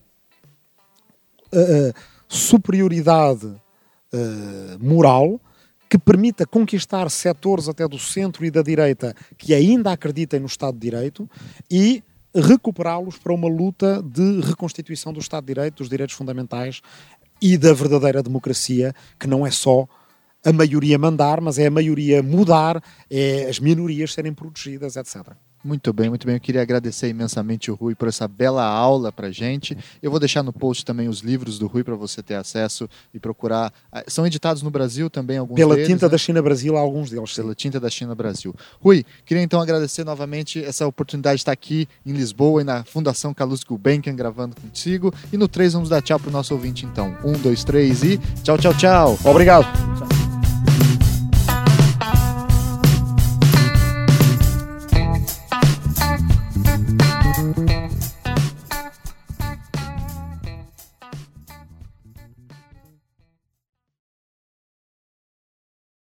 uh, 1.54 1.94
superioridade 2.28 3.46
uh, 3.46 4.80
moral 4.80 5.40
que 5.90 5.98
permita 5.98 6.46
conquistar 6.46 7.10
setores 7.10 7.70
até 7.70 7.88
do 7.88 7.98
centro 7.98 8.46
e 8.46 8.52
da 8.52 8.62
direita 8.62 9.16
que 9.38 9.54
ainda 9.54 9.92
acreditem 9.92 10.40
no 10.40 10.46
Estado 10.46 10.74
de 10.74 10.82
Direito 10.82 11.30
e 11.72 12.04
recuperá-los 12.36 13.18
para 13.18 13.34
uma 13.34 13.48
luta 13.48 14.02
de 14.04 14.42
reconstituição 14.42 15.14
do 15.14 15.20
Estado 15.20 15.46
de 15.46 15.54
Direito, 15.54 15.78
dos 15.78 15.90
direitos 15.90 16.16
fundamentais 16.16 16.82
e 17.42 17.58
da 17.58 17.74
verdadeira 17.74 18.22
democracia, 18.22 18.94
que 19.20 19.28
não 19.28 19.46
é 19.46 19.52
só 19.52 19.88
a 20.46 20.52
maioria 20.54 20.98
mandar, 20.98 21.42
mas 21.42 21.58
é 21.58 21.68
a 21.68 21.72
maioria 21.72 22.22
mudar, 22.22 22.82
é 23.10 23.48
as 23.50 23.60
minorias 23.60 24.14
serem 24.14 24.34
protegidas, 24.34 24.96
etc. 24.96 25.36
Muito 25.64 25.92
bem, 25.92 26.10
muito 26.10 26.26
bem. 26.26 26.36
Eu 26.36 26.40
queria 26.40 26.62
agradecer 26.62 27.10
imensamente 27.10 27.70
o 27.72 27.76
Rui 27.76 27.96
por 27.96 28.08
essa 28.08 28.28
bela 28.28 28.64
aula 28.64 29.12
para 29.12 29.32
gente. 29.32 29.78
Eu 30.02 30.12
vou 30.12 30.20
deixar 30.20 30.44
no 30.44 30.54
post 30.54 30.86
também 30.86 31.10
os 31.10 31.20
livros 31.20 31.60
do 31.60 31.68
Rui 31.68 31.84
para 31.84 31.96
você 31.96 32.22
ter 32.22 32.36
acesso 32.36 32.90
e 33.14 33.20
procurar. 33.20 33.74
Ah, 33.92 34.04
são 34.08 34.26
editados 34.26 34.62
no 34.62 34.70
Brasil 34.70 35.10
também 35.10 35.38
alguns 35.38 35.56
Pela 35.56 35.76
deles, 35.76 35.90
Tinta 35.90 36.06
né? 36.06 36.12
da 36.12 36.18
China 36.18 36.42
Brasil, 36.42 36.78
alguns 36.78 37.10
deles. 37.10 37.34
Pela 37.34 37.56
Tinta 37.56 37.80
da 37.80 37.90
China 37.90 38.16
Brasil. 38.16 38.56
Rui, 38.80 39.06
queria 39.26 39.44
então 39.44 39.60
agradecer 39.60 40.04
novamente 40.04 40.64
essa 40.64 40.88
oportunidade 40.88 41.38
de 41.38 41.42
estar 41.42 41.52
aqui 41.52 41.88
em 42.06 42.14
Lisboa 42.14 42.62
e 42.62 42.64
na 42.64 42.84
Fundação 42.84 43.34
Carlos 43.34 43.64
Gulbenkian 43.64 44.16
gravando 44.16 44.56
contigo. 44.56 45.14
E 45.34 45.38
no 45.38 45.48
3 45.48 45.74
vamos 45.74 45.90
dar 45.90 46.02
tchau 46.02 46.20
para 46.20 46.30
o 46.30 46.32
nosso 46.32 46.54
ouvinte 46.54 46.86
então. 46.86 47.18
Um, 47.24 47.34
dois, 47.34 47.64
três 47.64 48.04
e 48.04 48.18
tchau, 48.44 48.58
tchau, 48.58 48.74
tchau. 48.74 49.18
Obrigado. 49.26 49.66
Tchau. 49.98 50.17